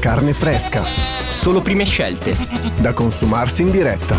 Carne 0.00 0.32
fresca. 0.32 0.82
Solo 0.82 1.60
prime 1.60 1.84
scelte. 1.84 2.34
Da 2.80 2.94
consumarsi 2.94 3.60
in 3.60 3.70
diretta. 3.70 4.16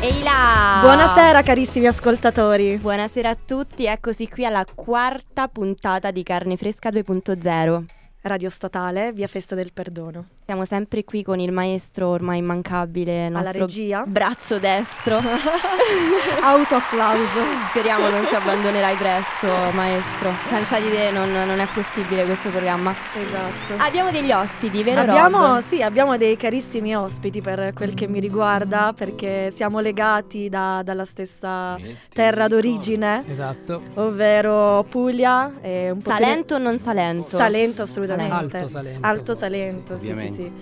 Ehi 0.00 0.24
là! 0.24 0.80
Buonasera 0.80 1.42
carissimi 1.42 1.86
ascoltatori. 1.86 2.78
Buonasera 2.78 3.28
a 3.28 3.36
tutti, 3.36 3.86
eccoci 3.86 4.28
qui 4.28 4.44
alla 4.44 4.64
quarta 4.74 5.46
puntata 5.46 6.10
di 6.10 6.24
Carne 6.24 6.56
Fresca 6.56 6.90
2.0. 6.90 7.84
Radio 8.22 8.50
Statale, 8.50 9.12
via 9.12 9.28
Festa 9.28 9.54
del 9.54 9.72
Perdono. 9.72 10.35
Siamo 10.46 10.64
sempre 10.64 11.02
qui 11.02 11.24
con 11.24 11.40
il 11.40 11.50
maestro 11.50 12.06
ormai 12.06 12.38
immancabile, 12.38 13.26
Alla 13.26 13.40
nostro 13.40 13.62
regia. 13.62 14.04
braccio 14.06 14.60
destro. 14.60 15.18
Autoapplauso. 16.40 17.40
Speriamo 17.70 18.08
non 18.08 18.24
ci 18.26 18.34
abbandonerai 18.36 18.94
presto, 18.94 19.48
maestro. 19.74 20.30
Senza 20.48 20.78
di 20.78 20.88
te 20.88 21.10
non, 21.10 21.32
non 21.32 21.58
è 21.58 21.66
possibile 21.74 22.24
questo 22.26 22.50
programma. 22.50 22.94
Esatto. 23.20 23.74
Abbiamo 23.78 24.12
degli 24.12 24.30
ospiti, 24.30 24.84
vero 24.84 25.00
Abbiamo, 25.00 25.38
Rob? 25.54 25.58
sì, 25.62 25.82
abbiamo 25.82 26.16
dei 26.16 26.36
carissimi 26.36 26.94
ospiti 26.94 27.40
per 27.40 27.72
quel 27.74 27.94
che 27.94 28.06
mi 28.06 28.20
riguarda, 28.20 28.92
perché 28.96 29.50
siamo 29.50 29.80
legati 29.80 30.48
da- 30.48 30.82
dalla 30.84 31.04
stessa 31.04 31.76
terra 32.08 32.46
d'origine, 32.46 33.24
Esatto. 33.28 33.82
ovvero 33.94 34.84
Puglia 34.88 35.54
e 35.60 35.90
un 35.90 36.00
po' 36.00 36.10
Salento 36.10 36.54
o 36.54 36.58
non 36.58 36.78
Salento? 36.78 37.36
Salento 37.36 37.82
assolutamente. 37.82 38.32
Alto 38.58 38.68
Salento. 38.68 39.06
Alto 39.06 39.34
Salento, 39.34 39.96
sì, 39.98 40.04
sì, 40.04 40.10
Ovviamente. 40.12 40.34
Sì. 40.36 40.52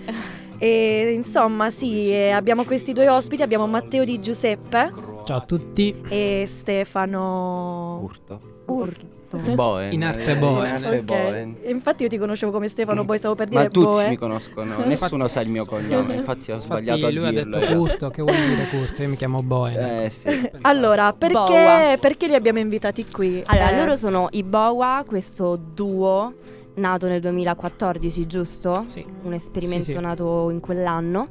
E 0.57 1.11
insomma, 1.13 1.69
sì, 1.69 2.09
eh, 2.11 2.29
abbiamo 2.31 2.63
questi 2.63 2.93
due 2.93 3.09
ospiti, 3.09 3.41
abbiamo 3.41 3.67
Matteo 3.67 4.05
Di 4.05 4.19
Giuseppe 4.21 4.91
Ciao 5.25 5.37
a 5.37 5.41
tutti. 5.41 5.93
e 6.07 6.45
Stefano 6.47 7.99
Urto. 8.01 8.39
Urto. 8.65 9.13
Boe. 9.53 9.89
In 9.91 10.05
arte 10.05 10.31
eh, 10.31 10.35
Boe. 10.37 10.65
In 10.65 10.73
arte 10.75 10.97
Ok. 10.99 11.03
Boe. 11.03 11.55
E 11.61 11.69
Infatti 11.71 12.03
io 12.03 12.09
ti 12.09 12.17
conoscevo 12.17 12.53
come 12.53 12.69
Stefano, 12.69 13.03
poi 13.03 13.17
stavo 13.17 13.35
per 13.35 13.49
Ma 13.51 13.59
dire 13.59 13.69
tutti 13.71 13.85
Boe. 13.87 14.07
mi 14.07 14.15
conoscono, 14.17 14.85
nessuno 14.85 15.27
sa 15.27 15.41
il 15.41 15.49
mio 15.49 15.65
cognome, 15.65 16.15
infatti 16.15 16.51
ho 16.53 16.59
sbagliato 16.61 16.99
Infatti 16.99 17.13
lui 17.15 17.25
a 17.25 17.27
ha 17.27 17.31
dirlo. 17.31 17.59
detto. 17.59 17.75
Curto, 17.75 18.09
che 18.11 18.21
vuol 18.21 18.35
dire 18.35 18.67
Curto? 18.69 19.01
Io 19.01 19.09
mi 19.09 19.17
chiamo 19.17 19.43
Boe. 19.43 20.05
Eh 20.05 20.09
sì. 20.09 20.49
Allora, 20.61 21.11
perché, 21.11 21.33
Boa. 21.35 21.97
perché 21.99 22.27
li 22.27 22.35
abbiamo 22.35 22.59
invitati 22.59 23.05
qui? 23.11 23.43
Allora, 23.45 23.71
Eh, 23.71 23.77
loro 23.77 23.97
sono 23.97 24.27
i 24.31 24.43
Boa, 24.43 25.03
questo 25.05 25.57
duo 25.57 26.33
nato 26.75 27.07
nel 27.07 27.21
2014, 27.21 28.27
giusto? 28.27 28.85
Sì. 28.87 29.05
Un 29.23 29.33
esperimento 29.33 29.85
Sì, 29.85 29.91
sì. 29.93 29.99
nato 29.99 30.49
in 30.49 30.59
quell'anno. 30.59 31.29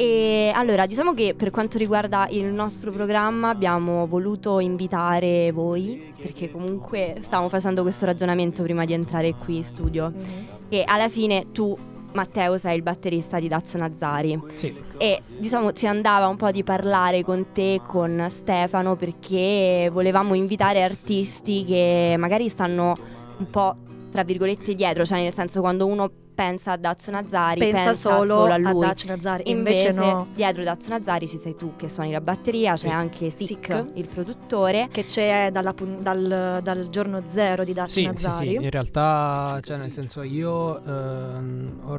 E 0.00 0.50
allora, 0.54 0.86
diciamo 0.86 1.12
che 1.12 1.34
per 1.36 1.50
quanto 1.50 1.76
riguarda 1.76 2.26
il 2.30 2.46
nostro 2.46 2.90
programma 2.90 3.50
abbiamo 3.50 4.06
voluto 4.06 4.58
invitare 4.58 5.52
voi, 5.52 6.12
perché 6.16 6.50
comunque 6.50 7.18
stavamo 7.22 7.50
facendo 7.50 7.82
questo 7.82 8.06
ragionamento 8.06 8.62
prima 8.62 8.86
di 8.86 8.94
entrare 8.94 9.34
qui 9.34 9.58
in 9.58 9.64
studio, 9.64 10.10
mhm. 10.14 10.46
e 10.70 10.84
alla 10.86 11.10
fine 11.10 11.48
tu, 11.52 11.76
Matteo, 12.12 12.56
sei 12.56 12.76
il 12.76 12.82
batterista 12.82 13.38
di 13.38 13.48
Daccio 13.48 13.76
Nazzari. 13.76 14.40
Sì. 14.54 14.74
E 14.96 15.20
diciamo 15.36 15.72
ci 15.72 15.86
andava 15.86 16.28
un 16.28 16.36
po' 16.36 16.50
di 16.50 16.64
parlare 16.64 17.22
con 17.22 17.48
te, 17.52 17.74
e 17.74 17.82
con 17.86 18.26
Stefano, 18.30 18.96
perché 18.96 19.90
volevamo 19.92 20.32
invitare 20.32 20.82
artisti 20.82 21.62
che 21.64 22.14
magari 22.18 22.48
stanno 22.48 22.96
un 23.36 23.50
po' 23.50 23.74
tra 24.10 24.24
virgolette 24.24 24.74
dietro, 24.74 25.04
cioè 25.04 25.22
nel 25.22 25.34
senso 25.34 25.60
quando 25.60 25.86
uno 25.86 26.10
pensa 26.40 26.72
a 26.72 26.76
Dazio 26.78 27.12
Nazzari 27.12 27.60
pensa, 27.60 27.92
solo, 27.92 28.44
a 28.44 28.54
a 28.54 28.56
lui. 28.56 28.80
Daci 28.86 29.06
Nazzari, 29.08 29.50
Invece, 29.50 29.88
invece 29.88 30.00
no. 30.00 30.28
dietro 30.34 30.62
Dazio 30.62 30.88
Nazzari 30.90 31.28
ci 31.28 31.36
sei 31.36 31.54
tu 31.54 31.74
che 31.76 31.88
suoni 31.90 32.10
la 32.12 32.22
batteria, 32.22 32.72
c'è 32.72 32.86
Sì. 32.86 32.88
anche 32.88 33.28
Sick, 33.30 33.46
Sick. 33.46 33.86
il 33.94 34.06
produttore. 34.08 34.88
Che 34.90 35.04
c'è 35.04 35.50
dalla 35.52 35.74
dal, 36.00 36.60
dal 36.62 36.88
giorno 36.88 37.22
zero 37.26 37.62
di 37.64 37.74
Daci 37.74 37.90
Sì, 37.90 38.00
sì, 38.00 38.06
Nazzari. 38.06 38.48
sì, 38.48 38.54
in 38.54 38.70
realtà, 38.70 39.58
cioè 39.62 39.76
nel 39.76 39.92
senso 39.92 40.22
io 40.22 40.82
ehm, 40.82 41.80
ho, 41.84 41.92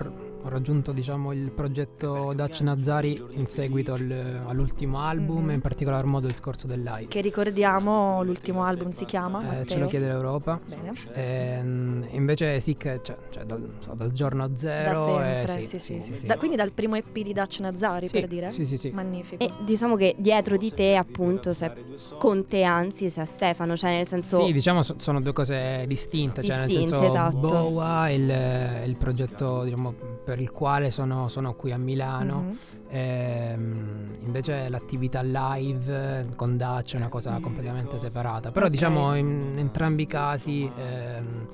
ho 0.43 0.49
raggiunto 0.49 0.91
diciamo 0.91 1.31
il 1.33 1.51
progetto 1.51 2.33
Dutch 2.35 2.61
Nazzari 2.61 3.23
in 3.33 3.45
seguito 3.45 3.93
al- 3.93 4.41
all'ultimo 4.47 4.99
album 5.05 5.43
Mhm. 5.43 5.49
e 5.49 5.53
in 5.53 5.61
particolar 5.61 6.05
modo 6.05 6.27
il 6.27 6.33
scorso 6.35 6.65
del 6.65 6.81
live. 6.81 7.07
Che 7.09 7.21
ricordiamo, 7.21 8.23
l'ultimo 8.23 8.63
album 8.63 8.89
si 8.89 9.05
chiama. 9.05 9.59
Eh, 9.61 9.65
ce 9.67 9.77
lo 9.77 9.85
chiede 9.85 10.07
l'Europa. 10.07 10.59
Bene. 10.65 10.93
Ehm, 11.13 12.07
invece 12.11 12.59
Sick, 12.59 13.01
cioè, 13.03 13.15
cioè 13.29 13.43
dal, 13.43 13.69
dal 13.93 14.11
giorno 14.11 14.29
Da 14.35 14.49
zero 14.55 15.21
e 15.21 15.43
sempre, 15.45 15.47
sì, 15.63 15.67
sì, 15.67 15.79
sì. 15.79 15.99
sì, 16.03 16.15
sì. 16.15 16.25
Da- 16.25 16.37
quindi 16.37 16.55
dal 16.55 16.71
primo 16.71 16.95
EP 16.95 17.11
di 17.19 17.33
Daci 17.33 17.61
Nazzari, 17.61 18.07
Sì, 18.07 18.19
per 18.19 18.27
dire? 18.29 18.49
Sì, 18.49 18.65
sì, 18.65 18.77
sì. 18.77 18.89
Magnifico. 18.91 19.43
E 19.43 19.49
diciamo 19.65 19.95
che 19.95 20.15
dietro 20.17 20.57
di 20.57 20.73
te, 20.73 20.95
appunto, 20.95 21.51
c'è 21.51 21.71
con 22.17 22.47
te, 22.47 22.63
anzi, 22.63 23.07
c'è 23.07 23.25
Stefano, 23.25 23.75
cioè 23.75 23.91
nel 23.97 24.07
senso. 24.07 24.45
Sì, 24.45 24.53
diciamo 24.53 24.81
so- 24.83 24.95
sono 24.97 25.19
due 25.21 25.33
cose 25.33 25.83
distinte, 25.87 26.41
cioè 26.43 26.57
nel 26.57 26.65
Distinte, 26.67 26.89
senso 26.97 27.07
esatto. 27.07 27.37
Boa 27.37 28.07
è 28.07 28.11
il, 28.11 28.89
il 28.89 28.95
progetto 28.95 29.63
diciamo, 29.63 29.93
per 30.23 30.39
il 30.39 30.51
quale 30.51 30.91
sono, 30.91 31.27
sono 31.27 31.53
qui 31.55 31.71
a 31.71 31.77
Milano, 31.77 32.45
Mhm. 32.47 32.57
ehm, 32.89 34.15
invece 34.23 34.69
l'attività 34.69 35.21
live 35.21 36.27
con 36.35 36.57
Dutch 36.57 36.93
è 36.93 36.97
una 36.97 37.09
cosa 37.09 37.39
completamente 37.41 37.97
separata, 37.97 38.51
però 38.51 38.65
Ok. 38.65 38.71
diciamo 38.71 39.15
in 39.15 39.53
entrambi 39.57 40.03
i 40.03 40.07
casi 40.07 40.69
ehm, 40.77 41.47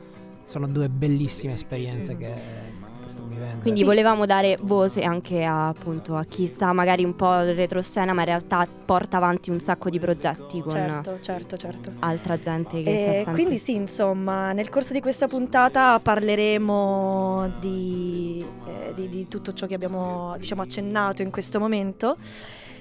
sono 0.47 0.65
due 0.67 0.87
bellissime 0.89 1.53
esperienze 1.53 2.15
che, 2.15 2.33
che 2.33 3.09
sto 3.09 3.23
vivendo. 3.27 3.61
Quindi 3.61 3.81
Sì. 3.81 3.85
volevamo 3.85 4.25
dare 4.25 4.57
voce 4.61 5.01
anche 5.03 5.43
a, 5.43 5.67
appunto, 5.67 6.15
a 6.15 6.23
chi 6.23 6.47
sta 6.47 6.71
magari 6.71 7.03
un 7.03 7.15
po' 7.15 7.33
in 7.43 7.53
retroscena, 7.53 8.13
ma 8.13 8.21
in 8.21 8.27
realtà 8.27 8.65
porta 8.85 9.17
avanti 9.17 9.49
un 9.49 9.59
sacco 9.59 9.89
di 9.89 9.99
progetti 9.99 10.61
con 10.61 10.71
Certo, 10.71 11.19
certo, 11.19 11.57
certo. 11.57 11.91
altra 11.99 12.39
gente 12.39 12.81
che 12.81 12.97
sta 12.97 13.11
E 13.11 13.13
sempre... 13.15 13.33
quindi 13.33 13.57
sì, 13.57 13.75
insomma, 13.75 14.53
nel 14.53 14.69
corso 14.69 14.93
di 14.93 15.01
questa 15.01 15.27
puntata 15.27 15.99
parleremo 16.01 17.53
di, 17.59 18.45
eh, 18.67 18.93
di- 18.95 19.09
di 19.09 19.27
tutto 19.27 19.51
ciò 19.53 19.67
che 19.67 19.73
abbiamo 19.75 20.35
diciamo, 20.39 20.61
accennato 20.61 21.21
in 21.21 21.29
questo 21.29 21.59
momento. 21.59 22.15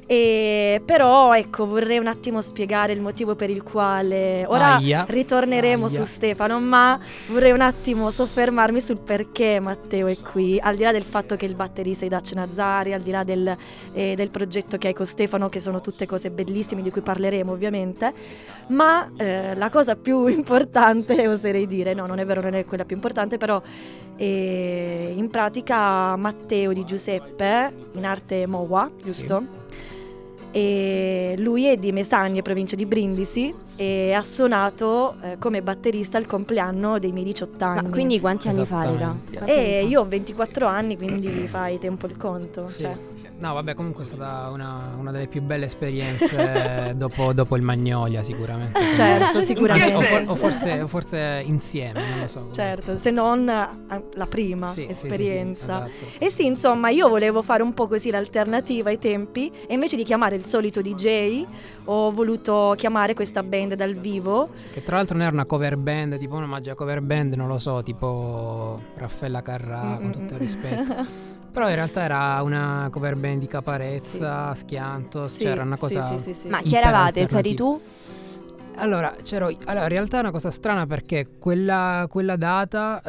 E 0.09 0.81
però 0.85 1.35
ecco, 1.35 1.67
vorrei 1.67 1.99
un 1.99 2.07
attimo 2.07 2.41
spiegare 2.41 2.93
il 2.93 3.01
motivo 3.01 3.35
per 3.35 3.51
il 3.51 3.65
quale 3.65 4.45
ora 4.47 4.77
Aia. 4.77 5.05
ritorneremo 5.09 5.87
Aia. 5.87 5.95
su 5.97 6.05
Stefano, 6.05 6.61
ma 6.61 6.97
vorrei 7.27 7.51
un 7.51 7.61
attimo 7.61 8.09
soffermarmi 8.13 8.81
sul 8.81 8.99
perché 8.99 9.59
Matteo 9.59 10.07
è 10.07 10.17
qui, 10.19 10.61
al 10.61 10.77
di 10.77 10.85
là 10.85 10.93
del 10.93 11.03
fatto 11.03 11.35
che 11.35 11.45
il 11.45 11.57
batterista 11.57 12.07
è 12.07 12.09
Daci 12.09 12.37
Nazzari, 12.37 12.93
al 12.93 13.01
di 13.01 13.11
là 13.11 13.25
del, 13.25 13.57
eh, 13.93 14.15
del 14.15 14.31
progetto 14.31 14.79
che 14.79 14.87
hai 14.87 14.95
con 14.95 15.07
Stefano, 15.07 15.49
che 15.49 15.59
sono 15.59 15.81
tutte 15.81 16.07
cose 16.07 16.31
bellissime 16.31 16.83
di 16.83 16.93
cui 16.93 17.01
parleremo 17.01 17.51
ovviamente, 17.51 18.13
ma 18.69 19.11
eh, 19.17 19.57
la 19.57 19.71
cosa 19.71 19.97
più 19.97 20.27
importante, 20.29 21.27
oserei 21.27 21.67
dire, 21.67 21.95
no, 21.95 22.07
non 22.07 22.21
è 22.21 22.25
vero, 22.25 22.41
non 22.41 22.55
è 22.55 22.65
quella 22.65 22.85
più 22.85 22.95
importante, 22.95 23.39
però 23.39 23.61
eh, 24.15 25.15
in 25.17 25.29
pratica 25.31 26.15
Matteo 26.15 26.73
di 26.73 26.85
Giuseppe, 26.85 27.73
in 27.95 28.05
arte 28.05 28.47
Mowa, 28.47 28.89
giusto? 29.03 29.65
E 30.57 31.35
lui 31.37 31.67
è 31.67 31.77
di 31.77 31.93
Mesagne, 31.93 32.41
provincia 32.41 32.77
di 32.77 32.87
Brindisi, 32.87 33.53
e 33.77 34.15
ha 34.15 34.23
suonato 34.23 35.15
eh, 35.21 35.37
come 35.39 35.61
batterista 35.61 36.17
al 36.17 36.25
compleanno 36.25 36.99
dei 36.99 37.13
miei 37.13 37.27
18 37.27 37.63
anni. 37.63 37.83
Ma 37.83 37.91
quindi 37.91 38.19
quanti 38.21 38.49
anni 38.49 38.65
fa 38.65 38.91
era? 38.91 39.09
Anni 39.39 39.51
E 39.51 39.81
fa? 39.83 39.87
io 39.87 40.01
ho 40.01 40.07
24 40.09 40.67
anni, 40.67 40.97
quindi 40.97 41.29
fai 41.47 41.79
tempo 41.79 42.07
il 42.07 42.17
conto. 42.17 42.69
Sì. 42.69 42.81
cioè. 42.85 42.97
No, 43.39 43.53
vabbè, 43.53 43.75
comunque 43.75 44.03
è 44.03 44.07
stata 44.07 44.49
una, 44.51 44.95
una 44.97 45.11
delle 45.11 45.27
più 45.27 45.43
belle 45.43 45.67
esperienze 45.67 46.95
dopo, 46.97 47.35
dopo 47.35 47.57
il 47.57 47.63
Magnolia, 47.63 48.23
sicuramente. 48.23 48.81
Certo, 48.95 49.25
Anzi, 49.39 49.43
sicuramente. 49.43 49.95
o, 49.95 50.01
for- 50.01 50.25
o 50.27 50.35
forse, 50.35 50.81
o 50.81 50.87
forse 50.87 51.43
insieme, 51.45 52.09
non 52.09 52.21
lo 52.21 52.29
so. 52.29 52.49
Certo, 52.53 52.97
se 52.97 53.11
non 53.11 53.47
eh, 53.49 54.03
la 54.15 54.27
prima 54.27 54.69
Sì, 54.69 54.87
sì, 54.89 54.95
sì, 54.95 54.95
sì, 55.01 55.07
esperienza. 55.07 55.87
esatto. 55.87 56.07
E 56.19 56.31
sì, 56.31 56.47
insomma, 56.47 56.89
io 56.89 57.09
volevo 57.11 57.43
fare 57.43 57.63
un 57.63 57.75
po' 57.75 57.87
così 57.87 58.11
l'alternativa 58.11 58.89
ai 58.89 58.99
tempi 58.99 59.53
e 59.67 59.75
invece 59.75 59.97
di 59.97 60.03
chiamare 60.03 60.35
il 60.37 60.47
solito 60.47 60.81
DJ 60.81 61.45
ho 61.85 62.11
voluto 62.11 62.73
chiamare 62.77 63.13
questa 63.13 63.43
band 63.43 63.75
dal 63.75 63.93
vivo. 63.95 64.49
Che 64.73 64.83
tra 64.83 64.97
l'altro 64.97 65.15
non 65.17 65.27
era 65.27 65.35
una 65.35 65.45
cover 65.45 65.77
band, 65.77 66.19
tipo 66.19 66.37
una 66.37 66.47
magia 66.47 66.75
cover 66.75 67.03
band, 67.03 67.35
non 67.35 67.49
lo 67.49 67.59
so, 67.59 67.83
tipo 67.83 68.81
Raffaella 68.97 69.43
Carrà, 69.43 69.99
con 70.01 70.11
tutto 70.11 70.33
il 70.35 70.41
rispetto. 70.41 71.35
Però 71.57 71.71
in 71.71 71.75
realtà 71.75 72.03
era 72.03 72.43
una 72.43 72.87
cover 72.93 73.17
band 73.17 73.39
di 73.41 73.47
Caparezza, 73.47 74.55
Schiantos, 74.55 75.33
Sì, 75.37 75.41
cioè 75.41 75.53
era 75.53 75.63
una 75.63 75.77
sì, 75.77 75.81
cosa... 75.81 76.19
sì, 76.19 76.23
sì, 76.23 76.35
sì, 76.35 76.49
Ma 76.49 76.59
sì. 76.59 76.65
chi 76.65 76.77
eravate? 76.77 77.25
C'eri 77.25 77.55
tu? 77.55 77.81
Allora, 78.75 79.15
c'ero, 79.23 79.47
allora, 79.65 79.85
in 79.85 79.89
realtà 79.89 80.19
è 80.19 80.21
una 80.21 80.33
cosa 80.33 80.51
strana 80.51 80.85
perché 80.85 81.39
quella, 81.39 82.07
quella 82.11 82.37
data 82.37 83.01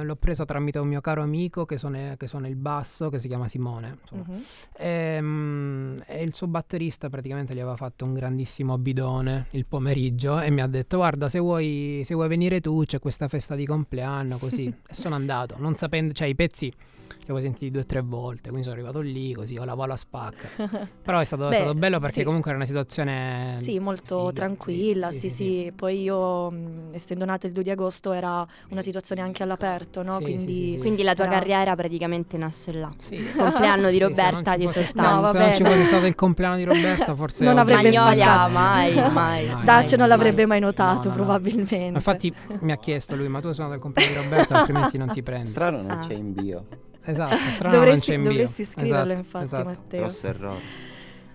eh, 0.00 0.02
l'ho 0.02 0.16
presa 0.16 0.46
tramite 0.46 0.78
un 0.78 0.88
mio 0.88 1.02
caro 1.02 1.20
amico 1.20 1.66
che 1.66 1.76
suona, 1.76 2.14
che 2.16 2.26
suona 2.26 2.48
il 2.48 2.56
basso, 2.56 3.10
che 3.10 3.18
si 3.18 3.28
chiama 3.28 3.48
Simone. 3.48 3.98
insomma. 4.00 4.24
Mhm. 4.26 4.42
Ehm, 4.78 5.96
E, 6.06 6.22
il 6.22 6.34
suo 6.34 6.46
batterista 6.46 7.10
praticamente 7.10 7.52
gli 7.54 7.60
aveva 7.60 7.76
fatto 7.76 8.06
un 8.06 8.14
grandissimo 8.14 8.78
bidone 8.78 9.48
il 9.50 9.66
pomeriggio 9.66 10.40
e 10.40 10.48
mi 10.50 10.62
ha 10.62 10.66
detto 10.66 10.96
guarda 10.96 11.28
se 11.28 11.38
vuoi, 11.38 12.00
se 12.02 12.14
vuoi 12.14 12.28
venire 12.28 12.62
tu 12.62 12.82
c'è 12.86 12.98
questa 12.98 13.28
festa 13.28 13.54
di 13.54 13.66
compleanno 13.66 14.38
così 14.38 14.64
e 14.88 14.94
sono 14.94 15.16
andato 15.16 15.56
non 15.58 15.76
sapendo 15.76 16.14
cioè 16.14 16.28
i 16.28 16.34
pezzi 16.34 16.72
li 17.20 17.36
avevo 17.36 17.40
sentiti 17.40 17.70
due 17.70 17.82
o 17.82 17.84
tre 17.86 18.00
volte 18.00 18.48
quindi 18.48 18.62
sono 18.62 18.74
arrivato 18.74 19.00
lì 19.00 19.32
così 19.34 19.56
ho 19.56 19.64
lavato 19.64 19.88
la 19.88 19.96
spacca 19.96 20.48
però 21.02 21.18
è 21.20 21.24
stato, 21.24 21.46
è 21.46 21.48
Beh, 21.50 21.54
stato 21.54 21.74
bello 21.74 21.98
perché 22.00 22.20
sì. 22.20 22.24
comunque 22.24 22.50
era 22.50 22.58
una 22.58 22.66
situazione 22.66 23.56
Sì, 23.60 23.78
molto 23.78 24.18
figa, 24.28 24.32
tranquilla, 24.32 25.12
sì, 25.12 25.18
Sì, 25.20 25.30
sì, 25.30 25.34
sì, 25.64 25.72
Poi 25.74 26.02
io, 26.02 26.50
mh, 26.50 26.90
essendo 26.92 27.24
nata 27.24 27.46
il 27.46 27.52
2 27.52 27.62
di 27.62 27.70
agosto, 27.70 28.12
era 28.12 28.46
una 28.70 28.82
situazione 28.82 29.20
anche 29.20 29.42
all'aperto, 29.42 30.02
no? 30.02 30.18
Quindi, 30.20 30.54
sì, 30.54 30.70
sì. 30.72 30.78
Quindi 30.78 31.02
la 31.02 31.14
tua 31.14 31.24
Era- 31.26 31.34
carriera 31.34 31.74
praticamente 31.74 32.36
nasce 32.36 32.72
là. 32.72 32.90
Sì. 33.00 33.14
Il 33.16 33.34
compleanno 33.36 33.90
di 33.90 33.98
Roberta 33.98 34.56
di 34.56 34.68
soltanto. 34.68 35.14
No, 35.14 35.20
vabbè, 35.20 35.38
Se 35.38 35.44
non 35.44 35.54
ci 35.54 35.62
fosse 35.64 35.84
stato 35.84 36.06
il 36.06 36.14
compleanno 36.14 36.56
di 36.56 36.64
Roberta, 36.64 37.14
forse 37.14 37.44
Non 37.44 37.58
avrebbe 37.58 37.90
Magnolia, 37.90 38.48
mai, 38.48 38.94
mai. 38.94 39.46
mai, 39.48 39.64
Dacia 39.64 39.96
non 39.96 40.08
l'avrebbe 40.08 40.46
mai 40.46 40.60
notato, 40.60 41.08
No, 41.08 41.08
no, 41.08 41.14
probabilmente. 41.14 41.76
Infatti 41.76 42.32
mi 42.60 42.72
ha 42.72 42.76
chiesto 42.76 43.14
lui, 43.16 43.28
ma 43.28 43.40
tu 43.40 43.48
hai 43.48 43.54
suonato 43.54 43.74
il 43.76 43.80
compleanno 43.80 44.12
di 44.12 44.18
Roberta, 44.18 44.58
altrimenti 44.58 44.96
non 44.98 45.08
ti 45.10 45.22
prendi. 45.22 45.46
Strano 45.48 45.82
non 45.82 45.90
Ah. 45.90 46.06
c'è 46.06 46.14
in 46.14 46.32
bio. 46.32 46.66
Esatto, 47.04 47.34
strano 47.36 47.76
non 47.76 47.84
dovresti, 47.84 48.10
c'è 48.10 48.14
in 48.16 48.22
bio. 48.22 48.30
dovresti 48.30 48.64
scriverlo, 48.64 49.12
Esatto, 49.12 49.20
infatti, 49.20 49.44
esatto. 49.44 49.64
Matteo. 49.64 50.00
Grosso 50.00 50.26
errore. 50.26 50.58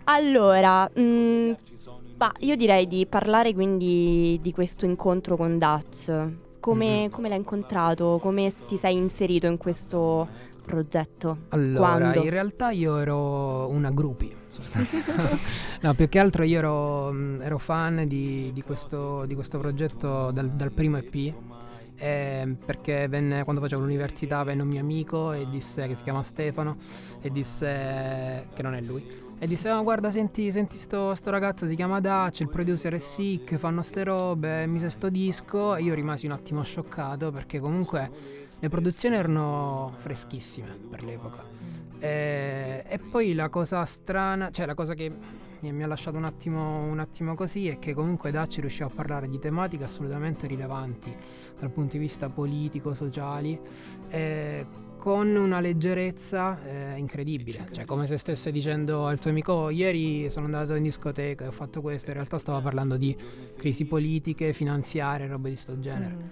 Allora, 0.06 0.90
mm, 1.00 1.52
bah, 2.16 2.32
io 2.40 2.56
direi 2.56 2.88
di 2.88 3.06
parlare 3.08 3.54
quindi 3.54 4.40
di 4.42 4.52
questo 4.52 4.86
incontro 4.86 5.36
con 5.36 5.58
Dutch. 5.58 6.12
Come, 6.60 7.04
Mhm. 7.06 7.10
come 7.10 7.30
l'hai 7.30 7.38
incontrato? 7.38 8.20
Come 8.22 8.54
ti 8.68 8.78
sei 8.78 8.96
inserito 8.96 9.48
in 9.48 9.58
questo 9.58 10.28
progetto? 10.66 11.38
Allora, 11.50 11.98
Quando? 11.98 12.24
in 12.24 12.30
realtà 12.30 12.72
io 12.72 12.98
ero 12.98 13.68
una 13.70 13.92
groupie, 13.92 14.36
sostanzialmente. 14.50 15.38
no, 15.82 15.94
più 15.96 16.08
che 16.10 16.20
altro 16.20 16.44
io 16.44 16.58
ero, 16.60 17.12
mh, 17.12 17.42
ero 17.44 17.58
fan 17.60 18.08
di, 18.08 18.52
di 18.54 18.62
questo, 18.64 19.26
di 19.26 19.34
questo 19.36 19.60
progetto 19.60 20.32
dal, 20.32 20.50
dal 20.52 20.72
primo 20.72 20.98
EP. 20.98 21.34
Eh, 21.98 22.56
perché 22.66 23.08
venne, 23.08 23.44
quando 23.44 23.62
facevo 23.62 23.82
l'università 23.82 24.44
venne 24.44 24.62
un 24.62 24.68
mio 24.68 24.80
amico 24.80 25.32
e 25.32 25.48
disse 25.50 25.88
che 25.88 25.96
si 25.96 26.04
chiama 26.04 26.24
Stefano 26.24 26.76
e 27.22 27.30
disse 27.32 28.48
che 28.54 28.62
non 28.62 28.74
è 28.74 28.82
lui. 28.82 29.06
E 29.38 29.48
disse 29.48 29.70
"Oh, 29.70 29.84
guarda 29.84 30.10
senti, 30.12 30.50
senti 30.52 30.78
sto, 30.78 31.14
sto 31.14 31.30
ragazzo 31.30 31.68
si 31.68 31.76
chiama 31.76 32.00
Dutch 32.00 32.40
il 32.40 32.50
producer 32.50 32.94
è 32.94 32.98
sick 32.98 33.58
fanno 33.58 33.82
ste 33.82 34.04
robe 34.04 34.66
mise 34.66 34.90
sto 34.90 35.10
disco. 35.10 35.76
E 35.76 35.84
io 35.84 35.94
rimasi 35.94 36.26
un 36.26 36.32
attimo 36.32 36.64
scioccato 36.64 37.32
perché 37.32 37.60
comunque 37.60 38.10
le 38.60 38.70
produzioni 38.70 39.16
erano 39.16 39.94
freschissime 39.98 40.78
per 40.90 41.04
l'epoca. 41.04 41.44
E, 42.00 42.84
e 42.88 43.00
poi 43.00 43.34
la 43.34 43.50
cosa 43.50 43.84
strana, 43.86 44.52
cioè 44.52 44.66
la 44.66 44.74
cosa 44.74 44.94
che 44.94 45.12
mi, 45.66 45.74
mi 45.74 45.84
ha 45.84 45.88
lasciato 45.88 46.18
un 46.18 46.26
attimo, 46.26 46.84
un 46.84 47.00
attimo 47.00 47.36
così 47.36 47.68
è 47.68 47.80
che 47.80 47.94
comunque 47.94 48.32
Dacci 48.32 48.62
riusciva 48.62 48.86
a 48.86 48.92
parlare 48.94 49.28
di 49.28 49.40
tematiche 49.40 49.84
assolutamente 49.84 50.48
rilevanti 50.48 51.16
dal 51.60 51.72
punto 51.72 51.94
di 51.94 52.00
vista 52.00 52.30
politico, 52.30 52.94
sociali, 52.94 53.60
eh, 54.10 54.66
con 54.98 55.36
una 55.36 55.60
leggerezza 55.60 56.60
eh, 56.66 56.98
incredibile, 56.98 57.68
cioè 57.72 57.86
come 57.86 58.08
se 58.08 58.18
stesse 58.18 58.52
dicendo 58.52 59.06
al 59.06 59.20
tuo 59.20 59.30
amico 59.30 59.54
"Oh, 59.54 59.70
ieri 59.70 60.30
sono 60.30 60.46
andato 60.46 60.74
in 60.76 60.84
discoteca 60.84 61.44
e 61.44 61.48
ho 61.48 61.52
fatto 61.52 61.82
questo, 61.82 62.10
in 62.10 62.16
realtà 62.16 62.38
stava 62.40 62.60
parlando 62.62 62.98
di 62.98 63.16
crisi 63.58 63.86
politiche, 63.86 64.54
finanziarie, 64.54 65.28
robe 65.28 65.50
di 65.50 65.58
sto 65.58 65.80
genere. 65.80 66.14
Mm. 66.14 66.28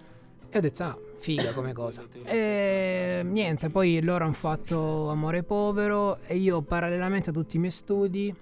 E 0.50 0.58
ho 0.58 0.62
detto, 0.62 0.84
ah, 0.84 0.98
figa 1.18 1.52
come 1.54 1.74
cosa. 1.74 2.04
E 2.26 3.22
niente, 3.24 3.70
poi 3.70 4.02
loro 4.02 4.24
hanno 4.24 4.34
fatto 4.34 5.10
Amore 5.10 5.44
Povero 5.44 6.18
e 6.26 6.38
io 6.38 6.62
parallelamente 6.62 7.30
a 7.30 7.34
tutti 7.34 7.58
i 7.58 7.60
miei 7.60 7.72
studi 7.72 8.34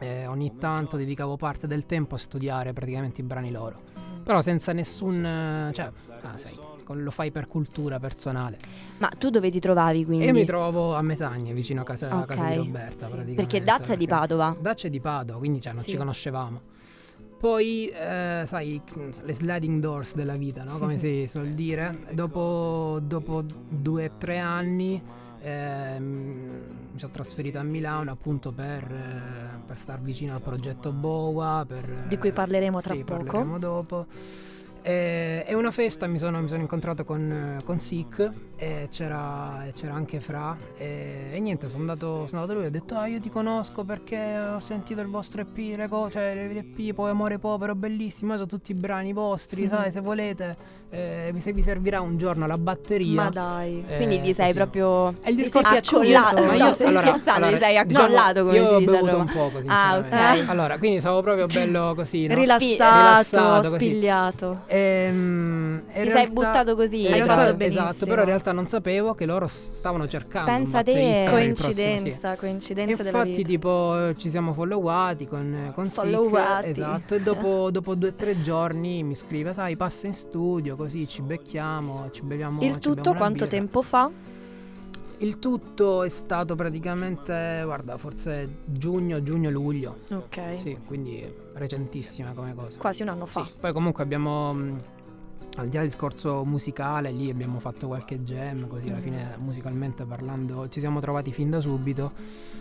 eh, 0.00 0.26
ogni 0.26 0.56
tanto 0.58 0.96
dedicavo 0.96 1.36
parte 1.36 1.66
del 1.66 1.86
tempo 1.86 2.14
a 2.14 2.18
studiare 2.18 2.72
praticamente 2.72 3.20
i 3.20 3.24
brani 3.24 3.50
loro. 3.50 3.80
Però 4.22 4.40
senza 4.40 4.72
nessun... 4.72 5.24
eh, 5.24 5.70
cioè, 5.72 5.90
ah, 6.22 6.36
sai, 6.36 6.58
lo 6.90 7.10
fai 7.10 7.30
per 7.30 7.46
cultura 7.46 7.98
personale. 7.98 8.56
Ma 8.98 9.08
tu 9.08 9.30
dove 9.30 9.50
ti 9.50 9.58
trovavi 9.58 10.04
quindi? 10.04 10.24
E 10.24 10.28
io 10.28 10.32
mi 10.34 10.44
trovo 10.44 10.94
a 10.94 11.02
Mesagne, 11.02 11.52
vicino 11.52 11.80
a 11.82 11.84
casa, 11.84 12.10
a 12.10 12.24
casa 12.24 12.44
di. 12.46 12.56
Roberta, 12.56 13.06
Sì. 13.06 13.12
praticamente. 13.12 13.34
Perché 13.34 13.60
Dutch 13.62 13.90
è 13.90 13.96
di 13.96 14.06
Padova. 14.06 14.56
Dutch 14.58 14.84
è 14.86 14.90
di 14.90 15.00
Padova, 15.00 15.38
quindi 15.38 15.60
cioè, 15.60 15.72
non 15.72 15.82
Sì. 15.82 15.90
ci 15.90 15.96
conoscevamo. 15.96 16.60
Poi, 17.38 17.88
eh, 17.88 18.42
sai, 18.46 18.82
le 19.22 19.32
sliding 19.32 19.80
doors 19.80 20.14
della 20.14 20.36
vita, 20.36 20.64
no? 20.64 20.78
come 20.78 20.98
si 20.98 21.26
suol 21.28 21.48
dire. 21.50 22.06
Dopo, 22.12 22.98
dopo 23.02 23.42
due 23.68 24.06
o 24.06 24.10
tre 24.18 24.38
anni 24.38 25.00
ehm, 25.42 26.04
mi 26.92 26.98
sono 26.98 27.12
trasferito 27.12 27.58
a 27.58 27.62
Milano 27.62 28.10
appunto 28.10 28.52
per, 28.52 28.82
eh, 28.84 29.60
per 29.66 29.76
star 29.76 30.00
vicino 30.00 30.34
al 30.34 30.42
progetto 30.42 30.92
Boa. 30.92 31.64
Per, 31.66 32.04
Di 32.08 32.18
cui 32.18 32.32
parleremo 32.32 32.80
tra 32.80 32.94
sì, 32.94 33.04
poco. 33.04 33.24
parleremo 33.24 33.58
dopo. 33.58 34.06
E, 34.88 35.44
e 35.46 35.52
una 35.52 35.70
festa 35.70 36.06
mi 36.06 36.18
sono, 36.18 36.40
mi 36.40 36.48
sono 36.48 36.62
incontrato 36.62 37.04
con, 37.04 37.58
eh, 37.58 37.62
con 37.62 37.78
Sick 37.78 38.30
e 38.56 38.88
c'era, 38.90 39.66
c'era 39.74 39.92
anche 39.92 40.18
Fra 40.18 40.56
e, 40.78 41.28
e 41.30 41.40
niente 41.40 41.68
sono 41.68 41.80
andato, 41.82 42.26
sono 42.26 42.40
andato 42.40 42.46
da 42.46 42.52
lui 42.54 42.62
e 42.64 42.66
ho 42.68 42.70
detto 42.70 42.94
ah 42.94 43.06
io 43.06 43.20
ti 43.20 43.28
conosco 43.28 43.84
perché 43.84 44.38
ho 44.38 44.58
sentito 44.60 45.02
il 45.02 45.08
vostro 45.08 45.42
EP, 45.42 45.76
le 45.76 45.88
co- 45.88 46.08
cioè 46.10 46.48
l'EP 46.50 46.94
poi 46.94 47.10
Amore 47.10 47.38
Povero 47.38 47.74
bellissimo, 47.74 48.34
sono 48.36 48.46
tutti 48.48 48.72
brani 48.72 49.12
vostri 49.12 49.64
Mhm. 49.64 49.68
sai 49.68 49.90
se 49.90 50.00
volete 50.00 50.56
eh, 50.88 51.30
vi, 51.34 51.40
se 51.42 51.52
vi 51.52 51.60
servirà 51.60 52.00
un 52.00 52.16
giorno 52.16 52.46
la 52.46 52.56
batteria 52.56 53.24
Ma 53.24 53.28
dai. 53.28 53.84
Eh, 53.86 53.96
Quindi 53.96 54.22
ti 54.22 54.32
sei 54.32 54.54
così. 54.54 54.56
proprio 54.56 55.08
E 55.22 55.28
il 55.30 55.36
discorso 55.36 55.74
accollato. 55.74 56.42
ma 56.44 56.54
io 56.54 56.72
stai 56.72 56.86
allora, 56.86 57.06
scherzando, 57.08 57.46
allora, 57.46 57.58
ti 57.58 57.62
sei 57.62 57.86
diciamo, 57.86 58.04
accollato 58.06 58.42
come 58.44 58.56
io 58.56 58.66
si 58.66 58.72
ho 58.72 58.78
dice 58.78 58.90
a 58.90 58.94
bevuto 58.94 59.16
un 59.18 59.26
poco 59.26 59.58
Ah, 59.58 59.60
sinceramente 59.60 60.40
ok. 60.44 60.48
allora 60.48 60.78
quindi 60.78 61.00
stavo 61.00 61.20
proprio 61.20 61.44
bello 61.46 61.92
così 61.94 62.26
no? 62.26 62.34
rilassato, 62.36 62.96
rilassato, 62.96 63.68
così. 63.70 63.86
spigliato. 63.90 64.60
E 64.66 64.76
in 64.78 65.82
Ti 65.86 65.92
sei 65.94 66.04
realtà- 66.04 66.30
buttato 66.32 66.74
così. 66.76 67.04
Hai 67.06 67.12
realtà- 67.14 67.34
fatto 67.36 67.54
benissimo. 67.54 67.84
Esatto, 67.88 68.06
però 68.06 68.20
in 68.22 68.26
realtà 68.28 68.52
non 68.52 68.66
sapevo 68.66 69.14
che 69.14 69.26
loro 69.26 69.46
stavano 69.48 70.06
cercando 70.06 70.50
Pensa 70.50 70.82
te. 70.82 70.92
prossimo, 70.92 71.14
sì. 71.14 71.30
Coincidenza, 71.30 72.36
coincidenza 72.36 73.02
Infatti, 73.02 73.44
tipo, 73.44 74.12
ci 74.16 74.30
siamo 74.30 74.52
followati 74.52 75.26
con, 75.26 75.72
con 75.74 75.88
Sick, 75.88 76.00
Followati. 76.00 76.68
Esatto. 76.70 77.14
E 77.14 77.20
dopo, 77.20 77.70
dopo 77.72 77.94
due 77.94 78.08
o 78.08 78.14
tre 78.14 78.40
giorni 78.42 79.02
mi 79.02 79.14
scrive: 79.14 79.52
Sai, 79.52 79.76
passa 79.76 80.06
in 80.06 80.14
studio 80.14 80.76
così 80.76 81.06
ci 81.06 81.22
becchiamo, 81.22 82.08
ci 82.12 82.22
beviamo. 82.22 82.62
Il 82.62 82.74
ci 82.74 82.78
tutto 82.80 83.14
quanto 83.14 83.44
birra." 83.44 83.56
tempo 83.56 83.82
fa? 83.82 84.10
Il 85.20 85.38
tutto 85.40 86.04
è 86.04 86.08
stato 86.08 86.54
praticamente, 86.54 87.62
guarda, 87.64 87.96
forse 87.96 88.58
giugno, 88.66 89.22
giugno-luglio. 89.22 89.96
Ok. 90.12 90.58
Sì, 90.58 90.78
quindi 90.86 91.24
recentissima 91.54 92.32
come 92.32 92.54
cosa. 92.54 92.78
Quasi 92.78 93.02
un 93.02 93.08
anno 93.08 93.26
fa. 93.26 93.44
Sì, 93.44 93.50
poi 93.58 93.72
comunque 93.72 94.02
abbiamo, 94.04 94.52
mh, 94.52 94.80
al 95.56 95.66
di 95.68 95.74
là 95.74 95.80
del 95.80 95.90
discorso 95.90 96.44
musicale, 96.44 97.10
lì 97.10 97.30
abbiamo 97.30 97.58
fatto 97.58 97.88
qualche 97.88 98.22
jam, 98.22 98.68
così 98.68 98.88
alla 98.88 98.98
Mm. 98.98 99.02
fine 99.02 99.36
musicalmente 99.38 100.04
parlando 100.04 100.68
ci 100.68 100.78
siamo 100.78 101.00
trovati 101.00 101.32
fin 101.32 101.50
da 101.50 101.58
subito, 101.58 102.12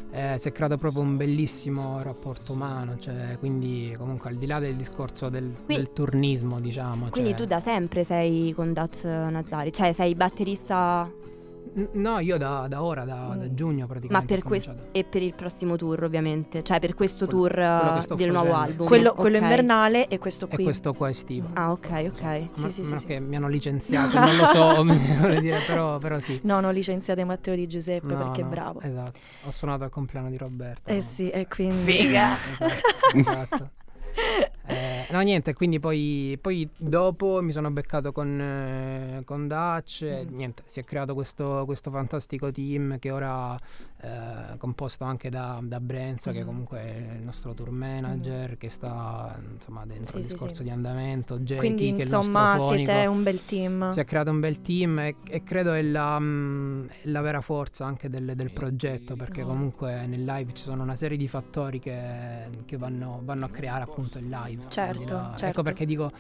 eh, 0.09 0.35
si 0.39 0.47
è 0.47 0.51
creato 0.51 0.77
proprio 0.79 1.03
un 1.03 1.15
bellissimo 1.15 2.01
rapporto 2.01 2.53
umano, 2.53 2.97
cioè 2.97 3.35
quindi 3.37 3.93
comunque 3.99 4.31
al 4.31 4.37
di 4.37 4.47
là 4.47 4.57
del 4.57 4.75
discorso 4.75 5.29
del, 5.29 5.53
Qui- 5.63 5.75
del 5.75 5.93
turnismo 5.93 6.59
diciamo. 6.59 7.09
Quindi 7.09 7.31
cioè- 7.31 7.39
tu 7.39 7.45
da 7.45 7.59
sempre 7.59 8.03
sei 8.03 8.51
con 8.53 8.73
Dutch 8.73 9.03
Nazari, 9.03 9.71
cioè 9.71 9.91
sei 9.91 10.15
batterista 10.15 11.07
No, 11.93 12.19
io 12.19 12.37
da, 12.37 12.67
da 12.67 12.83
ora, 12.83 13.03
da, 13.05 13.35
da 13.37 13.45
Mm. 13.45 13.55
giugno 13.55 13.87
praticamente. 13.87 14.33
ma 14.33 14.39
per 14.39 14.43
questo 14.47 14.75
e 14.91 15.03
per 15.03 15.21
il 15.21 15.33
prossimo 15.33 15.75
tour 15.75 16.03
ovviamente, 16.03 16.63
cioè 16.63 16.79
per 16.79 16.93
questo 16.95 17.25
Quello- 17.25 17.47
tour 17.47 17.53
quello 17.53 17.97
eh, 18.13 18.15
del 18.15 18.31
nuovo 18.31 18.53
album. 18.53 18.85
Quello, 18.87 19.13
quello 19.13 19.37
Ok. 19.37 19.43
invernale 19.43 20.07
e 20.07 20.17
questo 20.17 20.45
E 20.49 20.55
qui. 20.55 20.63
questo 20.63 20.93
qua 20.93 21.07
è 21.07 21.11
estivo. 21.11 21.49
Ah, 21.53 21.71
ok, 21.71 21.89
ok. 22.13 22.47
Sì, 22.51 22.61
Ma- 22.61 22.69
sì, 22.69 22.81
ma 22.81 22.97
sì, 22.97 22.97
sì. 22.97 23.19
mi 23.19 23.35
hanno 23.35 23.47
licenziato, 23.47 24.19
non 24.19 24.35
lo 24.35 24.45
so, 24.45 24.83
dire, 25.39 25.59
però, 25.65 25.97
però 25.97 26.19
sì. 26.19 26.39
No, 26.43 26.59
no, 26.59 26.69
licenziate 26.71 27.23
Matteo 27.23 27.55
Di 27.55 27.67
Giuseppe 27.67 28.13
No, 28.13 28.17
perché 28.17 28.41
è 28.41 28.43
no, 28.43 28.49
bravo. 28.49 28.81
Esatto, 28.81 29.19
ho 29.45 29.51
suonato 29.51 29.83
al 29.83 29.89
compleanno 29.89 30.29
di 30.29 30.37
Roberta. 30.37 30.91
Eh 30.91 30.95
no? 30.95 31.01
sì, 31.01 31.29
e 31.29 31.47
quindi... 31.47 31.97
Esatto, 32.07 32.65
esatto. 33.15 33.69
Eh, 34.69 35.07
no, 35.11 35.21
niente, 35.21 35.53
quindi 35.53 35.79
poi, 35.79 36.37
poi 36.41 36.69
dopo 36.77 37.41
mi 37.41 37.51
sono 37.53 37.71
beccato 37.71 38.11
con, 38.11 38.39
eh, 38.39 39.21
con 39.23 39.47
Dutch 39.47 40.01
e 40.01 40.25
Mm. 40.29 40.35
niente, 40.35 40.63
si 40.65 40.81
è 40.81 40.83
creato 40.83 41.13
questo, 41.13 41.63
questo 41.65 41.89
fantastico 41.89 42.51
team 42.51 42.99
che 42.99 43.11
ora 43.11 43.57
è 43.99 44.55
composto 44.57 45.03
anche 45.05 45.29
da, 45.29 45.59
da 45.63 45.79
Brenzo, 45.79 46.31
che 46.31 46.43
Mm. 46.43 46.45
comunque 46.45 46.79
è 46.81 47.15
il 47.17 47.23
nostro 47.23 47.53
tour 47.53 47.71
manager, 47.71 48.57
che 48.57 48.69
sta 48.69 49.39
insomma 49.53 49.85
dentro 49.85 50.11
Sì, 50.11 50.17
il 50.17 50.23
sì, 50.25 50.31
discorso 50.33 50.55
sì. 50.57 50.63
di 50.63 50.69
andamento, 50.69 51.39
Jackie, 51.39 51.57
Quindi 51.73 51.87
insomma 52.01 52.59
siete 52.59 53.05
un 53.07 53.23
bel 53.23 53.45
team. 53.45 53.89
Si 53.91 53.99
è 54.01 54.05
creato 54.05 54.31
un 54.31 54.39
bel 54.41 54.61
team 54.61 54.99
e, 54.99 55.15
e 55.29 55.43
credo 55.43 55.71
è 55.73 55.81
la, 55.81 56.19
mm, 56.19 56.87
è 56.87 56.95
la 57.07 57.21
vera 57.21 57.39
forza 57.41 57.85
anche 57.85 58.09
del, 58.09 58.33
del 58.35 58.51
progetto 58.51 59.15
perché 59.15 59.41
No. 59.41 59.47
comunque 59.47 60.05
nel 60.07 60.23
live 60.25 60.51
ci 60.53 60.63
sono 60.63 60.83
una 60.83 60.95
serie 60.95 61.15
di 61.17 61.27
fattori 61.27 61.79
che, 61.79 62.49
che 62.65 62.75
vanno, 62.77 63.21
vanno 63.23 63.45
a 63.45 63.49
creare 63.49 63.83
appunto 63.83 64.17
il 64.17 64.27
live. 64.27 64.56
Certo, 64.67 65.31
certo. 65.35 65.45
Ecco 65.45 65.63
perché 65.63 65.85
dico 65.85 66.11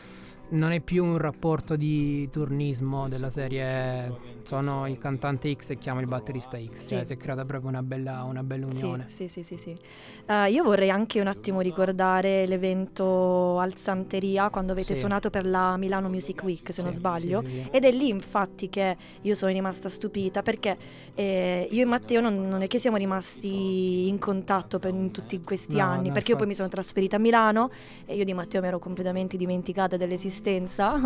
non 0.49 0.71
è 0.71 0.79
più 0.79 1.03
un 1.03 1.17
rapporto 1.17 1.75
di 1.75 2.29
turnismo 2.31 3.07
della 3.07 3.29
serie 3.29 4.35
sono 4.43 4.87
il 4.87 4.97
cantante 4.97 5.53
X 5.53 5.71
e 5.71 5.77
chiamo 5.77 5.99
il 5.99 6.07
batterista 6.07 6.57
X, 6.57 6.71
Sì. 6.73 6.87
cioè 6.95 7.03
si 7.03 7.13
è 7.13 7.17
creata 7.17 7.43
proprio 7.43 7.69
una 7.69 7.83
bella, 7.83 8.23
una 8.23 8.43
bella 8.43 8.65
unione. 8.65 9.05
Sì, 9.07 9.27
sì, 9.27 9.43
sì, 9.43 9.57
sì. 9.57 9.57
sì. 9.57 9.77
Eh, 10.25 10.49
io 10.51 10.63
vorrei 10.63 10.89
anche 10.89 11.19
un 11.19 11.27
attimo 11.27 11.59
ricordare 11.59 12.45
l'evento 12.47 13.59
al 13.59 13.75
Santeria 13.75 14.49
quando 14.49 14.71
avete 14.71 14.95
suonato 14.95 15.29
per 15.29 15.45
la 15.45 15.75
Milano 15.75 16.07
Music 16.07 16.41
Week, 16.43 16.71
se 16.73 16.81
non 16.81 16.91
sbaglio. 16.91 17.43
Ed 17.69 17.83
è 17.83 17.91
lì 17.91 18.07
infatti 18.07 18.69
che 18.69 18.95
io 19.21 19.35
sono 19.35 19.51
rimasta 19.51 19.89
stupita 19.89 20.41
perché 20.43 20.77
eh, 21.13 21.67
io 21.69 21.81
e 21.81 21.85
Matteo 21.85 22.21
non, 22.21 22.47
non 22.47 22.61
è 22.61 22.67
che 22.67 22.79
siamo 22.79 22.95
rimasti 22.95 24.07
in 24.07 24.17
contatto 24.17 24.79
per 24.79 24.93
in 24.93 25.11
tutti 25.11 25.41
questi 25.41 25.75
No, 25.77 25.83
anni, 25.83 26.07
no, 26.07 26.13
perché 26.13 26.31
io 26.31 26.37
poi 26.37 26.45
mi 26.47 26.53
infatti. 26.53 26.55
sono 26.55 26.69
trasferita 26.69 27.17
a 27.17 27.19
Milano 27.19 27.69
e 28.05 28.15
io 28.15 28.23
di 28.23 28.33
Matteo 28.33 28.61
mi 28.61 28.67
ero 28.67 28.79
completamente 28.79 29.35
dimenticata 29.35 29.97
dell'esistenza. 29.97 30.35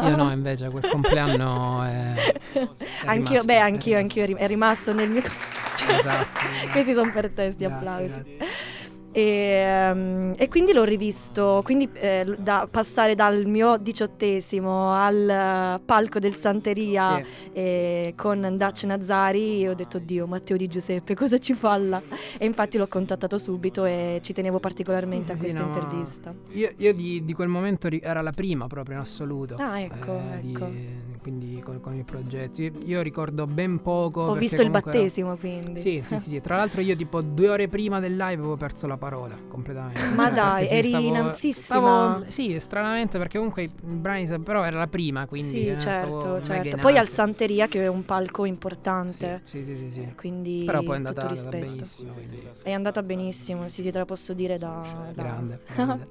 Io 0.07 0.15
no, 0.15 0.31
invece 0.31 0.69
quel 0.69 0.87
compleanno 0.87 1.83
è, 1.83 2.13
è 2.53 2.67
anch'io, 3.05 3.41
rimasto, 3.41 3.45
beh, 3.45 3.53
è 3.55 3.57
anch'io, 3.59 3.97
rimasto. 3.97 3.97
anch'io 3.97 4.23
è 4.23 4.25
rim- 4.25 4.37
è 4.37 4.47
rimasto 4.47 4.93
nel 4.93 5.09
mio... 5.09 5.21
Esatto. 5.87 6.39
Questi 6.71 6.93
sono 6.93 7.11
per 7.11 7.29
te, 7.31 7.51
sti 7.51 7.65
applausi. 7.65 8.07
grazie. 8.07 8.37
E, 9.13 9.21
ehm, 9.21 10.33
e 10.37 10.47
quindi 10.47 10.71
l'ho 10.73 10.83
rivisto, 10.83 11.61
quindi 11.63 11.89
eh, 11.93 12.35
da 12.37 12.67
passare 12.69 13.13
dal 13.15 13.45
mio 13.45 13.77
diciottesimo 13.77 14.93
al 14.93 15.29
eh, 15.29 15.81
palco 15.83 16.19
del 16.19 16.35
Santeria 16.35 17.17
Sì. 17.17 17.49
eh, 17.53 18.13
con 18.15 18.55
Dutch 18.57 18.83
Nazari, 18.85 19.67
ho 19.67 19.73
detto 19.73 19.99
Dio, 19.99 20.27
Matteo 20.27 20.55
Di 20.57 20.67
Giuseppe, 20.67 21.13
cosa 21.15 21.37
ci 21.39 21.53
fa 21.53 21.77
là? 21.77 22.01
E 22.37 22.45
infatti 22.45 22.77
l'ho 22.77 22.87
contattato 22.87 23.37
subito 23.37 23.83
e 23.85 24.19
ci 24.23 24.33
tenevo 24.33 24.59
particolarmente 24.59 25.25
Sì, 25.25 25.31
a 25.31 25.35
sì, 25.35 25.41
questa 25.41 25.61
no, 25.63 25.67
intervista. 25.67 26.33
Io, 26.51 26.71
io 26.77 26.93
di, 26.93 27.23
di 27.25 27.33
quel 27.33 27.47
momento 27.49 27.89
era 27.89 28.21
la 28.21 28.31
prima 28.31 28.67
proprio 28.67 28.95
in 28.95 29.01
assoluto. 29.01 29.55
Ah, 29.57 29.79
ecco, 29.81 30.17
eh, 30.17 30.39
di- 30.41 30.53
ecco. 30.53 30.69
quindi 31.21 31.59
con, 31.63 31.79
con 31.81 31.95
il 31.95 32.05
progetto. 32.05 32.61
Io, 32.61 32.71
io 32.85 33.01
ricordo 33.01 33.45
ben 33.45 33.81
poco. 33.81 34.21
Ho 34.21 34.35
visto 34.35 34.61
il 34.61 34.67
comunque 34.67 34.91
era- 34.91 34.99
battesimo 34.99 35.35
quindi. 35.35 35.79
Sì, 35.79 35.99
sì, 36.01 36.17
sì, 36.17 36.29
sì. 36.29 36.39
Tra 36.41 36.55
l'altro 36.55 36.81
io 36.81 36.95
tipo 36.95 37.21
due 37.21 37.49
ore 37.49 37.67
prima 37.67 37.99
del 37.99 38.13
live 38.15 38.33
avevo 38.41 38.55
perso 38.57 38.87
la 38.87 38.97
parola 39.01 39.35
completamente. 39.47 39.99
Ma 40.13 40.25
Cioè, 40.25 40.33
dai, 40.33 40.67
sì, 40.67 40.73
eri 40.75 40.89
stavo- 40.89 41.07
in 41.07 41.15
ansissima. 41.17 41.63
stavo- 42.19 42.23
sì, 42.29 42.59
stranamente 42.59 43.17
perché 43.17 43.37
comunque 43.37 43.63
i 43.63 43.71
brani, 43.81 44.39
però 44.39 44.63
era 44.63 44.77
la 44.77 44.85
prima, 44.87 45.25
quindi... 45.25 45.49
sì, 45.49 45.67
eh, 45.69 45.77
certo, 45.79 46.39
certo. 46.43 46.77
Poi 46.77 46.97
al. 46.97 47.07
Santeria 47.07 47.67
che 47.67 47.83
è 47.83 47.87
un 47.87 48.05
palco 48.05 48.43
Sì, 48.43 48.49
importante. 48.49 49.41
sì, 49.43 49.63
sì, 49.63 49.75
sì, 49.75 49.89
sì. 49.89 50.13
Quindi 50.15 50.63
Però 50.65 50.83
poi 50.83 50.93
è 50.93 50.97
andata, 50.97 51.21
tutto 51.21 51.33
è 51.33 51.37
andata 51.37 51.49
rispetto. 51.57 51.71
benissimo, 51.73 52.13
quindi 52.13 52.47
È 52.61 52.71
andata 52.71 53.01
benissimo, 53.03 53.67
sì, 53.67 53.81
sì, 53.81 53.89
te 53.91 53.97
la 53.97 54.05
posso 54.05 54.33
dire 54.33 54.57
da, 54.59 54.81
da- 55.13 55.21
grande, 55.23 55.59
grande. 55.73 56.05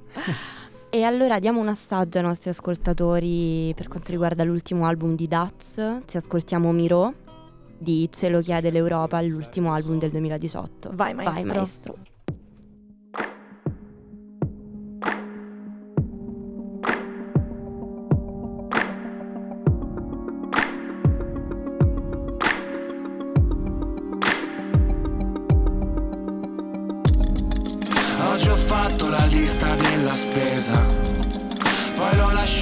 E 0.90 1.02
allora 1.04 1.38
diamo 1.38 1.60
un 1.60 1.68
assaggio 1.68 2.18
ai 2.18 2.24
nostri 2.24 2.50
ascoltatori 2.50 3.72
per 3.76 3.86
quanto 3.86 4.10
riguarda 4.10 4.42
l'ultimo 4.42 4.86
album 4.86 5.14
di 5.14 5.28
Dutch. 5.28 6.00
Ci 6.06 6.16
ascoltiamo 6.16 6.72
Miro 6.72 7.14
di 7.78 8.08
Ce 8.12 8.28
lo 8.28 8.40
chiede 8.40 8.70
l'Europa, 8.70 9.22
l'ultimo 9.22 9.72
album 9.72 9.98
del 9.98 10.10
2018. 10.10 10.90
Vai 10.92 11.14
maestro. 11.14 11.42
Vai 11.46 11.54
maestro. 11.56 11.96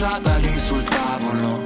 Lasciata 0.00 0.36
lì 0.36 0.56
sul 0.56 0.84
tavolo. 0.84 1.60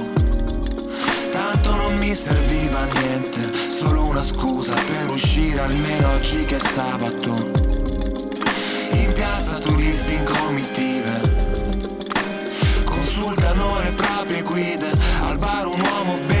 Tanto 1.29 1.75
non 1.75 1.97
mi 1.99 2.15
serviva 2.15 2.85
niente, 2.85 3.69
solo 3.69 4.05
una 4.05 4.23
scusa 4.23 4.73
per 4.73 5.11
uscire 5.11 5.59
almeno 5.59 6.13
oggi 6.13 6.43
che 6.43 6.55
è 6.55 6.59
sabato. 6.59 7.51
In 8.89 9.11
piazza 9.13 9.59
turisti 9.59 10.15
in 10.15 10.23
comitive, 10.23 11.21
consultano 12.83 13.79
le 13.83 13.91
proprie 13.91 14.41
guide, 14.41 14.91
al 15.21 15.37
bar 15.37 15.67
un 15.67 15.79
uomo 15.79 16.17
beve 16.25 16.32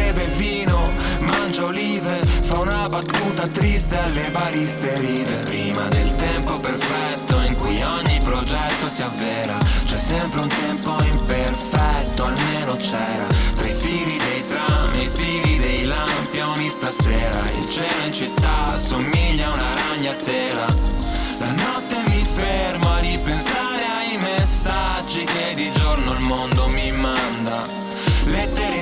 battuta 2.93 3.47
triste 3.47 3.97
alle 3.97 4.29
bariste 4.29 4.99
ride. 4.99 5.37
Prima 5.45 5.87
del 5.87 6.13
tempo 6.15 6.59
perfetto 6.59 7.41
in 7.41 7.55
cui 7.55 7.81
ogni 7.81 8.19
progetto 8.23 8.87
si 8.87 9.01
avvera, 9.01 9.57
c'è 9.85 9.97
sempre 9.97 10.41
un 10.41 10.47
tempo 10.47 10.95
imperfetto, 11.01 12.23
almeno 12.23 12.75
c'era, 12.75 13.25
tra 13.55 13.67
i 13.67 13.73
fili 13.73 14.17
dei 14.17 14.45
tram 14.45 14.93
e 14.93 15.03
i 15.05 15.09
fili 15.11 15.57
dei 15.57 15.85
lampioni 15.85 16.69
stasera, 16.69 17.41
il 17.57 17.67
cielo 17.67 18.05
in 18.05 18.13
città 18.13 18.73
assomiglia 18.73 19.47
a 19.47 19.53
una 19.53 19.73
ragnatela. 19.73 20.65
La 21.39 21.51
notte 21.51 21.95
mi 22.05 22.23
fermo 22.23 22.93
a 22.93 22.99
ripensare 22.99 23.85
ai 23.97 24.17
messaggi 24.17 25.23
che 25.23 25.55
di 25.55 25.71
giorno 25.71 26.11
il 26.11 26.19
mondo 26.19 26.67
mi 26.67 26.91
manda. 26.91 27.65
Lettere 28.25 28.72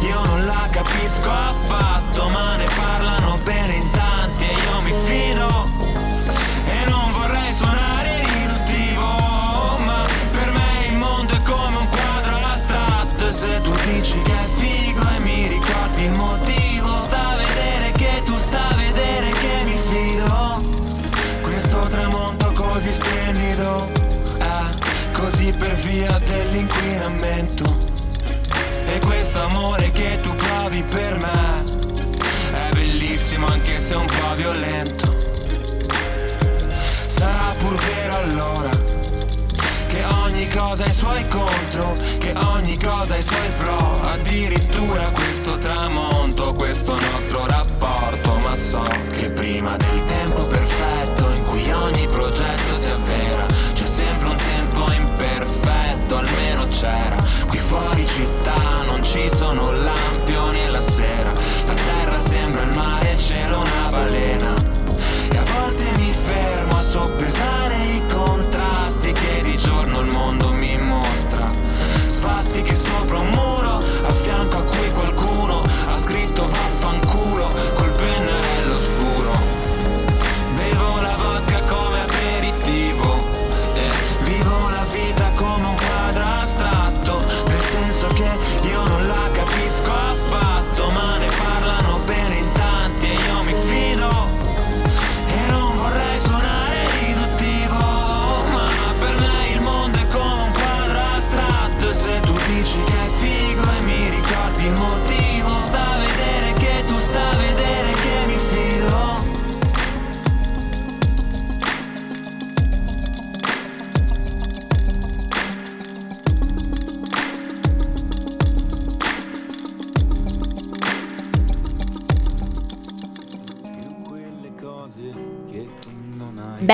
io 0.00 0.24
non 0.24 0.46
la 0.46 0.68
capisco 0.70 1.30
affatto, 1.30 2.28
ma 2.28 2.56
ne 2.56 2.66
parlano 2.74 3.38
bene 3.42 3.74
in 3.74 3.90
tanti 3.90 4.44
e 4.44 4.52
io 4.52 4.80
mi 4.82 4.92
fido. 5.04 5.68
E 6.66 6.88
non 6.88 7.12
vorrei 7.12 7.52
suonare 7.52 8.24
riduttivo 8.24 9.78
Ma 9.84 10.04
per 10.30 10.52
me 10.52 10.86
il 10.88 10.96
mondo 10.96 11.34
è 11.34 11.42
come 11.42 11.76
un 11.78 11.88
quadro 11.88 12.36
astratto. 12.36 13.26
E 13.26 13.32
se 13.32 13.60
tu 13.62 13.72
dici 13.92 14.20
che 14.22 14.32
è 14.32 14.46
figo 14.56 15.02
e 15.16 15.18
mi 15.20 15.46
ricordi 15.48 16.04
il 16.04 16.12
motivo 16.12 17.00
Sta 17.02 17.30
a 17.30 17.36
vedere 17.36 17.92
che 17.92 18.22
tu 18.24 18.36
sta 18.36 18.68
a 18.68 18.74
vedere 18.74 19.30
che 19.30 19.62
mi 19.64 19.76
fido. 19.76 20.62
Questo 21.42 21.78
tramonto 21.88 22.52
così 22.52 22.92
splendido 22.92 23.88
eh, 24.38 25.12
Così 25.12 25.52
per 25.52 25.74
via 25.74 26.18
dell'inquinamento 26.18 26.89
allora 38.20 38.70
Che 39.88 40.04
ogni 40.04 40.48
cosa 40.48 40.84
ha 40.84 40.88
i 40.88 40.92
suoi 40.92 41.26
contro 41.28 41.96
Che 42.18 42.32
ogni 42.36 42.76
cosa 42.78 43.14
ha 43.14 43.16
i 43.16 43.22
suoi 43.22 43.50
pro 43.58 44.00
Addirittura 44.02 45.10
questo 45.10 45.58
tramonto 45.58 46.52
Questo 46.54 46.98
nostro 47.12 47.46
rapporto 47.46 48.36
Ma 48.36 48.54
so 48.54 48.82
che 49.12 49.30
prima 49.30 49.76
del 49.76 50.04
tempo 50.04 50.42
perfetto 50.42 50.59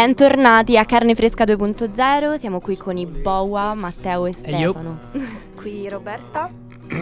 Bentornati 0.06 0.78
a 0.78 0.84
Carne 0.84 1.16
Fresca 1.16 1.42
2.0, 1.42 2.38
siamo 2.38 2.60
qui 2.60 2.76
con 2.76 2.96
i 2.96 3.04
Boa, 3.06 3.75
Matteo 3.75 4.26
e 4.26 4.28
io. 4.28 4.70
Stefano 4.70 4.98
Qui 5.56 5.88
Roberta 5.88 6.48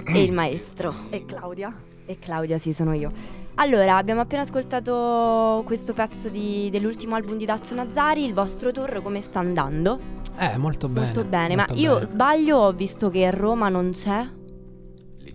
e 0.06 0.23
il 0.23 0.32
maestro. 0.32 0.94
e 1.11 1.26
Claudia. 1.26 1.70
E 2.06 2.18
Claudia, 2.18 2.56
sì, 2.56 2.73
sono 2.73 2.94
io. 2.94 3.12
Allora, 3.56 3.99
abbiamo 3.99 4.23
appena 4.23 4.40
ascoltato 4.40 5.62
questo 5.66 5.92
pezzo 5.92 6.30
di- 6.30 6.70
dell'ultimo 6.73 7.14
album 7.14 7.37
di 7.37 7.44
Dazio 7.44 7.76
Nazzari, 7.76 8.25
il 8.25 8.32
vostro 8.32 8.73
tour 8.73 9.02
come 9.02 9.20
sta 9.20 9.38
andando? 9.38 9.99
Eh, 10.38 10.56
molto 10.56 10.88
bene. 10.88 11.04
Molto 11.04 11.25
bene, 11.25 11.56
molto 11.56 11.75
ma 11.75 11.78
io 11.78 11.94
bene. 11.96 12.06
sbaglio, 12.06 12.56
ho 12.56 12.73
visto 12.73 13.11
che 13.11 13.26
a 13.26 13.30
Roma 13.30 13.68
non 13.68 13.90
c'è, 13.90 14.26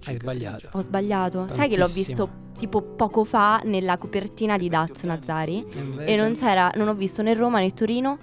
Hai 0.06 0.16
sbagliato. 0.16 0.70
ho 0.72 0.82
sbagliato. 0.82 1.48
Sai 1.48 1.70
che 1.70 1.78
l'ho 1.78 1.86
Tantissimo. 1.86 2.26
visto 2.26 2.30
tipo 2.60 2.82
poco 2.82 3.24
fa 3.24 3.62
nella 3.64 3.98
copertina 3.98 4.58
di 4.58 4.68
Dazio 4.70 5.08
Nazzari 5.08 5.66
e 6.00 6.16
non 6.16 6.34
c'era, 6.34 6.72
non 6.76 6.88
ho 6.90 6.94
visto 6.94 7.22
né 7.22 7.34
Roma 7.34 7.60
né 7.60 7.72
Torino, 7.74 8.18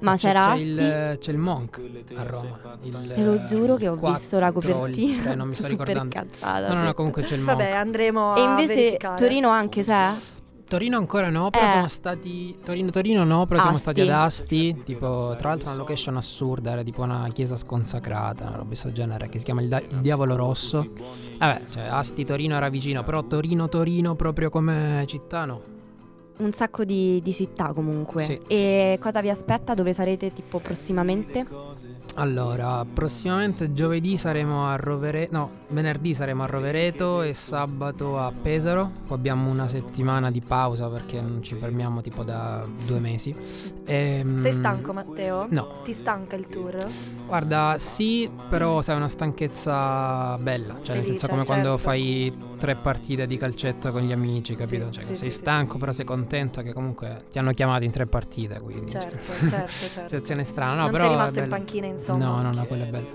ma 0.00 0.14
c'è, 0.14 0.28
c'era 0.28 0.40
c'è 0.40 0.50
Asti. 0.52 0.62
il, 0.64 1.16
c'è 1.20 1.30
il 1.32 1.38
Monk 1.38 1.80
a 2.16 2.22
Roma. 2.24 2.58
Il, 2.82 3.12
Te 3.14 3.22
lo 3.22 3.44
giuro 3.44 3.76
che 3.76 3.86
ho 3.88 3.96
quattro, 3.96 4.18
visto 4.18 4.38
la 4.38 4.50
copertina. 4.52 5.22
tre, 5.22 5.34
non 5.34 5.48
mi 5.48 5.54
sto 5.54 5.66
super 5.68 5.86
ricordando. 5.88 6.14
cazzata. 6.30 6.68
No, 6.68 6.74
no, 6.74 6.82
no, 6.84 6.94
comunque 6.94 7.22
c'è 7.22 7.34
il 7.34 7.42
Monk. 7.42 7.58
Vabbè, 7.58 7.70
andremo 7.74 8.34
E 8.36 8.40
a 8.40 8.50
invece 8.50 8.74
verificare. 8.74 9.16
Torino 9.16 9.48
anche 9.50 9.82
c'è? 9.82 10.08
Torino 10.70 10.96
ancora 10.98 11.30
no, 11.30 11.50
però 11.50 11.64
Eh. 11.64 11.68
siamo 11.68 11.88
stati. 11.88 12.54
Torino, 12.64 12.90
Torino 12.90 13.24
no, 13.24 13.44
però 13.46 13.58
siamo 13.58 13.74
Asti. 13.74 13.90
stati 13.90 14.00
ad 14.08 14.08
Asti. 14.20 14.82
Tipo, 14.84 15.34
tra 15.36 15.48
l'altro, 15.48 15.68
una 15.70 15.78
location 15.78 16.16
assurda. 16.16 16.70
Era 16.70 16.82
tipo 16.84 17.02
una 17.02 17.28
chiesa 17.32 17.56
sconsacrata, 17.56 18.42
una 18.44 18.50
roba 18.52 18.60
di 18.62 18.66
questo 18.68 18.92
genere. 18.92 19.28
Che 19.28 19.38
si 19.40 19.44
chiama 19.44 19.62
il, 19.62 19.68
Da- 19.68 19.80
il 19.80 19.98
Diavolo 20.00 20.36
Rosso. 20.36 20.86
Vabbè, 21.38 21.62
cioè, 21.68 21.82
Asti 21.82 22.24
Torino 22.24 22.54
era 22.54 22.68
vicino, 22.68 23.02
però 23.02 23.24
Torino, 23.24 23.68
Torino, 23.68 24.14
proprio 24.14 24.48
come 24.48 25.02
città, 25.08 25.44
no. 25.44 25.60
Un 26.38 26.52
sacco 26.52 26.84
di, 26.84 27.20
di 27.20 27.32
città 27.34 27.72
comunque. 27.74 28.22
Sì, 28.22 28.40
e 28.46 28.96
cosa 29.00 29.20
vi 29.20 29.28
aspetta? 29.28 29.74
Dove 29.74 29.92
sarete 29.92 30.32
tipo 30.32 30.58
prossimamente? 30.60 31.44
Allora, 32.14 32.84
prossimamente 32.92 33.72
giovedì 33.72 34.16
saremo 34.16 34.66
a 34.66 34.76
Rovereto, 34.76 35.32
no, 35.32 35.50
venerdì 35.68 36.12
saremo 36.12 36.42
a 36.42 36.46
Rovereto 36.46 37.22
e 37.22 37.32
sabato 37.32 38.18
a 38.18 38.30
Pesaro. 38.32 38.90
Poi 39.06 39.16
abbiamo 39.16 39.50
una 39.50 39.68
settimana 39.68 40.30
di 40.30 40.40
pausa 40.40 40.88
perché 40.88 41.20
non 41.20 41.42
ci 41.42 41.54
fermiamo 41.54 42.00
tipo 42.02 42.22
da 42.22 42.66
due 42.84 42.98
mesi. 42.98 43.34
Ehm, 43.86 44.36
Sei 44.38 44.52
stanco 44.52 44.92
Matteo? 44.92 45.46
No, 45.50 45.80
Ti 45.82 45.92
stanca 45.92 46.36
il 46.36 46.46
tour? 46.48 46.86
guarda, 47.26 47.76
sì, 47.78 48.28
però 48.48 48.82
sai, 48.82 48.96
è 48.96 48.98
una 48.98 49.08
stanchezza 49.08 50.36
bella. 50.38 50.74
Cioè, 50.82 50.96
nel 50.96 51.04
Felice, 51.04 51.06
senso, 51.06 51.28
come 51.28 51.44
quando 51.44 51.68
certo. 51.70 51.78
fai 51.78 52.48
tre 52.58 52.76
partite 52.76 53.26
di 53.26 53.36
calcetto 53.38 53.90
con 53.90 54.02
gli 54.02 54.12
amici, 54.12 54.54
capito? 54.54 54.86
Sì, 54.86 54.92
cioè, 54.92 55.04
sì, 55.04 55.14
sei 55.16 55.30
sì, 55.30 55.36
stanco, 55.36 55.78
però 55.78 55.92
sei 55.92 56.04
contento 56.04 56.60
che 56.60 56.72
comunque 56.74 57.24
ti 57.30 57.38
hanno 57.38 57.52
chiamato 57.52 57.84
in 57.84 57.90
tre 57.90 58.06
partite. 58.06 58.60
Quindi, 58.60 58.90
cioè, 58.90 59.00
Certo, 59.00 59.32
certo, 59.48 59.70
certo. 59.70 60.02
situazione 60.08 60.44
strana. 60.44 60.74
No, 60.74 60.82
non 60.82 60.90
però 60.90 61.04
sei 61.04 61.12
rimasto 61.12 61.40
in 61.40 61.48
panchina 61.48 61.86
insomma. 62.00 62.24
No, 62.24 62.42
no, 62.42 62.52
no, 62.52 62.64
quella 62.66 62.84
è 62.84 62.88
bella. 62.88 63.08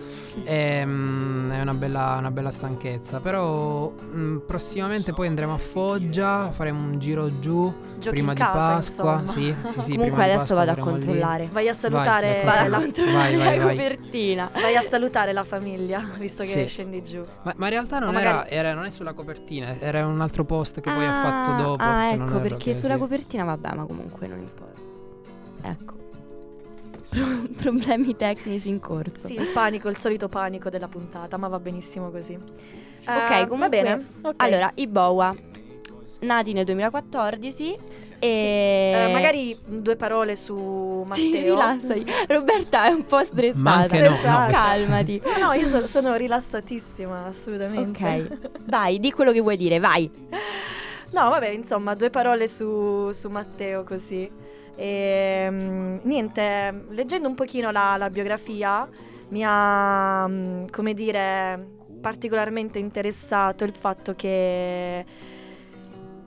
Ehm, 0.44 1.52
è 1.52 1.62
una 1.62 1.74
bella, 1.74 2.16
una 2.20 2.32
bella 2.32 2.52
stanchezza. 2.52 3.20
Però 3.20 3.90
mh, 3.90 4.38
prossimamente 4.46 5.14
poi 5.14 5.28
andremo 5.28 5.54
a 5.54 5.58
Foggia, 5.58 6.52
faremo 6.52 6.80
un 6.82 7.00
giro 7.00 7.40
giù 7.40 7.74
Giochi 7.98 8.10
prima 8.16 8.32
in 8.32 8.38
di 8.38 8.42
casa, 8.44 8.58
Pasqua. 8.76 9.20
insomma. 9.20 9.26
Sì, 9.26 9.56
sì, 9.68 9.82
sì. 9.82 9.96
comunque 9.98 10.24
adesso 10.24 10.56
vado 10.56 10.72
a 10.72 10.74
andremo 10.74 10.98
lì. 10.98 11.04
controllare. 11.06 11.50
Vai 11.52 11.68
a 11.70 11.74
salutare 11.74 12.44
a 12.44 12.68
la, 12.68 12.78
controllare 12.78 13.38
Vai, 13.38 13.46
vai, 13.48 13.58
la 13.58 13.66
vai. 13.66 13.76
copertina. 13.78 14.50
vai 14.54 14.76
a 14.76 14.82
salutare 14.82 15.34
la 15.34 15.44
famiglia, 15.44 16.02
visto 16.18 16.44
che 16.44 16.50
Sì. 16.50 16.66
scendi 16.68 17.04
giù. 17.04 17.24
Ma, 17.44 17.54
ma 17.58 17.66
in 17.66 17.72
realtà 17.72 18.00
non, 18.00 18.10
O 18.10 18.12
magari- 18.12 18.50
era, 18.50 18.70
era- 18.70 18.74
non 18.74 18.86
è 18.86 18.90
sulla 18.92 19.14
copertina, 19.14 19.80
era 19.80 20.06
un 20.06 20.22
altro 20.22 20.44
post 20.44 20.82
che 20.82 20.92
poi 20.92 21.06
ha 21.06 21.22
fatto 21.22 21.62
dopo. 21.62 21.84
Ah, 21.84 22.10
ecco, 22.10 22.40
perché 22.40 22.74
sulla 22.76 22.94
sì. 22.96 23.00
copertina 23.00 23.44
vabbè, 23.44 23.74
ma 23.76 23.86
comunque 23.86 24.28
non 24.28 24.40
importa. 24.40 24.80
Ecco. 25.62 25.94
Pro- 27.10 27.48
Problemi 27.58 28.16
tecnici 28.16 28.70
in 28.70 28.80
corso. 28.80 29.28
Sì, 29.28 29.34
il 29.40 29.48
panico, 29.48 29.90
il 29.90 29.98
solito 29.98 30.28
panico 30.30 30.70
della 30.70 30.88
puntata, 30.88 31.38
ma 31.38 31.48
va 31.48 31.60
benissimo 31.60 32.10
così. 32.12 32.34
Ok, 32.34 33.32
Eh, 33.32 33.48
comunque- 33.48 33.58
va 33.58 33.70
bene. 33.70 34.06
ok. 34.22 34.34
Allora, 34.38 34.72
i 34.76 34.88
Boa, 34.88 35.36
nati 36.22 36.54
nel 36.54 36.66
2014 36.66 37.78
e... 38.18 38.28
Eh, 39.08 39.12
magari 39.14 39.56
due 39.66 39.96
parole 39.96 40.36
su 40.36 41.06
Sì, 41.12 41.30
Matteo. 41.30 41.54
rilassati. 41.56 42.06
Roberta 42.30 42.86
è 42.86 42.92
un 42.92 43.06
po' 43.06 43.24
stressata. 43.24 43.60
Ma 43.60 43.74
anche 43.76 44.00
no, 44.00 44.10
no. 44.10 44.16
Stressata. 44.16 44.52
Calmati. 44.52 45.22
No, 45.24 45.46
no, 45.48 45.54
io 45.54 45.68
so- 45.68 45.88
sono 45.88 46.16
rilassatissima, 46.16 47.26
assolutamente. 47.26 48.04
Ok, 48.04 48.38
vai, 48.66 49.00
di 49.00 49.12
quello 49.12 49.32
che 49.32 49.42
vuoi 49.42 49.58
dire, 49.58 49.80
vai. 49.80 50.10
No, 51.12 51.30
vabbè, 51.30 51.50
insomma, 51.50 51.94
due 51.94 52.10
parole 52.10 52.48
su, 52.48 53.12
su 53.12 53.30
Matteo 53.30 53.84
così. 53.84 54.30
E, 54.76 55.48
mm, 55.50 55.98
niente, 56.04 56.86
leggendo 56.90 57.28
un 57.28 57.36
pochino 57.36 57.72
la, 57.72 57.96
la 57.98 58.10
biografia 58.10 58.88
mi 59.30 59.42
ha, 59.46 60.28
mm, 60.28 60.66
come 60.72 60.94
dire, 60.94 61.68
particolarmente 62.02 62.78
interessato 62.80 63.64
il 63.64 63.74
fatto 63.74 64.14
che 64.16 65.06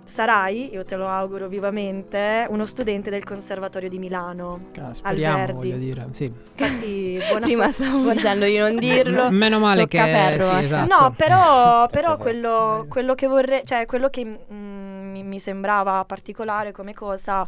sarai, 0.04 0.72
io 0.72 0.84
te 0.86 0.96
lo 0.96 1.06
auguro 1.06 1.48
vivamente, 1.48 2.46
uno 2.48 2.64
studente 2.64 3.10
del 3.10 3.24
Conservatorio 3.24 3.90
di 3.90 3.98
Milano. 3.98 4.70
Ah, 4.80 4.94
Speriamo, 4.94 5.36
Verdi. 5.36 5.52
voglio 5.54 5.76
dire. 5.76 6.06
Sì. 6.12 6.24
Infatti, 6.24 7.18
buona 7.28 7.44
Prima 7.44 7.70
stavo 7.70 7.98
buona- 7.98 8.14
dicendo 8.14 8.44
di 8.46 8.56
non 8.56 8.76
dirlo. 8.80 9.30
M- 9.30 9.34
meno 9.36 9.58
male 9.58 9.82
Tocca 9.82 10.04
che 10.04 10.10
ferro, 10.10 10.44
sì, 10.46 10.52
eh. 10.54 10.64
esatto. 10.64 10.96
No, 11.02 11.12
però, 11.14 11.86
però 11.92 12.16
quello, 12.16 12.86
quello 12.88 13.14
che 13.14 13.26
vorrei, 13.26 13.60
cioè 13.66 13.84
quello 13.84 14.08
che 14.08 14.24
mm, 14.50 15.10
mi, 15.10 15.22
mi 15.22 15.38
sembrava 15.38 16.02
particolare 16.06 16.72
come 16.72 16.94
cosa 16.94 17.46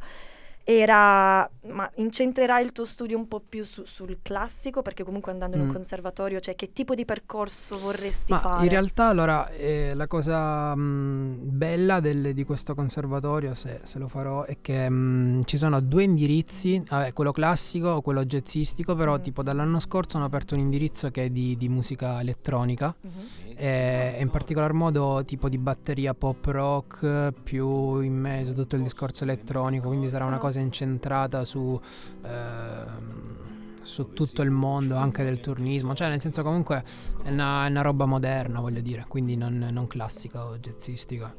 era, 0.78 1.48
ma 1.72 1.90
incentrerai 1.96 2.64
il 2.64 2.72
tuo 2.72 2.84
studio 2.84 3.18
un 3.18 3.26
po' 3.28 3.40
più 3.46 3.64
su- 3.64 3.84
sul 3.84 4.18
classico, 4.22 4.82
perché 4.82 5.02
comunque 5.04 5.32
andando 5.32 5.56
in 5.56 5.62
un 5.62 5.68
Mm. 5.68 5.72
conservatorio, 5.72 6.40
cioè 6.40 6.54
che 6.54 6.72
tipo 6.72 6.94
di 6.94 7.04
percorso 7.04 7.78
vorresti 7.78 8.32
Ma 8.32 8.38
fare? 8.38 8.62
in 8.64 8.70
realtà 8.70 9.06
allora 9.08 9.48
eh, 9.50 9.92
la 9.94 10.06
cosa 10.06 10.74
mh, 10.74 11.38
bella 11.42 12.00
del- 12.00 12.32
di 12.34 12.44
questo 12.44 12.74
conservatorio, 12.74 13.54
se, 13.54 13.80
se 13.82 13.98
lo 13.98 14.08
farò, 14.08 14.44
è 14.44 14.58
che 14.60 14.88
mh, 14.88 15.42
ci 15.44 15.56
sono 15.56 15.80
due 15.80 16.04
indirizzi, 16.04 16.82
vabbè, 16.88 17.12
quello 17.12 17.32
classico 17.32 17.88
o 17.88 18.00
quello 18.00 18.24
jazzistico, 18.24 18.94
però 18.94 19.18
Mm. 19.18 19.22
tipo 19.22 19.42
dall'anno 19.42 19.80
scorso 19.80 20.16
hanno 20.16 20.26
aperto 20.26 20.54
un 20.54 20.60
indirizzo 20.60 21.10
che 21.10 21.24
è 21.24 21.30
di, 21.30 21.56
di 21.56 21.68
musica 21.68 22.20
elettronica 22.20 22.94
Mhm. 23.00 23.10
E, 23.60 24.14
e 24.16 24.22
in 24.22 24.30
particolar 24.30 24.72
modo 24.72 25.22
tipo 25.26 25.50
di 25.50 25.58
batteria 25.58 26.14
pop 26.14 26.42
rock 26.46 27.32
più 27.42 28.00
in 28.00 28.14
mezzo 28.14 28.54
tutto 28.54 28.76
il 28.76 28.82
discorso 28.82 29.24
elettronico, 29.24 29.88
quindi 29.88 30.08
sarà 30.08 30.24
una 30.24 30.38
cosa 30.38 30.60
incentrata 30.60 31.44
su... 31.44 31.78
ehm, 32.22 33.38
su 33.82 34.12
tutto 34.12 34.42
il 34.42 34.50
mondo 34.50 34.96
anche 34.96 35.24
del 35.24 35.40
turnismo, 35.40 35.94
cioè 35.94 36.10
nel 36.10 36.20
senso 36.20 36.42
comunque 36.42 36.84
è 37.22 37.30
una, 37.30 37.64
è 37.64 37.70
una 37.70 37.80
roba 37.80 38.04
moderna, 38.04 38.60
voglio 38.60 38.82
dire, 38.82 39.06
quindi 39.08 39.36
non, 39.36 39.68
non 39.72 39.86
classica 39.86 40.44
o 40.44 40.58
jazzistica. 40.58 41.34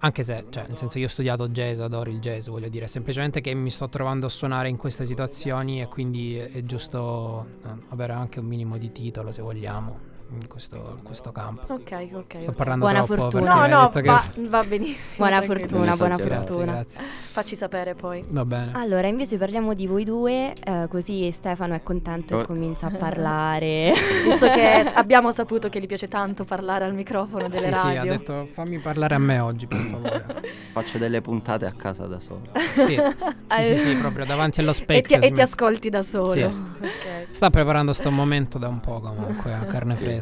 Anche 0.00 0.22
se, 0.22 0.44
cioè, 0.50 0.66
nel 0.68 0.76
senso, 0.76 0.98
io 0.98 1.06
ho 1.06 1.08
studiato 1.08 1.48
jazz, 1.48 1.78
adoro 1.78 2.10
il 2.10 2.20
jazz, 2.20 2.48
voglio 2.48 2.68
dire, 2.68 2.86
semplicemente 2.88 3.40
che 3.40 3.54
mi 3.54 3.70
sto 3.70 3.88
trovando 3.88 4.26
a 4.26 4.28
suonare 4.28 4.68
in 4.68 4.76
queste 4.76 5.06
situazioni 5.06 5.80
e 5.80 5.86
quindi 5.86 6.36
è, 6.36 6.50
è 6.50 6.62
giusto 6.64 7.46
eh, 7.64 7.68
avere 7.88 8.12
anche 8.12 8.38
un 8.38 8.46
minimo 8.46 8.76
di 8.76 8.92
titolo, 8.92 9.32
se 9.32 9.40
vogliamo, 9.40 9.98
in 10.40 10.48
questo, 10.48 10.76
in 10.76 11.02
questo 11.02 11.32
campo. 11.32 11.72
Ok, 11.72 12.08
ok. 12.12 12.36
Sto 12.42 12.52
parlando 12.52 12.84
Buona 12.84 13.04
troppo 13.04 13.22
fortuna. 13.30 13.66
No, 13.66 13.80
no, 13.82 13.88
che... 13.90 14.02
va, 14.02 14.24
va 14.36 14.64
benissimo. 14.64 15.26
Buona 15.26 15.42
fortuna, 15.42 15.96
buona 15.96 16.16
Grazie, 16.16 16.36
fortuna. 16.36 16.72
Grazie, 16.72 17.04
Facci 17.30 17.54
sapere 17.56 17.94
poi. 17.94 18.24
va 18.28 18.44
bene. 18.44 18.72
Allora, 18.74 19.06
invece 19.06 19.36
parliamo 19.38 19.74
di 19.74 19.86
voi 19.86 20.04
due, 20.04 20.52
eh, 20.54 20.86
così 20.88 21.30
Stefano 21.32 21.74
è 21.74 21.82
contento 21.82 22.38
e 22.38 22.42
Oh. 22.42 22.46
comincia 22.46 22.86
a 22.86 22.90
parlare. 22.96 23.92
Visto 24.24 24.48
che 24.50 24.80
abbiamo 24.94 25.30
saputo 25.30 25.68
che 25.68 25.80
gli 25.80 25.86
piace 25.86 26.08
tanto 26.08 26.44
parlare 26.44 26.84
al 26.84 26.94
microfono 26.94 27.48
delle 27.48 27.72
Sì, 27.72 27.74
sì, 27.74 27.86
ha 27.86 27.94
radio. 27.94 28.12
detto 28.12 28.48
fammi 28.52 28.78
parlare 28.78 29.14
a 29.14 29.18
me 29.18 29.38
oggi, 29.38 29.66
per 29.66 29.78
favore. 29.78 30.24
Faccio 30.72 30.98
delle 30.98 31.20
puntate 31.20 31.66
a 31.66 31.72
casa 31.72 32.06
da 32.06 32.18
solo. 32.20 32.40
Sì, 32.74 32.96
sì, 32.96 33.64
sì, 33.64 33.76
sì, 33.78 33.94
proprio 33.96 34.24
davanti 34.24 34.60
allo 34.60 34.70
e 34.70 34.74
ti, 34.74 34.82
specchio. 34.82 35.20
e 35.20 35.32
ti 35.32 35.40
ascolti 35.40 35.90
da 35.90 36.02
solo. 36.02 36.30
Sì. 36.30 36.42
Ok. 36.42 37.26
Sta 37.30 37.50
preparando 37.50 37.92
sto 37.92 38.10
momento 38.10 38.58
da 38.58 38.68
un 38.68 38.80
po' 38.80 39.00
comunque, 39.00 39.52
a 39.52 39.58
carne 39.66 39.96
fresca. 39.96 40.21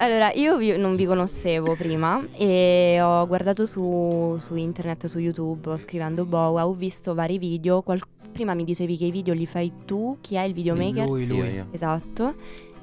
Allora, 0.00 0.32
io 0.32 0.56
vi- 0.56 0.76
non 0.76 0.94
vi 0.94 1.06
conoscevo 1.06 1.74
prima 1.74 2.24
e 2.36 3.00
ho 3.02 3.26
guardato 3.26 3.66
su, 3.66 4.36
su 4.38 4.54
internet, 4.54 5.06
su 5.06 5.18
YouTube, 5.18 5.76
scrivendo 5.78 6.24
Boa, 6.24 6.66
ho 6.66 6.72
visto 6.72 7.14
vari 7.14 7.38
video. 7.38 7.82
qual- 7.82 8.00
prima 8.30 8.54
mi 8.54 8.62
dicevi 8.64 8.96
che 8.96 9.06
i 9.06 9.10
video 9.10 9.34
li 9.34 9.46
fai 9.46 9.72
tu, 9.84 10.18
chi 10.20 10.36
è 10.36 10.42
il 10.42 10.52
videomaker? 10.54 11.04
Lui, 11.04 11.26
lui. 11.26 11.38
Esatto. 11.72 12.34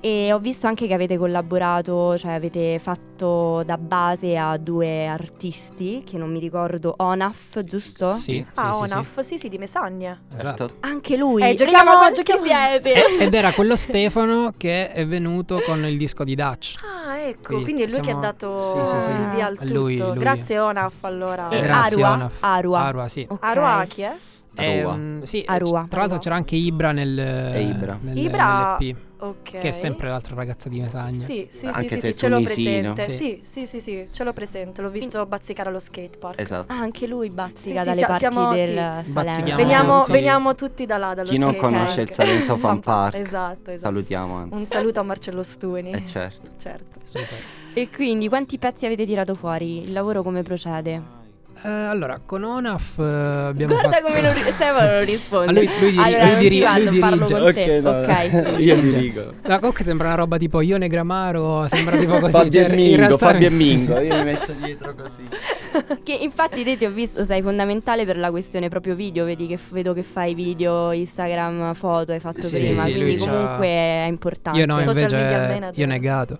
E 0.06 0.32
ho 0.32 0.38
visto 0.38 0.68
anche 0.68 0.86
che 0.86 0.94
avete 0.94 1.18
collaborato, 1.18 2.16
cioè 2.20 2.34
avete 2.34 2.78
fatto 2.78 3.64
da 3.66 3.76
base 3.80 4.38
a 4.38 4.56
due 4.58 5.08
artisti, 5.08 6.04
che 6.06 6.20
non 6.20 6.30
mi 6.30 6.38
ricordo, 6.38 6.94
Onaf, 6.98 7.64
giusto? 7.64 8.20
Sì, 8.20 8.34
sì, 8.34 8.46
Ah, 8.62 8.72
sì, 8.74 8.82
Onaf, 8.84 9.20
sì, 9.22 9.40
sì, 9.40 9.50
di 9.50 9.58
Mesagne. 9.58 10.22
sì. 10.30 10.36
Esatto. 10.36 10.68
Certo. 10.68 10.88
Anche 10.88 11.18
lui. 11.18 11.42
Eh, 11.42 11.56
giochiamo- 11.56 11.72
Vediamo 11.90 11.98
quanti 11.98 12.24
giochiamo- 12.24 12.44
siete. 12.46 12.94
Ed 13.18 13.34
era 13.34 13.52
quello 13.54 13.76
Stefano 13.76 14.54
che 14.56 14.92
è 14.92 15.08
venuto 15.08 15.60
con 15.66 15.84
il 15.86 15.98
disco 15.98 16.24
di 16.24 16.36
Dutch. 16.36 16.76
Ah, 16.84 17.18
ecco, 17.18 17.58
Sì, 17.58 17.64
quindi 17.64 17.82
è 17.82 17.88
lui 17.88 17.98
che 17.98 18.04
siamo- 18.04 18.20
ha 18.20 18.22
dato 18.22 18.60
sì, 18.60 18.86
sì, 18.86 19.02
sì. 19.02 19.10
il 19.10 19.30
via 19.34 19.48
al 19.48 19.58
tutto. 19.58 19.74
lui, 19.74 19.98
lui. 19.98 20.18
Grazie 20.20 20.60
Onaf 20.60 21.04
allora. 21.04 21.50
E 21.50 21.62
Grazie, 21.62 22.04
Arua? 22.04 22.12
Onaf. 22.16 22.38
Arua. 22.42 22.80
Arua, 22.80 23.08
sì. 23.08 23.26
Ok. 23.28 23.40
Arua 23.44 23.86
chi 23.88 24.02
è? 24.04 24.14
Eh, 24.58 24.84
Rua. 24.84 24.96
mm, 24.96 25.24
sì, 25.24 25.44
A 25.46 25.58
Rua. 25.58 25.84
c- 25.84 25.90
Tra 25.90 26.00
l'altro 26.02 26.18
c'era 26.20 26.36
anche 26.36 26.56
Ibra 26.56 26.92
nel, 26.94 27.20
E 27.20 27.62
Ibra. 27.62 27.98
nel- 28.02 28.18
Ibra- 28.18 28.78
nell'EP, 28.80 28.98
Ok. 29.30 29.42
che 29.60 29.60
è 29.68 29.72
sempre 29.72 30.10
l'altra 30.10 30.36
ragazza 30.36 30.70
di 30.70 30.80
Mesagna. 30.80 31.20
Sì, 31.24 31.48
sì, 31.50 31.66
Anche 31.68 31.80
sì, 31.88 31.94
sì, 31.96 32.00
se 32.02 32.08
sì, 32.08 32.16
ce 32.16 32.28
l'ho 32.30 32.42
presente. 32.42 33.10
Sì. 33.12 33.14
Sì, 33.16 33.40
sì, 33.44 33.66
sì, 33.66 33.80
sì, 33.80 34.08
ce 34.12 34.24
l'ho 34.24 34.34
presente. 34.34 34.82
L'ho 34.82 34.90
visto 34.90 35.26
bazzicare 35.26 35.70
allo 35.70 35.80
skatepark. 35.80 36.40
Esatto. 36.40 36.72
Ah, 36.74 36.78
anche 36.80 37.08
lui 37.08 37.30
bazzica 37.30 37.60
Sì, 37.60 37.68
sì, 37.70 37.74
dalle 37.84 37.96
sia- 37.96 38.08
parti 38.08 38.20
siamo- 38.30 38.54
del 38.54 39.02
sì. 39.06 39.12
Bazzichiamo 39.12 39.56
Veniamo, 39.56 40.00
tutti. 40.02 40.12
veniamo 40.12 40.56
tutti 40.56 40.86
da 40.86 40.98
là, 40.98 41.14
dallo 41.14 41.30
Chi 41.30 41.38
non 41.38 41.56
conosce 41.56 42.02
il 42.02 42.12
Salento 42.12 42.56
Fan 42.58 42.80
Park, 42.80 43.16
Esatto, 43.16 43.72
esatto. 43.72 43.80
Salutiamo 43.80 44.36
anzi. 44.36 44.54
Un 44.56 44.66
saluto 44.66 45.00
a 45.00 45.04
Marcello 45.04 45.44
Stuni. 45.44 45.92
Eh 45.92 46.06
certo. 46.06 46.52
Certo. 46.58 47.00
Super. 47.04 47.38
E 47.74 47.90
quindi 47.90 48.30
quanti 48.30 48.58
pezzi 48.58 48.86
avete 48.86 49.06
tirato 49.06 49.36
fuori? 49.36 49.82
Il 49.82 49.92
lavoro 49.92 50.22
come 50.24 50.44
procede? 50.44 51.24
Eh, 51.64 51.70
allora, 51.70 52.20
con 52.24 52.44
Onaf 52.44 53.00
eh, 53.00 53.04
abbiamo 53.04 53.74
Guarda 53.74 53.90
fatto... 53.98 54.08
come 54.08 54.22
lo, 54.22 54.32
ri- 54.34 54.40
Stefano 54.52 54.92
lo 55.00 55.04
risponde. 55.04 55.50
Ah, 55.50 55.54
lui- 55.54 55.70
lui 55.80 55.92
diri- 55.92 56.04
allora, 56.04 56.24
lui 56.24 56.30
non 56.32 56.40
diri- 56.40 56.56
ti 56.56 56.62
vado, 56.62 56.90
lui 56.90 57.00
parlo 57.00 57.26
dirige. 57.26 57.82
con 57.82 58.04
te. 58.06 58.42
Ok. 58.52 58.60
Io 58.60 58.76
Cioè, 58.76 58.84
dirigo. 58.84 59.34
No, 59.48 59.60
comunque 59.60 59.84
sembra 59.84 60.08
una 60.08 60.16
roba 60.16 60.38
tipo 60.38 60.62
Ione 60.62 60.88
Gramaro, 60.88 61.68
sembra 61.68 61.98
tipo 61.98 62.20
così. 62.20 62.32
Fabio 62.32 62.52
cioè, 62.52 62.64
e 62.72 62.76
in 62.92 63.00
Mingo, 63.00 63.18
Fabio 63.18 63.48
e 63.48 63.50
Mingo, 63.52 64.00
io 64.00 64.16
mi 64.18 64.24
metto 64.26 64.52
dietro 64.54 64.94
così. 64.96 65.28
Che 66.04 66.14
infatti 66.14 66.64
te 66.64 66.78
ti 66.78 66.86
ho 66.86 66.92
visto, 66.92 67.26
sei 67.26 67.42
fondamentale 67.42 68.06
per 68.06 68.18
la 68.18 68.30
questione 68.30 68.70
proprio 68.70 68.94
video, 68.96 69.26
vedi 69.26 69.48
che 69.48 69.58
f- 69.58 69.72
vedo 69.72 69.94
che 69.94 70.04
fai 70.04 70.34
video, 70.36 70.92
Instagram, 70.92 71.74
foto, 71.74 72.12
hai 72.12 72.20
fatto 72.20 72.44
Sì, 72.44 72.60
prima, 72.60 72.84
sì, 72.84 72.92
quindi 72.94 73.18
comunque 73.18 73.66
è 73.66 74.06
importante. 74.08 74.60
Io 74.60 74.66
no, 74.68 74.78
Social 74.78 74.96
invece 75.10 75.16
media 75.16 75.38
manager. 75.48 75.80
io 75.80 75.86
negato. 75.88 76.38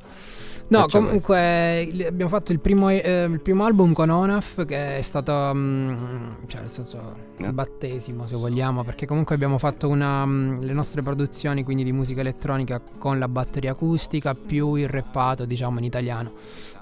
No, 0.68 0.88
comunque 0.90 1.88
abbiamo 2.08 2.30
fatto 2.30 2.52
il 2.52 2.60
primo, 2.60 2.90
eh, 2.90 3.28
il 3.30 3.40
primo 3.40 3.66
album 3.66 3.94
con 3.94 4.10
Onaf 4.10 4.66
che 4.66 4.98
è 4.98 5.02
stato, 5.02 5.52
mm, 5.54 6.32
cioè 6.48 6.62
nel 6.62 6.72
senso, 6.72 7.14
il 7.38 7.46
Eh. 7.46 7.54
battesimo 7.54 8.26
se 8.26 8.36
vogliamo, 8.36 8.84
perché 8.84 9.06
comunque 9.06 9.36
abbiamo 9.36 9.58
fatto 9.60 9.88
una, 9.88 10.26
mm, 10.26 10.60
le 10.62 10.74
nostre 10.74 11.02
produzioni 11.04 11.64
quindi 11.64 11.84
di 11.84 11.92
musica 11.92 12.22
elettronica 12.22 12.82
con 12.98 13.20
la 13.20 13.28
batteria 13.28 13.72
acustica 13.72 14.34
più 14.34 14.76
il 14.76 14.88
rappato 14.90 15.46
diciamo 15.46 15.78
in 15.78 15.84
italiano. 15.86 16.32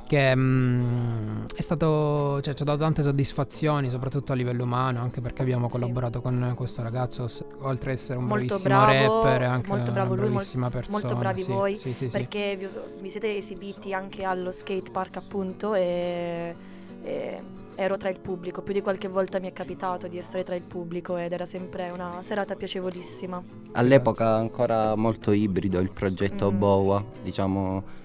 Che 0.05 0.35
mm, 0.35 1.45
è 1.55 1.61
stato, 1.61 2.41
cioè, 2.41 2.53
ci 2.53 2.61
ha 2.61 2.65
dato 2.65 2.79
tante 2.79 3.01
soddisfazioni, 3.01 3.89
soprattutto 3.89 4.31
a 4.33 4.35
livello 4.35 4.63
umano, 4.63 5.01
anche 5.01 5.21
perché 5.21 5.41
abbiamo 5.41 5.67
Sì. 5.67 5.73
collaborato 5.79 6.21
con 6.21 6.51
questo 6.55 6.81
ragazzo, 6.83 7.25
oltre 7.61 7.91
ad 7.91 7.97
essere 7.97 8.19
un 8.19 8.25
Molto 8.25 8.45
bravissimo 8.59 8.73
bravo, 8.75 9.21
rapper, 9.23 9.41
è 9.41 9.45
anche 9.45 9.67
molto 9.69 9.91
bravo 9.91 10.13
una 10.13 10.21
lui, 10.21 10.23
mol- 10.23 10.31
bravissima 10.33 10.69
persona. 10.69 10.97
molto 10.99 11.15
bravi 11.15 11.41
sì, 11.41 11.51
voi, 11.51 11.77
sì, 11.77 11.93
sì, 11.93 12.09
sì. 12.09 12.17
Perché 12.17 12.55
vi, 12.57 12.67
vi 13.01 13.09
siete 13.09 13.37
esibiti 13.37 13.93
anche 13.93 14.23
allo 14.23 14.51
skatepark 14.51 15.15
appunto 15.17 15.73
e, 15.73 16.55
e 17.03 17.41
ero 17.75 17.97
tra 17.97 18.09
il 18.09 18.19
pubblico. 18.19 18.61
Più 18.61 18.73
di 18.73 18.81
qualche 18.81 19.07
volta 19.07 19.39
mi 19.39 19.47
è 19.47 19.53
capitato 19.53 20.07
di 20.07 20.17
essere 20.19 20.43
tra 20.43 20.53
il 20.53 20.61
pubblico 20.61 21.17
ed 21.17 21.31
era 21.31 21.45
sempre 21.45 21.89
una 21.89 22.17
serata 22.21 22.55
piacevolissima. 22.55 23.41
All'epoca 23.71 24.35
ancora 24.35 24.95
molto 24.95 25.31
ibrido 25.31 25.79
il 25.79 25.89
progetto 25.89 26.51
Mm. 26.51 26.57
Boa, 26.59 27.03
diciamo 27.23 28.01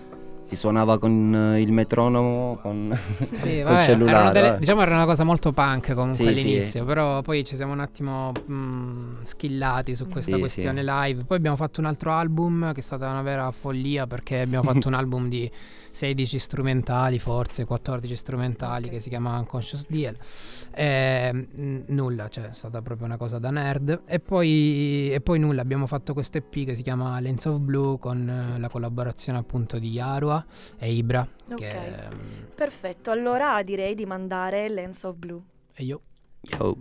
si 0.49 0.57
suonava 0.57 0.99
con 0.99 1.53
eh, 1.55 1.61
il 1.61 1.71
metronomo, 1.73 2.59
con 2.63 2.97
Sì, 3.33 3.61
vabbè, 3.63 3.83
cellulare. 3.85 4.17
erano 4.17 4.33
delle- 4.33 4.57
diciamo 4.59 4.81
era 4.81 4.95
una 4.95 5.05
cosa 5.05 5.23
molto 5.25 5.53
punk 5.53 5.93
comunque 5.93 6.15
Sì, 6.15 6.23
sì. 6.25 6.29
all'inizio, 6.29 6.85
però 6.87 7.21
poi 7.21 7.45
ci 7.45 7.55
siamo 7.55 7.73
un 7.75 7.81
attimo 7.81 8.33
mh, 8.33 9.23
skillati 9.23 9.95
su 9.95 10.09
questa 10.09 10.35
Sì, 10.35 10.41
questione 10.41 10.81
sì. 10.81 10.87
live. 10.91 11.25
Poi 11.25 11.37
abbiamo 11.37 11.57
fatto 11.57 11.81
un 11.81 11.87
altro 11.87 12.13
album 12.13 12.73
che 12.73 12.81
è 12.81 12.83
stata 12.83 13.09
una 13.11 13.23
vera 13.23 13.51
follia 13.51 14.07
perché 14.07 14.41
abbiamo 14.41 14.65
fatto 14.73 14.89
un 14.89 14.95
album 14.95 15.29
di 15.29 15.51
16 15.99 16.39
strumentali, 16.39 17.19
forse 17.19 17.65
14 17.65 18.15
strumentali 18.15 18.85
Ok. 18.85 18.91
che 18.93 19.01
si 19.01 19.09
chiama 19.09 19.37
Unconscious 19.37 19.87
Deal. 19.89 20.17
E, 20.71 21.33
mh, 21.33 21.85
nulla, 21.89 22.29
cioè 22.29 22.51
è 22.51 22.55
stata 22.55 22.81
proprio 22.83 23.07
una 23.07 23.17
cosa 23.17 23.39
da 23.41 23.51
nerd. 23.51 24.03
E 24.07 24.21
poi, 24.21 25.11
e 25.13 25.21
poi 25.21 25.41
nulla, 25.41 25.61
abbiamo 25.61 25.87
fatto 25.87 26.13
questo 26.13 26.39
EP 26.39 26.65
che 26.67 26.77
si 26.77 26.83
chiama 26.83 27.19
Lens 27.19 27.47
of 27.47 27.59
Blue 27.59 27.99
con 27.99 28.29
eh, 28.29 28.59
la 28.61 28.69
collaborazione 28.69 29.39
appunto 29.39 29.79
di 29.81 29.91
Yarua 29.91 30.45
e 30.79 30.93
Ibra. 30.93 31.27
Ok. 31.51 31.57
Che, 31.57 31.77
mm, 32.15 32.45
Perfetto, 32.55 33.11
allora 33.11 33.61
direi 33.65 33.95
di 33.97 34.07
mandare 34.07 34.69
Lens 34.69 35.03
of 35.03 35.17
Blue. 35.17 35.41
e 35.75 35.83
io 35.85 36.01
Yo. 36.43 36.77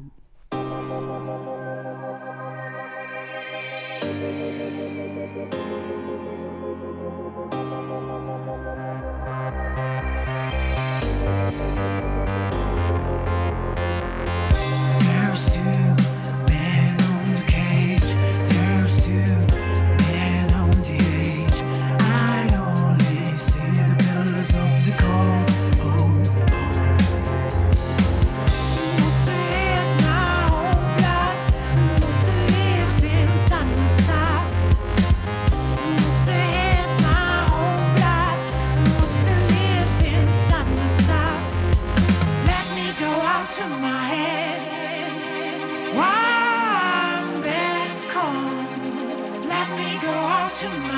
tonight. 50.69 50.96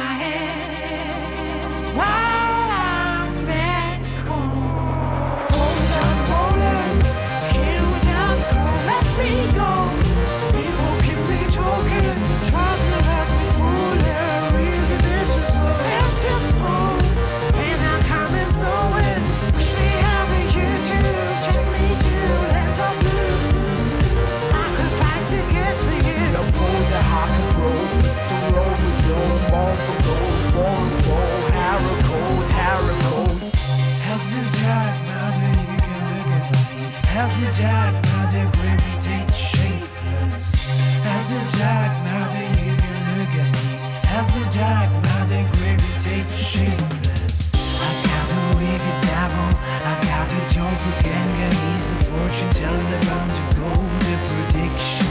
Fortune 52.29 52.49
teller 52.51 52.99
bound 53.05 53.35
to 53.35 53.55
go 53.55 53.73
to 53.73 54.13
prediction. 54.27 55.08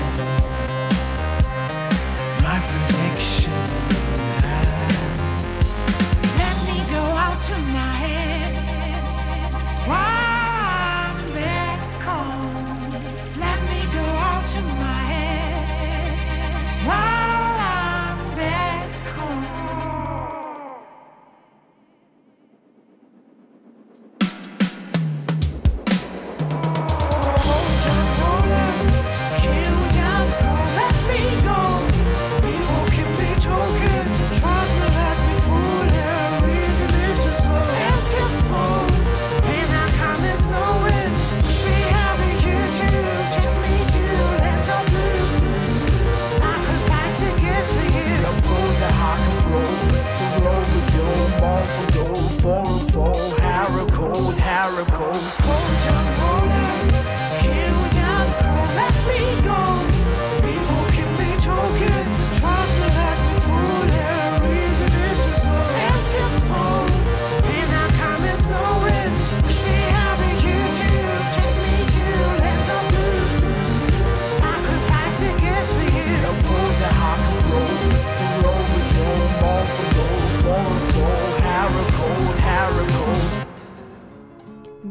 young 55.89 56.28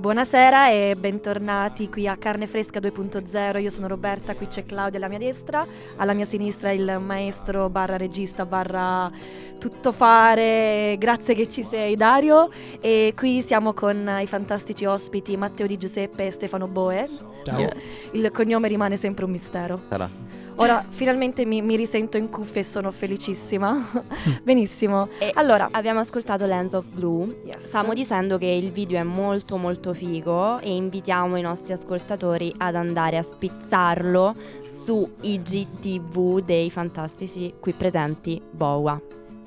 Buonasera 0.07 0.71
e 0.71 0.95
bentornati 0.97 1.89
qui 1.89 2.07
a 2.07 2.15
Carne 2.15 2.47
Fresca 2.47 2.79
2.0. 2.79 3.59
Io 3.61 3.69
sono 3.69 3.87
Roberta, 3.87 4.35
qui 4.35 4.47
c'è 4.47 4.65
Claudia 4.65 4.99
alla 4.99 5.09
mia 5.09 5.17
destra, 5.17 5.67
alla 5.97 6.13
mia 6.13 6.23
sinistra 6.23 6.71
il 6.71 6.99
maestro 7.01 7.67
barra 7.67 7.97
regista 7.97 8.45
barra 8.45 9.11
tuttofare. 9.59 10.95
Grazie 10.97 11.35
che 11.35 11.49
ci 11.49 11.61
sei 11.61 11.97
Dario 11.97 12.49
e 12.79 13.11
qui 13.17 13.41
siamo 13.41 13.73
con 13.73 14.09
i 14.21 14.27
fantastici 14.27 14.85
ospiti 14.85 15.35
Matteo 15.35 15.67
Di 15.67 15.75
Giuseppe 15.75 16.27
e 16.27 16.31
Stefano 16.31 16.67
Boe. 16.67 17.05
Ciao. 17.43 17.69
Il 18.13 18.31
cognome 18.31 18.69
rimane 18.69 18.95
sempre 18.95 19.25
un 19.25 19.31
mistero. 19.31 19.81
sarà. 19.89 20.36
Ora 20.59 20.83
finalmente 20.89 21.45
mi, 21.45 21.61
mi 21.61 21.75
risento 21.75 22.17
in 22.17 22.29
cuffia 22.29 22.61
e 22.61 22.63
sono 22.63 22.91
felicissima. 22.91 23.85
Benissimo. 24.43 25.07
E 25.19 25.31
Allora, 25.35 25.69
abbiamo 25.71 25.99
ascoltato 25.99 26.45
Lens 26.45 26.73
of 26.73 26.85
Blue. 26.87 27.41
yes. 27.45 27.67
Stavamo 27.67 27.93
dicendo 27.93 28.37
che 28.37 28.47
il 28.47 28.71
video 28.71 28.99
è 28.99 29.03
molto 29.03 29.57
molto 29.57 29.93
figo 29.93 30.59
e 30.59 30.73
invitiamo 30.75 31.35
i 31.37 31.41
nostri 31.41 31.73
ascoltatori 31.73 32.53
ad 32.57 32.75
andare 32.75 33.17
a 33.17 33.21
spizzarlo 33.23 34.35
su 34.69 35.07
IGTV 35.21 36.41
dei 36.41 36.71
fantastici 36.71 37.53
qui 37.59 37.73
presenti 37.73 38.41
Boa. 38.49 38.99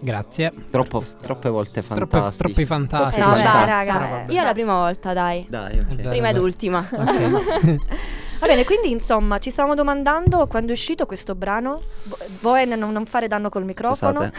Grazie. 0.02 0.52
Troppo- 0.70 1.02
troppe 1.20 1.48
volte 1.50 1.82
fantastici. 1.82 2.42
troppi 2.44 2.64
fantastici. 2.64 3.20
Eh, 3.20 3.30
no, 3.30 3.34
dai, 3.34 3.66
raga. 3.66 4.24
Io 4.28 4.42
la 4.42 4.52
prima 4.52 4.74
volta, 4.74 5.12
dai. 5.12 5.44
Dai, 5.48 5.78
ok. 5.78 5.94
Beh, 5.94 6.08
Prima 6.08 6.28
ed 6.30 6.38
ultima. 6.38 6.86
Ok. 6.90 7.76
Va 8.40 8.46
bene, 8.46 8.64
quindi 8.64 8.90
insomma 8.90 9.38
ci 9.38 9.50
stavamo 9.50 9.74
domandando 9.74 10.46
quando 10.46 10.70
è 10.70 10.72
uscito 10.72 11.04
questo 11.04 11.34
brano. 11.34 11.82
Bo- 12.04 12.16
Boen, 12.40 12.70
non, 12.70 12.90
non 12.90 13.04
fare 13.04 13.28
danno 13.28 13.50
col 13.50 13.64
microfono. 13.66 14.30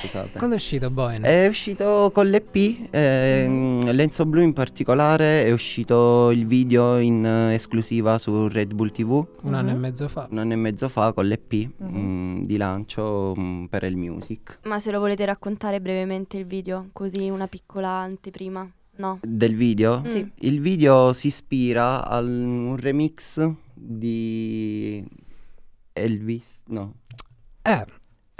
Scusate. 0.00 0.38
Quando 0.38 0.54
è 0.56 0.58
uscito 0.58 0.88
Boen? 0.90 1.22
È 1.24 1.46
uscito 1.46 2.10
con 2.14 2.26
l'EP, 2.30 2.88
ehm, 2.90 3.92
Lenzo 3.92 4.24
Blu 4.24 4.40
in 4.40 4.54
particolare, 4.54 5.44
è 5.44 5.52
uscito 5.52 6.30
il 6.30 6.46
video 6.46 6.96
in 6.98 7.24
eh, 7.24 7.54
esclusiva 7.54 8.16
su 8.18 8.48
Red 8.48 8.72
Bull 8.72 8.90
TV 8.90 9.24
Un 9.42 9.52
anno 9.54 9.70
e 9.70 9.74
Mhm. 9.74 9.78
mezzo 9.80 10.08
fa. 10.08 10.26
un 10.30 10.38
anno 10.38 10.52
e 10.54 10.56
mezzo 10.56 10.88
fa 10.88 11.12
con 11.12 11.26
l'EP 11.26 11.52
Mhm. 11.76 11.98
mm, 11.98 12.42
di 12.44 12.56
lancio 12.56 13.34
mm, 13.38 13.64
per 13.66 13.82
il 13.84 13.96
music. 13.96 14.60
Ma 14.62 14.78
se 14.80 14.90
lo 14.90 14.98
volete 14.98 15.24
raccontare 15.26 15.80
brevemente 15.82 16.38
il 16.38 16.46
video, 16.46 16.88
così 16.94 17.28
una 17.28 17.46
piccola 17.48 17.88
anteprima? 17.88 18.66
No. 19.00 19.18
Del 19.22 19.54
video? 19.56 20.02
Sì. 20.04 20.30
Il 20.40 20.60
video 20.60 21.14
si 21.14 21.28
ispira 21.28 22.06
a 22.06 22.18
un 22.18 22.76
remix 22.76 23.50
di 23.72 25.02
Elvis, 25.94 26.64
no, 26.66 26.96
Eh, 27.62 27.86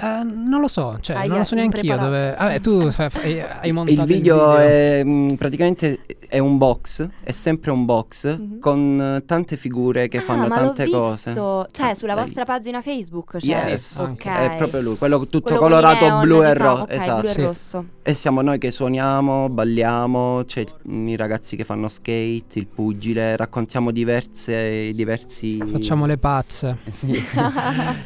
eh, 0.01 0.23
non 0.25 0.61
lo 0.61 0.69
so, 0.69 0.99
cioè, 1.01 1.17
Aia, 1.17 1.29
non 1.29 1.39
lo 1.39 1.45
so 1.45 1.55
neanche 1.55 1.81
io 1.81 1.97
dove... 1.97 2.35
Vabbè, 2.39 2.61
tu 2.61 2.91
fai- 2.91 3.41
hai 3.41 3.73
montato 3.73 4.01
il 4.01 4.07
video, 4.07 4.57
è 4.57 5.03
mm, 5.05 5.35
praticamente 5.35 6.01
è 6.31 6.39
un 6.39 6.59
box, 6.59 7.09
è 7.25 7.33
sempre 7.33 7.73
un 7.73 7.85
box 7.85 8.37
Mhm. 8.39 8.59
con 8.61 9.17
eh, 9.17 9.25
tante 9.25 9.57
figure 9.57 10.07
che 10.07 10.19
ah, 10.19 10.23
fanno 10.23 10.47
ma 10.47 10.55
tante 10.55 10.85
l'ho 10.87 10.99
cose. 10.99 11.31
visto. 11.31 11.67
Cioè, 11.73 11.89
Ah, 11.91 11.95
sulla 11.95 12.15
dai. 12.15 12.25
vostra 12.25 12.45
pagina 12.45 12.81
Facebook 12.83 13.39
c'è. 13.39 13.47
Yes, 13.47 13.97
Ok. 13.99 14.27
è 14.27 14.55
proprio 14.57 14.81
lui, 14.81 14.97
quello 14.97 15.19
tutto 15.27 15.41
Quello 15.41 15.59
colorato 15.59 16.05
neon, 16.07 16.21
blu 16.23 16.43
e 16.45 16.53
diciamo, 16.53 16.69
rosso. 16.71 16.83
ok, 16.83 16.93
esatto. 16.93 17.21
blu 17.21 17.29
e 17.29 17.33
Sì. 17.33 17.43
rosso. 17.43 17.85
E 18.03 18.15
siamo 18.15 18.43
noi 18.43 18.59
che 18.59 18.71
suoniamo, 18.71 19.49
balliamo, 19.49 20.43
c'è 20.47 20.61
il- 20.61 21.09
i 21.09 21.17
ragazzi 21.17 21.57
che 21.57 21.65
fanno 21.65 21.89
skate, 21.89 22.59
il 22.59 22.67
pugile, 22.69 23.37
raccontiamo 23.37 23.91
diverse, 23.91 24.93
diversi... 24.95 25.59
Facciamo 25.67 26.07
le 26.07 26.17
pazze. 26.17 26.77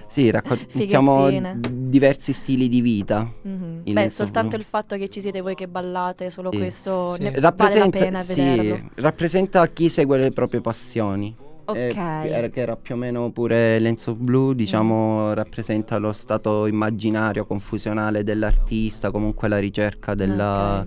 Sì, 0.06 0.30
raccontiamo. 0.32 1.28
diversi 1.88 2.32
stili 2.32 2.68
di 2.68 2.80
vita. 2.80 3.28
Mhm. 3.42 3.80
Il 3.84 3.92
Beh, 3.92 4.10
soltanto 4.10 4.56
il 4.56 4.64
fatto 4.64 4.96
che 4.96 5.08
ci 5.08 5.20
siete 5.20 5.40
voi 5.40 5.54
che 5.54 5.68
ballate, 5.68 6.30
solo 6.30 6.50
Sì. 6.52 6.58
questo 6.58 7.14
Sì. 7.14 7.22
ne 7.22 7.30
vale 7.30 7.40
la 7.40 7.48
Rappresenta, 7.48 7.98
pena 7.98 8.20
sì, 8.20 8.34
vederlo. 8.34 8.90
rappresenta 8.94 9.66
chi 9.68 9.88
segue 9.88 10.18
le 10.18 10.30
proprie 10.30 10.60
passioni. 10.60 11.34
Ok. 11.66 11.76
Eh, 11.76 11.94
era- 11.96 12.48
che 12.48 12.60
era 12.60 12.76
più 12.76 12.94
o 12.94 12.98
meno 12.98 13.30
pure 13.30 13.78
Lenzo 13.78 14.14
Blu, 14.14 14.52
diciamo, 14.52 15.32
rappresenta 15.32 15.96
lo 15.96 16.12
stato 16.12 16.66
immaginario, 16.66 17.46
confusionale 17.46 18.22
dell'artista, 18.22 19.10
comunque 19.10 19.48
la 19.48 19.58
ricerca 19.58 20.14
della, 20.14 20.84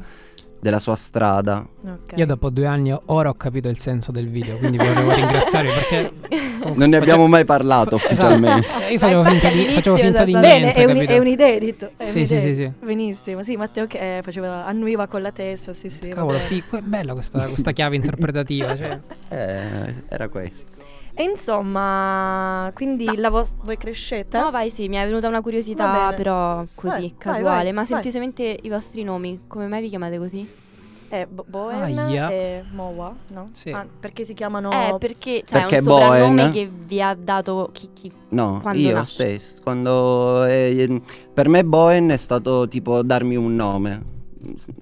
della 0.60 0.80
sua 0.80 0.96
strada. 0.96 1.66
Ok. 1.84 2.14
Io 2.16 2.26
dopo 2.26 2.50
due 2.50 2.66
anni 2.66 2.96
ora 3.06 3.30
ho 3.30 3.36
capito 3.36 3.70
il 3.70 3.78
senso 3.80 4.12
del 4.12 4.28
video, 4.30 4.58
quindi 4.58 4.78
vi 4.78 4.88
volevo 4.88 5.14
ringraziarvi 5.14 5.70
perché... 5.70 6.12
comunque 6.58 6.74
Non 6.76 6.90
ne 6.90 6.98
abbiamo 6.98 7.28
mai 7.28 7.46
parlato 7.46 7.96
Esatto. 7.98 8.14
ufficialmente. 8.14 8.68
Eh, 8.88 8.92
Io 8.94 9.00
facevo 9.00 9.24
finta 9.24 9.50
di, 9.50 9.64
facevo 9.66 9.96
finta 9.98 10.24
di 10.26 10.32
era 10.34 10.42
niente, 10.42 10.58
Bene, 10.58 10.74
è, 10.74 10.84
un- 10.84 10.94
capito? 10.94 11.12
è 11.12 11.18
un'idea 11.20 11.48
edit. 11.48 11.92
è 11.98 12.08
Sì, 12.08 12.26
sì, 12.26 12.34
un'idea. 12.36 12.54
sì, 12.54 12.56
sì. 12.64 12.72
Benissimo. 12.86 13.44
Sì, 13.44 13.56
Matteo 13.56 13.88
che 13.88 14.20
faceva, 14.24 14.66
annuiva 14.66 15.08
con 15.08 15.22
la 15.22 15.32
testa, 15.32 15.74
sì, 15.74 15.90
sì. 15.90 16.10
Cavolo, 16.10 16.38
vabbè. 16.38 16.48
fi- 16.50 16.64
que- 16.68 16.82
bella 16.82 17.14
questa, 17.14 17.48
questa 17.48 17.72
chiave 17.72 17.96
interpretativa. 17.98 18.76
Cioè. 18.76 19.00
Eh, 19.30 19.94
era 20.10 20.28
questo. 20.30 20.76
E 21.20 21.24
insomma, 21.24 22.70
quindi 22.76 23.16
la 23.18 23.32
vostra... 23.32 23.60
Voi 23.64 23.76
crescete? 23.76 24.38
No, 24.40 24.52
vai, 24.52 24.70
sì, 24.70 24.88
mi 24.88 24.98
è 24.98 25.04
venuta 25.06 25.28
una 25.28 25.42
curiosità, 25.42 26.14
però 26.16 26.64
così, 26.76 26.88
Vai, 26.90 27.16
casuale. 27.18 27.44
vai, 27.64 27.66
ma 27.72 27.78
vai. 27.78 27.86
semplicemente 27.88 28.56
i 28.62 28.70
vostri 28.70 29.02
nomi, 29.04 29.42
come 29.48 29.66
mai 29.66 29.82
vi 29.82 29.90
chiamate 29.90 30.20
così? 30.20 30.48
Eh, 31.10 31.26
Bo- 31.26 31.46
Boen 31.48 31.98
Aia. 31.98 32.30
e 32.30 32.64
Moa, 32.72 33.16
no? 33.30 33.46
Sì. 33.54 33.72
Ah, 33.72 33.88
perché 34.00 34.26
si 34.26 34.36
chiamano... 34.36 34.70
Eh, 34.72 34.98
perché 35.00 35.42
cioè, 35.44 35.62
Perché 35.62 35.78
è 35.78 35.80
un 35.80 35.86
soprannome 35.86 36.36
Boen? 36.36 36.52
che 36.52 36.70
vi 36.72 37.02
ha 37.02 37.16
dato 37.16 37.70
chi, 37.72 37.90
chi 37.94 38.12
No, 38.30 38.60
Quando 38.62 38.80
io 38.80 38.94
nasce? 38.94 39.14
stesso. 39.40 39.62
Quando, 39.64 40.46
eh, 40.46 41.02
per 41.34 41.48
me 41.50 41.64
Boen 41.66 42.10
è 42.10 42.18
stato 42.18 42.68
tipo 42.68 43.02
darmi 43.02 43.36
un 43.36 43.56
nome. 43.56 44.16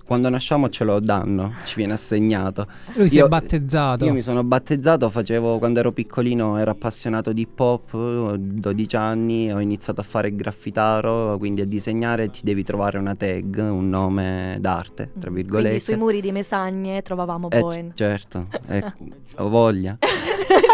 Quando 0.06 0.30
nasciamo 0.30 0.70
ce 0.70 0.84
lo 0.84 1.00
danno, 1.00 1.54
ci 1.66 1.76
viene 1.76 1.94
assegnato. 1.94 2.68
Lui 2.94 3.10
si 3.10 3.18
Io- 3.18 3.26
è 3.26 3.28
battezzato. 3.28 4.06
Io 4.06 4.14
mi 4.14 4.22
sono 4.22 4.44
battezzato, 4.44 5.10
facevo 5.10 5.58
quando 5.58 5.80
ero 5.80 5.92
piccolino, 5.92 6.58
ero 6.58 6.72
appassionato 6.72 7.32
di 7.34 7.42
hip 7.42 7.60
hop, 7.60 7.94
ho 7.94 8.36
12 8.38 8.96
anni, 8.96 9.52
ho 9.52 9.60
iniziato 9.60 10.02
a 10.02 10.04
fare 10.04 10.28
il 10.30 10.36
graffitaro, 10.36 11.38
quindi 11.38 11.62
a 11.62 11.66
disegnare 11.66 12.30
ti 12.30 12.42
devi 12.44 12.64
trovare 12.64 12.98
una 12.98 13.16
tag, 13.16 13.58
un 13.58 13.90
nome 13.90 14.58
d'arte, 14.60 15.12
tra 15.20 15.30
Quindi 15.30 15.42
virgolette. 15.42 15.80
sui 15.80 15.96
muri 15.98 16.22
di 16.22 16.32
Mesagne 16.32 17.02
trovavamo 17.02 17.50
Eh, 17.50 17.60
Boen. 17.60 17.92
certo, 17.96 18.48
eh, 18.68 18.84
ho 19.38 19.50
voglia. 19.50 19.98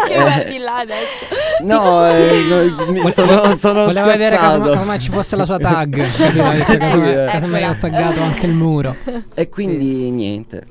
che 0.06 0.14
guardi 0.14 0.58
là 0.58 0.78
adesso. 0.78 1.40
No, 1.62 2.06
eh, 2.08 2.74
no, 2.86 2.90
mi 2.92 3.10
sono, 3.10 3.54
sono 3.56 3.84
Voleva 3.84 4.06
vedere 4.06 4.36
casomai, 4.36 4.70
casomai 4.72 5.00
ci 5.00 5.10
fosse 5.10 5.36
la 5.36 5.44
sua 5.44 5.58
tag. 5.58 6.00
Ha 6.42 6.64
casomai, 6.64 7.12
eh. 7.12 7.26
casomai 7.30 7.62
ho 7.64 7.76
taggato 7.78 8.20
anche 8.20 8.46
il 8.46 8.52
muro. 8.54 8.71
E 9.34 9.48
quindi 9.48 10.10
niente, 10.10 10.66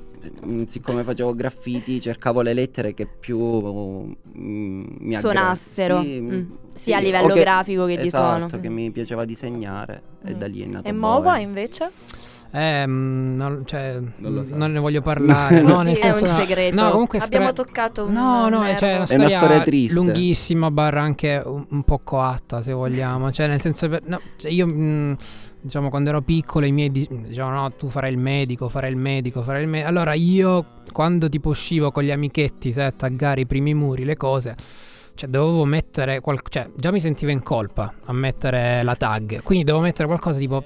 mm, 0.45 0.63
siccome 0.63 1.03
facevo 1.03 1.33
graffiti 1.35 1.99
cercavo 2.01 2.41
le 2.41 2.53
lettere 2.53 2.93
che 2.93 3.05
più 3.07 3.37
mm, 3.39 4.83
mi 4.99 5.15
aggra- 5.15 5.31
Suonassero. 5.31 6.01
Sì, 6.01 6.19
Mm. 6.21 6.31
mm, 6.33 6.41
Sia 6.75 6.95
a 6.97 6.99
sì, 6.99 7.05
livello 7.05 7.33
o 7.33 7.35
grafico 7.35 7.85
che 7.85 7.97
di 7.97 8.07
esatto, 8.07 8.47
suono. 8.47 8.61
che 8.61 8.69
mi 8.69 8.89
piaceva 8.91 9.23
disegnare 9.25 10.01
e 10.23 10.33
Mm. 10.33 10.37
da 10.39 10.47
lì 10.47 10.61
è 10.61 10.65
nato 10.65 10.87
E 10.87 10.91
Moa 10.91 11.19
Boen. 11.19 11.41
invece? 11.41 11.91
Eh, 12.53 12.85
non, 12.85 13.63
cioè, 13.65 13.97
Non 14.17 14.33
lo 14.33 14.43
so. 14.43 14.55
non 14.57 14.71
ne 14.73 14.79
voglio 14.79 15.01
parlare. 15.03 15.61
no, 15.61 15.81
nel 15.83 15.95
È 15.95 15.99
senso, 15.99 16.25
un 16.25 16.31
no, 16.31 16.37
segreto. 16.37 16.75
No, 16.81 16.91
comunque 16.91 17.19
è 17.19 17.21
Abbiamo 17.23 17.49
stra- 17.51 17.63
toccato 17.63 18.05
un 18.05 18.11
No, 18.13 18.49
no, 18.49 18.61
cioè, 18.75 18.93
è 18.93 18.95
una 18.97 19.05
È 19.05 19.15
una 19.15 19.29
storia, 19.29 19.61
triste. 19.61 19.93
lunghissima, 19.95 20.69
barra 20.71 21.01
anche 21.01 21.41
un, 21.45 21.65
un 21.69 21.83
po' 21.83 21.99
coatta, 22.03 22.61
se 22.61 22.73
vogliamo. 22.73 23.31
Cioè, 23.31 23.47
nel 23.47 23.61
senso, 23.61 23.87
no, 24.03 24.19
cioè, 24.37 24.51
io, 24.51 24.65
mm, 24.67 25.13
diciamo, 25.61 25.89
quando 25.89 26.09
ero 26.09 26.21
piccolo, 26.21 26.65
i 26.65 26.71
miei 26.71 26.91
di- 26.91 27.07
dicevano, 27.09 27.61
no, 27.61 27.71
tu 27.73 27.89
farai 27.89 28.11
il 28.11 28.17
medico, 28.17 28.67
farai 28.69 28.89
il 28.91 28.97
medico, 28.97 29.41
farai 29.41 29.63
il 29.63 29.67
medico. 29.67 29.89
Allora, 29.89 30.13
io, 30.13 30.65
quando 30.91 31.29
tipo 31.29 31.49
uscivo 31.49 31.91
con 31.91 32.03
gli 32.03 32.11
amichetti, 32.11 32.71
sai, 32.71 32.85
a 32.85 32.91
taggare 32.91 33.41
i 33.41 33.45
primi 33.45 33.73
muri, 33.73 34.03
le 34.03 34.15
cose... 34.15 34.55
Cioè, 35.13 35.29
dovevo 35.29 35.65
mettere. 35.65 36.21
qual- 36.21 36.39
cioè, 36.47 36.69
già 36.75 36.89
mi 36.89 36.99
sentivo 36.99 37.31
in 37.31 37.43
colpa 37.43 37.93
a 38.05 38.13
mettere 38.13 38.81
la 38.81 38.95
tag. 38.95 39.41
Quindi 39.43 39.65
dovevo 39.65 39.83
mettere 39.83 40.07
qualcosa 40.07 40.39
tipo. 40.39 40.63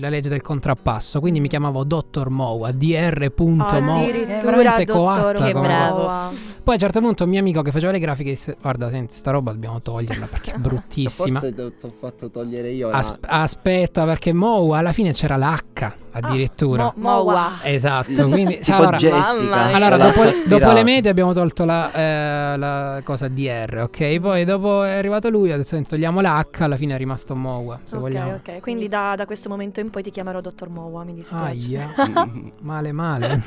La 0.00 0.08
legge 0.08 0.28
del 0.28 0.42
contrappasso. 0.42 1.20
Quindi 1.20 1.40
mi 1.40 1.48
chiamavo 1.48 1.84
Dottor 1.84 2.28
Moa. 2.30 2.70
DR.Moa. 2.72 3.68
È 3.68 4.08
Addirittura 4.08 4.56
veramente 4.56 4.92
coatta 4.92 5.44
Che 5.44 5.52
bravo. 5.52 5.98
Moa. 6.02 6.30
poi 6.62 6.72
a 6.72 6.72
un 6.72 6.78
certo 6.78 7.00
punto 7.00 7.24
un 7.24 7.30
mio 7.30 7.40
amico 7.40 7.62
che 7.62 7.70
faceva 7.72 7.92
le 7.92 7.98
grafiche 7.98 8.30
disse 8.30 8.56
Guarda 8.60 8.88
senti 8.90 9.12
sta 9.14 9.30
roba 9.32 9.52
dobbiamo 9.52 9.80
toglierla 9.80 10.26
perché 10.26 10.52
è 10.52 10.56
bruttissima 10.58 11.40
Forse 11.40 11.54
ti 11.54 11.60
ho 11.86 11.90
fatto 11.98 12.30
togliere 12.30 12.70
io 12.70 12.90
la- 12.90 12.98
As- 12.98 13.16
Aspetta 13.20 14.04
perché 14.04 14.32
Moa 14.32 14.78
alla 14.78 14.92
fine 14.92 15.12
c'era 15.12 15.36
l'H 15.36 15.92
addirittura 16.12 16.92
Mo- 16.96 17.22
Moa. 17.22 17.32
Moa. 17.32 17.50
Esatto 17.62 18.28
quindi 18.28 18.54
cioè, 18.62 18.62
tipo 18.62 18.76
allora, 18.76 18.96
Jessica. 18.96 19.64
Allora 19.72 19.96
dopo, 19.96 20.20
dopo 20.46 20.72
le 20.72 20.82
medie 20.84 21.10
abbiamo 21.10 21.32
tolto 21.32 21.64
la, 21.64 21.92
eh, 21.92 22.56
la 22.58 23.00
cosa 23.04 23.28
DR 23.28 23.80
ok 23.82 24.20
poi 24.20 24.44
dopo 24.44 24.82
è 24.82 24.92
arrivato 24.96 25.28
lui 25.30 25.50
"Senti, 25.64 25.88
togliamo 25.90 26.20
l'H 26.20 26.60
alla 26.60 26.76
fine 26.76 26.94
è 26.94 26.98
rimasto 26.98 27.34
Moa 27.34 27.78
se 27.84 27.96
Ok, 27.96 28.00
vogliamo 28.00 28.34
ok. 28.34 28.60
Quindi 28.60 28.88
da, 28.88 29.14
da 29.16 29.24
questo 29.26 29.48
momento 29.48 29.80
in 29.80 29.90
poi 29.90 30.02
ti 30.02 30.10
chiamerò 30.10 30.40
Dottor 30.40 30.68
Moa, 30.68 31.04
mi 31.04 31.14
dispiace. 31.14 31.76
Aia 31.76 32.28
male 32.60 32.92
male 32.92 33.42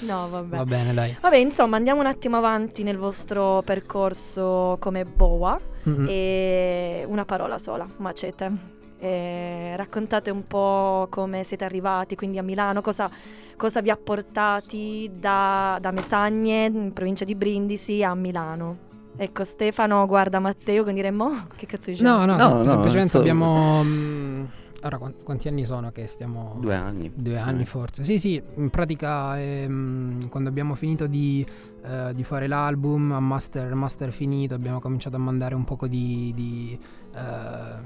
no, 0.00 0.28
vabbè. 0.28 0.56
va 0.56 0.64
bene 0.64 0.94
dai 0.94 1.16
Vabbè, 1.20 1.36
insomma, 1.36 1.76
andiamo 1.76 2.00
un 2.00 2.06
attimo 2.06 2.36
avanti 2.36 2.82
nel 2.82 2.96
vostro 2.96 3.62
percorso 3.64 4.76
come 4.80 5.04
boa 5.04 5.58
Mm-mm. 5.88 6.06
e 6.08 7.04
una 7.08 7.24
parola 7.24 7.58
sola, 7.58 7.86
macete. 7.98 8.76
Eh, 9.00 9.74
raccontate 9.76 10.30
un 10.30 10.44
po' 10.46 11.06
come 11.08 11.44
siete 11.44 11.64
arrivati 11.64 12.16
quindi 12.16 12.38
a 12.38 12.42
Milano, 12.42 12.80
cosa, 12.80 13.08
cosa 13.56 13.80
vi 13.80 13.90
ha 13.90 13.96
portati 13.96 15.08
da, 15.18 15.78
da 15.80 15.92
Mesagne, 15.92 16.64
in 16.64 16.92
provincia 16.92 17.24
di 17.24 17.34
Brindisi, 17.36 18.02
a 18.02 18.14
Milano. 18.14 18.86
Ecco, 19.16 19.44
Stefano 19.44 20.04
guarda 20.06 20.38
Matteo 20.40 20.82
con 20.84 20.94
dire, 20.94 21.10
mo, 21.12 21.46
che 21.56 21.66
cazzo 21.66 21.90
diciamo? 21.90 22.18
No, 22.18 22.24
no, 22.24 22.32
No, 22.36 22.38
sem- 22.48 22.56
no, 22.58 22.64
semplicemente 22.68 23.08
sto- 23.08 23.18
abbiamo... 23.18 23.82
mm, 23.84 24.44
ora, 24.82 24.98
quan- 24.98 25.14
quanti 25.24 25.46
anni 25.48 25.64
sono 25.64 25.90
che 25.92 26.06
stiamo... 26.08 26.56
Due 26.60 26.74
anni. 26.74 27.10
Due 27.14 27.38
anni 27.38 27.62
Eh. 27.62 27.66
forse. 27.66 28.02
Sì, 28.04 28.18
sì, 28.18 28.40
in 28.56 28.70
pratica 28.70 29.38
ehm, 29.40 30.28
quando 30.28 30.48
abbiamo 30.48 30.74
finito 30.74 31.06
di, 31.06 31.44
eh, 31.84 32.12
di 32.14 32.22
fare 32.24 32.46
l'album, 32.48 33.12
a 33.12 33.20
master, 33.20 33.74
master 33.74 34.10
finito, 34.12 34.54
abbiamo 34.54 34.78
cominciato 34.80 35.14
a 35.16 35.20
mandare 35.20 35.54
un 35.56 35.64
poco 35.64 35.86
di, 35.88 36.32
di, 36.34 36.78
eh, 37.14 37.18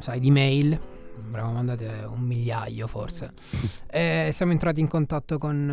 sai, 0.00 0.18
di 0.20 0.30
mail. 0.30 0.80
Avremmo 1.28 1.52
mandate 1.52 2.04
un 2.06 2.20
migliaio 2.20 2.86
forse. 2.86 3.32
e 3.90 4.30
siamo 4.32 4.52
entrati 4.52 4.80
in 4.80 4.88
contatto 4.88 5.38
con, 5.38 5.70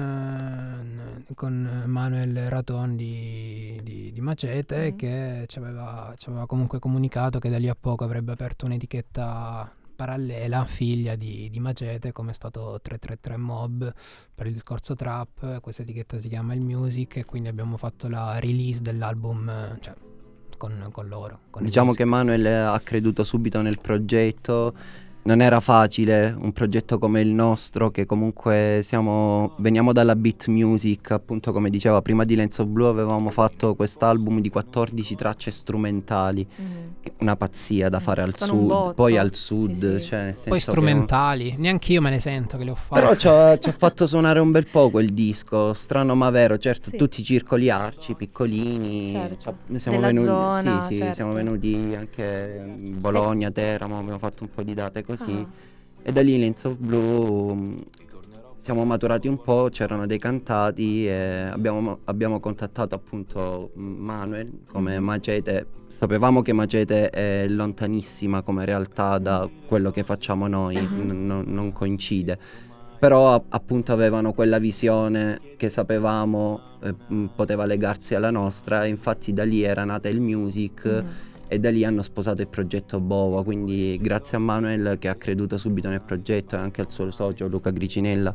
eh, 1.27 1.33
con 1.33 1.83
Manuel 1.85 2.49
Raton 2.49 2.95
di, 2.95 3.79
di- 3.83 4.11
di 4.11 4.21
Macete 4.21 4.91
Mhm. 4.91 4.95
che 4.95 5.43
ci 5.47 5.57
aveva, 5.59 6.13
ci 6.17 6.29
aveva 6.29 6.45
comunque 6.45 6.79
comunicato 6.79 7.39
che 7.39 7.49
da 7.49 7.57
lì 7.57 7.67
a 7.67 7.75
poco 7.79 8.03
avrebbe 8.03 8.31
aperto 8.31 8.65
un'etichetta 8.65 9.73
parallela, 9.95 10.63
figlia 10.65 11.15
di, 11.15 11.49
di 11.49 11.59
Macete, 11.59 12.13
come 12.13 12.31
è 12.31 12.33
stato 12.33 12.79
333 12.81 13.35
Mob 13.37 13.93
per 14.33 14.45
il 14.47 14.53
discorso 14.53 14.95
trap. 14.95 15.59
Questa 15.59 15.81
etichetta 15.81 16.17
si 16.19 16.29
chiama 16.29 16.53
Il 16.53 16.61
Music 16.61 17.17
e 17.17 17.25
quindi 17.25 17.49
abbiamo 17.49 17.75
fatto 17.75 18.07
la 18.07 18.39
release 18.39 18.81
dell'album 18.81 19.77
cioè, 19.81 19.93
con, 20.57 20.87
con 20.93 21.07
loro. 21.09 21.39
con 21.49 21.63
Diciamo 21.65 21.91
che 21.91 22.05
Manuel 22.05 22.45
ha 22.45 22.79
creduto 22.81 23.25
subito 23.25 23.61
nel 23.61 23.79
progetto. 23.81 24.73
Non 25.21 25.41
era 25.41 25.59
facile 25.59 26.35
un 26.39 26.53
progetto 26.53 26.97
come 26.97 27.19
il 27.21 27.27
nostro, 27.27 27.91
che 27.91 28.05
comunque 28.05 28.79
siamo, 28.83 29.53
veniamo 29.57 29.91
dalla 29.91 30.15
beat 30.15 30.47
music, 30.47 31.11
appunto 31.11 31.51
come 31.51 31.69
diceva 31.69 32.01
prima 32.01 32.23
di 32.23 32.35
Lenzo 32.35 32.65
Blu 32.65 32.85
avevamo 32.85 33.29
fatto 33.29 33.75
quest'album 33.75 34.39
di 34.39 34.49
14 34.49 35.15
tracce 35.15 35.51
strumentali, 35.51 36.47
Mhm. 36.55 36.77
una 37.19 37.35
pazzia 37.35 37.89
da 37.89 37.99
fare 37.99 38.21
al 38.23 38.35
Sono 38.35 38.51
sud, 38.53 38.93
poi 38.95 39.17
al 39.17 39.35
Sì, 39.35 39.43
sud, 39.43 39.97
sì. 39.97 40.05
cioè 40.07 40.23
nel 40.23 40.33
senso 40.33 40.49
Poi 40.49 40.57
che- 40.57 40.63
strumentali, 40.63 41.55
neanche 41.57 41.91
io 41.91 42.01
me 42.01 42.09
ne 42.11 42.19
sento 42.19 42.57
che 42.57 42.63
le 42.63 42.71
ho 42.71 42.75
fatte. 42.75 43.01
Però 43.01 43.13
ci 43.15 43.27
ha, 43.27 43.57
ci 43.59 43.69
ha 43.69 43.73
fatto 43.77 44.07
suonare 44.07 44.39
un 44.39 44.51
bel 44.51 44.67
po' 44.67 44.89
quel 44.89 45.09
disco, 45.09 45.73
strano 45.73 46.15
ma 46.15 46.29
vero, 46.31 46.57
certo, 46.57 46.89
Sì. 46.89 46.97
tutti 46.97 47.19
i 47.21 47.23
circoli 47.25 47.69
arci, 47.69 48.15
piccolini. 48.15 49.09
Certo, 49.09 49.57
siamo 49.75 49.99
venuti, 49.99 50.25
zona, 50.25 50.81
sì, 50.87 50.93
sì, 50.95 50.99
certo. 51.01 51.13
siamo 51.13 51.33
venuti 51.33 51.93
anche 51.95 52.63
in 52.65 52.99
Bologna, 52.99 53.51
Teramo, 53.51 53.99
abbiamo 53.99 54.17
fatto 54.17 54.43
un 54.43 54.49
po' 54.49 54.63
di 54.63 54.73
date 54.73 55.03
così. 55.09 55.31
Ah. 55.33 55.67
E 56.03 56.11
da 56.11 56.21
lì 56.21 56.37
Lens 56.39 56.63
of 56.65 56.77
Blue 56.77 57.53
mh, 57.53 57.83
siamo 58.57 58.85
maturati 58.85 59.27
un 59.27 59.41
po', 59.41 59.69
c'erano 59.71 60.05
dei 60.05 60.19
cantati 60.19 61.07
e 61.07 61.47
abbiamo, 61.51 61.99
abbiamo 62.05 62.39
contattato 62.39 62.93
appunto 62.95 63.71
Manuel 63.75 64.59
come 64.71 64.99
Mhm. 64.99 65.03
Macete. 65.03 65.65
Sapevamo 65.87 66.41
che 66.41 66.53
Macete 66.53 67.09
è 67.09 67.47
lontanissima 67.47 68.41
come 68.43 68.65
realtà 68.65 69.17
da 69.17 69.49
quello 69.67 69.89
che 69.91 70.03
facciamo 70.03 70.47
noi, 70.47 70.75
Mhm. 70.75 71.11
n- 71.11 71.43
non- 71.47 71.71
coincide. 71.73 72.37
Però 72.99 73.33
a- 73.33 73.41
appunto 73.49 73.91
avevano 73.93 74.33
quella 74.33 74.59
visione 74.59 75.39
che 75.57 75.69
sapevamo 75.69 76.67
eh, 76.81 76.95
poteva 77.35 77.65
legarsi 77.65 78.15
alla 78.15 78.29
nostra 78.31 78.85
e 78.85 78.87
infatti 78.87 79.33
da 79.33 79.43
lì 79.43 79.63
era 79.63 79.83
nata 79.83 80.07
il 80.07 80.21
music 80.21 80.85
Mhm. 80.85 81.07
E 81.51 81.59
da 81.59 81.69
lì 81.71 81.83
hanno 81.83 82.01
sposato 82.03 82.41
il 82.41 82.47
progetto 82.47 82.99
Boa, 83.01 83.43
quindi 83.43 83.97
grazie 84.01 84.37
a 84.37 84.39
Manuel 84.39 84.97
che 84.99 85.09
ha 85.09 85.15
creduto 85.15 85.57
subito 85.57 85.89
nel 85.89 86.01
progetto 86.01 86.55
e 86.55 86.59
anche 86.59 86.79
al 86.81 86.91
suo 86.91 87.09
socio 87.11 87.47
Luca 87.47 87.71
Gricinella 87.71 88.33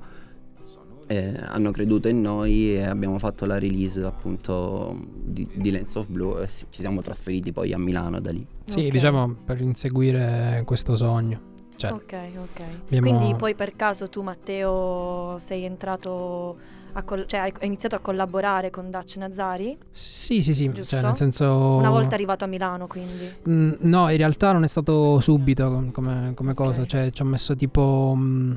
eh, 1.07 1.35
hanno 1.49 1.71
creduto 1.71 2.09
in 2.09 2.21
noi 2.23 2.75
e 2.77 2.85
abbiamo 2.85 3.19
fatto 3.19 3.45
la 3.45 3.59
release 3.59 4.03
appunto 4.03 4.99
di, 5.23 5.47
di 5.55 5.71
Lens 5.71 5.95
of 5.97 6.07
Blue 6.09 6.43
e 6.43 6.49
ci 6.49 6.81
siamo 6.81 7.03
trasferiti 7.03 7.53
poi 7.53 7.73
a 7.73 7.79
Milano 7.79 8.21
da 8.21 8.31
lì. 8.31 8.45
Sì, 8.65 8.87
Ok. 8.87 8.89
diciamo 8.89 9.37
per 9.45 9.61
inseguire 9.61 10.63
questo 10.65 10.97
sogno. 10.97 11.53
Cioè, 11.77 11.93
Ok, 11.93 12.13
ok. 12.37 12.61
abbiamo- 12.87 13.19
Quindi 13.19 13.35
poi 13.37 13.55
per 13.55 13.77
caso 13.77 14.09
tu 14.09 14.23
Matteo 14.23 15.37
sei 15.39 15.65
entrato, 15.65 16.57
col- 17.03 17.27
cioè 17.27 17.41
hai 17.41 17.53
iniziato 17.63 17.97
a 17.97 17.99
collaborare 18.01 18.71
con 18.71 18.91
Dutch 18.91 19.17
Nazari, 19.17 19.77
Sì, 19.91 20.43
sì, 20.43 20.55
sì, 20.55 20.71
cioè 20.87 21.03
nel 21.03 21.17
senso... 21.17 21.45
una 21.77 21.91
volta 21.91 22.15
arrivato 22.15 22.45
a 22.45 22.47
Milano 22.47 22.87
quindi. 22.87 23.29
Mm, 23.49 23.73
no, 23.81 24.09
in 24.11 24.17
realtà 24.17 24.53
non 24.53 24.63
è 24.65 24.69
stato 24.69 25.19
subito 25.21 25.69
com- 25.71 25.91
come, 25.91 26.33
come 26.35 26.55
cosa, 26.55 26.87
cioè 26.87 27.11
ci 27.11 27.23
ho 27.23 27.25
messo 27.25 27.55
tipo... 27.57 28.15
mm, 28.17 28.53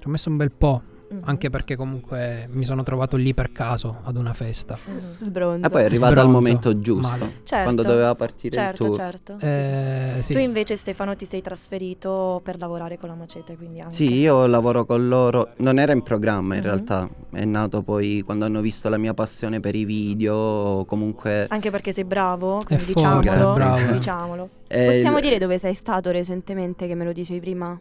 ci 0.00 0.06
ho 0.06 0.10
messo 0.10 0.28
un 0.30 0.36
bel 0.36 0.50
po', 0.50 0.82
Mhm. 1.08 1.20
anche 1.26 1.50
perché 1.50 1.76
comunque 1.76 2.48
mi 2.54 2.64
sono 2.64 2.82
trovato 2.82 3.16
lì 3.16 3.32
per 3.32 3.52
caso 3.52 3.98
ad 4.02 4.16
una 4.16 4.32
festa. 4.32 4.76
Mhm. 4.84 4.98
Sbronzo. 5.24 5.66
E 5.68 5.70
poi 5.70 5.82
è 5.82 5.84
arrivato 5.84 6.18
al 6.20 6.28
momento 6.28 6.80
giusto. 6.80 7.16
Certo. 7.44 7.62
quando 7.62 7.82
doveva 7.84 8.12
partire 8.16 8.56
il 8.56 8.62
Certo, 8.66 8.84
tour. 8.86 8.96
certo. 8.96 9.36
sì, 9.38 9.46
sì. 9.46 9.52
Eh, 9.70 10.18
sì. 10.22 10.32
Tu 10.32 10.38
invece 10.40 10.74
Stefano 10.74 11.14
ti 11.14 11.24
sei 11.24 11.42
trasferito 11.42 12.40
per 12.42 12.58
lavorare 12.58 12.98
con 12.98 13.08
la 13.08 13.14
Macete, 13.14 13.56
quindi 13.56 13.80
anche. 13.80 13.94
Sì, 13.94 14.14
io 14.14 14.46
lavoro 14.46 14.84
con 14.84 15.06
loro, 15.06 15.50
non 15.58 15.78
era 15.78 15.92
in 15.92 16.02
programma 16.02 16.54
in 16.56 16.60
Mhm. 16.62 16.66
realtà, 16.66 17.08
è 17.36 17.44
nato 17.44 17.82
poi 17.82 18.22
quando 18.24 18.46
hanno 18.46 18.60
visto 18.62 18.88
la 18.88 18.96
mia 18.96 19.12
passione 19.12 19.60
per 19.60 19.74
i 19.74 19.84
video, 19.84 20.84
comunque... 20.86 21.46
Anche 21.50 21.70
perché 21.70 21.92
sei 21.92 22.04
bravo, 22.04 22.62
quindi 22.64 22.92
forte, 22.92 23.28
diciamolo, 23.30 23.52
bravo. 23.54 23.92
diciamolo. 23.92 24.48
eh, 24.68 24.86
Possiamo 24.86 25.20
dire 25.20 25.38
dove 25.38 25.58
sei 25.58 25.74
stato 25.74 26.10
recentemente, 26.10 26.86
che 26.86 26.94
me 26.94 27.04
lo 27.04 27.12
dicevi 27.12 27.40
prima? 27.40 27.78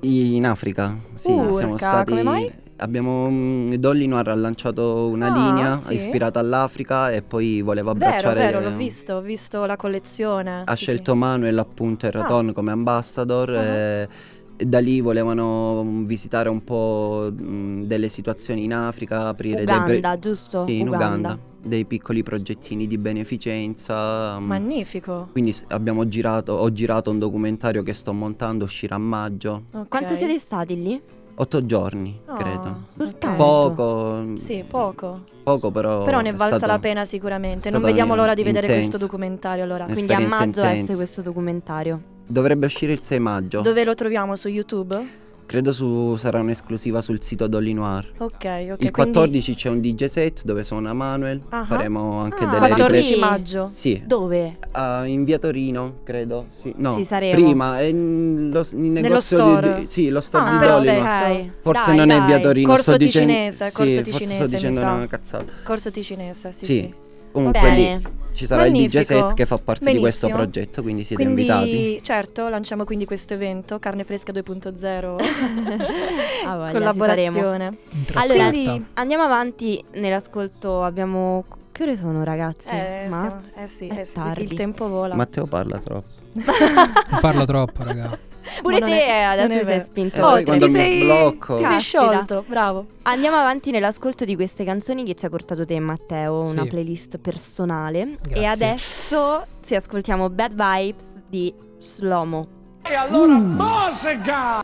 In 0.00 0.44
Africa, 0.44 0.96
sì, 1.14 1.30
Urca, 1.30 1.52
siamo 1.56 1.76
stati. 1.78 2.10
come 2.10 2.22
mai? 2.22 2.52
Abbiamo. 2.78 3.30
mm, 3.30 3.72
Dolly 3.74 4.06
Noir 4.06 4.28
ha 4.28 4.34
lanciato 4.34 5.06
una 5.06 5.28
Ah, 5.32 5.34
linea 5.34 5.78
sì? 5.78 5.94
ispirata 5.94 6.38
all'Africa 6.40 7.10
e 7.10 7.22
poi 7.22 7.62
voleva 7.62 7.92
Vero, 7.94 8.06
abbracciare. 8.06 8.40
vero, 8.40 8.60
l'ho 8.60 8.76
visto, 8.76 9.14
ho 9.14 9.20
visto 9.22 9.64
la 9.64 9.76
collezione. 9.76 10.62
Ha 10.66 10.76
sì, 10.76 10.82
scelto 10.84 11.14
Manuel 11.14 11.56
appunto 11.58 12.04
e 12.06 12.10
Raton 12.10 12.52
come 12.52 12.72
ambassador. 12.72 13.50
Ah. 13.50 13.62
e, 13.64 14.02
e 14.02 14.08
da 14.56 14.78
lì 14.78 15.00
volevano 15.00 15.82
mm, 15.84 16.04
visitare 16.06 16.48
un 16.48 16.64
po' 16.64 17.30
mm, 17.32 17.82
delle 17.82 18.08
situazioni 18.08 18.64
in 18.64 18.72
Africa, 18.74 19.28
aprire 19.28 19.64
dei. 19.64 19.64
bre- 19.64 19.98
Uganda, 19.98 20.18
giusto? 20.18 20.64
Sì, 20.66 20.78
in 20.78 20.88
Uganda. 20.88 21.38
Dei 21.66 21.84
piccoli 21.84 22.22
progettini 22.22 22.86
di 22.86 22.96
beneficenza. 22.96 24.38
mm, 24.38 24.44
Magnifico. 24.46 25.28
Quindi 25.32 25.54
abbiamo 25.68 26.06
girato, 26.06 26.52
ho 26.52 26.72
girato 26.72 27.10
un 27.10 27.18
documentario 27.18 27.82
che 27.82 27.92
sto 27.92 28.12
montando, 28.12 28.64
uscirà 28.64 28.94
a 28.94 28.98
maggio. 28.98 29.64
Ok. 29.72 29.88
Quanto 29.88 30.14
siete 30.14 30.38
stati 30.38 30.80
lì? 30.80 31.00
Otto 31.38 31.66
giorni, 31.66 32.18
Ah, 32.24 32.36
credo. 32.36 32.76
Soltanto. 32.96 33.36
Poco, 33.44 34.24
Sì, 34.38 34.64
poco. 34.66 35.20
poco 35.42 35.70
però. 35.70 36.02
Però 36.04 36.20
ne 36.20 36.30
è 36.30 36.32
valsa 36.32 36.66
la 36.66 36.78
pena 36.78 37.04
sicuramente. 37.04 37.70
Non 37.70 37.82
vediamo 37.82 38.14
l'ora 38.14 38.32
di 38.34 38.42
vedere 38.42 38.66
intenso. 38.66 38.88
questo 38.88 39.06
documentario 39.06 39.62
allora. 39.64 39.84
Quindi 39.84 40.14
a 40.14 40.20
maggio 40.20 40.60
intensa. 40.60 40.70
esce 40.72 40.94
questo 40.94 41.20
documentario. 41.22 42.00
Dovrebbe 42.26 42.66
uscire 42.66 42.92
il 42.92 43.02
6 43.02 43.20
maggio. 43.20 43.60
Dove 43.60 43.84
lo 43.84 43.94
troviamo 43.94 44.34
su 44.34 44.48
YouTube? 44.48 45.24
Credo 45.46 45.72
su, 45.72 46.16
sarà 46.16 46.40
un'esclusiva 46.40 47.00
sul 47.00 47.22
sito 47.22 47.46
Dolly 47.46 47.72
Noir. 47.72 48.14
Ok, 48.18 48.34
ok. 48.34 48.44
il 48.50 48.66
quindi 48.74 48.90
14 48.90 49.54
c'è 49.54 49.68
un 49.68 49.80
DJ 49.80 50.04
set 50.06 50.42
dove 50.44 50.64
suona 50.64 50.92
Manuel. 50.92 51.40
Ah. 51.50 51.62
Faremo 51.64 52.18
anche 52.18 52.42
Ah, 52.44 52.46
delle 52.46 52.58
14 52.66 53.02
riprese. 53.14 53.16
maggio. 53.16 53.68
Sì, 53.70 54.02
Dove? 54.04 54.58
ah, 54.72 55.04
in 55.06 55.22
via 55.22 55.38
Torino, 55.38 55.98
credo. 56.02 56.46
Sì. 56.52 56.74
No, 56.76 56.96
Ci 56.96 57.04
saremo. 57.04 57.34
prima 57.34 57.78
è 57.78 57.82
in 57.84 58.50
lo, 58.52 58.66
in 58.72 58.92
negozio 58.92 59.38
store? 59.38 59.74
di, 59.80 59.86
sì, 59.86 60.08
lo 60.08 60.20
store 60.20 60.44
Ah, 60.48 60.58
di 60.58 60.66
Dolly. 60.66 60.86
Noir. 61.00 61.50
Forse 61.62 61.86
Dai, 61.86 61.96
non 61.96 62.10
è 62.10 62.16
dai. 62.18 62.26
via 62.26 62.38
Torino, 62.40 62.68
Corso 62.68 62.82
sto 62.82 62.96
ticinese, 62.96 63.64
sì, 63.68 63.76
corso 63.76 63.92
forse 63.94 64.02
ticinese, 64.02 64.34
sto 64.34 64.46
dicendo 64.56 64.80
una 64.80 65.06
cazzata. 65.06 65.52
Corso 65.62 65.90
ticinese, 65.92 66.50
sì, 66.52 66.64
Sì. 66.64 66.74
sì. 66.74 66.94
Comunque 67.30 67.60
Bene. 67.60 67.76
lì 67.98 68.02
ci 68.36 68.46
sarà 68.46 68.66
il 68.66 68.72
DJ 68.72 68.76
Magnifico. 68.76 69.04
set 69.04 69.34
che 69.34 69.46
fa 69.46 69.58
parte 69.58 69.90
di 69.92 69.98
questo 69.98 70.26
Benissimo. 70.28 70.34
progetto, 70.52 70.82
quindi 70.82 71.02
siete 71.04 71.22
quindi, 71.24 71.40
invitati. 71.42 72.00
certo, 72.02 72.48
lanciamo 72.48 72.84
quindi 72.84 73.04
questo 73.06 73.34
evento, 73.34 73.78
Carne 73.80 74.04
Fresca 74.04 74.32
2.0, 74.32 75.16
Ah, 76.46 76.56
voglia, 76.56 76.72
collaborazione. 76.72 77.70
Allora. 78.14 78.48
Quindi- 78.50 78.86
Andiamo 78.94 79.22
avanti 79.24 79.82
nell'ascolto. 79.94 80.82
Abbiamo. 80.84 81.44
Che 81.72 81.82
ore 81.82 81.96
sono, 81.96 82.24
ragazzi? 82.24 82.68
Eh, 82.68 83.06
Ma 83.10 83.18
siamo- 83.18 83.40
eh 83.56 83.68
sì, 83.68 83.86
è 83.88 84.00
eh 84.00 84.04
sì, 84.04 84.14
tardi. 84.14 84.42
il 84.44 84.54
tempo 84.54 84.88
vola. 84.88 85.14
Matteo 85.14 85.46
parla 85.46 85.78
troppo. 85.78 86.08
Parlo 87.20 87.44
troppo, 87.44 87.82
raga. 87.82 88.18
Pure 88.62 88.78
te 88.80 89.04
è- 89.06 89.34
non 89.36 89.44
adesso 89.44 89.66
sei 89.66 89.84
spinto. 89.84 90.16
Eh, 90.18 90.22
Oh, 90.22 90.26
oltre. 90.28 90.44
quando 90.44 90.66
ti 90.66 90.72
mi 90.72 90.78
sei, 90.78 91.00
sblocco. 91.02 91.56
ti 91.56 91.64
sei 91.64 91.80
sciolto, 91.80 92.44
bravo. 92.46 92.86
Andiamo 93.02 93.36
avanti 93.36 93.70
nell'ascolto 93.70 94.24
di 94.24 94.34
queste 94.34 94.64
canzoni 94.64 95.04
che 95.04 95.14
ci 95.14 95.24
hai 95.24 95.30
portato 95.30 95.64
te, 95.64 95.78
Matteo, 95.78 96.40
una 96.40 96.62
Sì. 96.62 96.68
playlist 96.68 97.18
personale. 97.18 98.16
Grazie. 98.22 98.34
E 98.34 98.44
adesso 98.44 99.46
ci 99.64 99.74
ascoltiamo 99.74 100.28
Bad 100.30 100.50
Vibes 100.54 101.22
di 101.28 101.52
Shlomo. 101.78 102.46
E 102.88 102.94
allora 102.94 103.32
musica! 103.34 104.62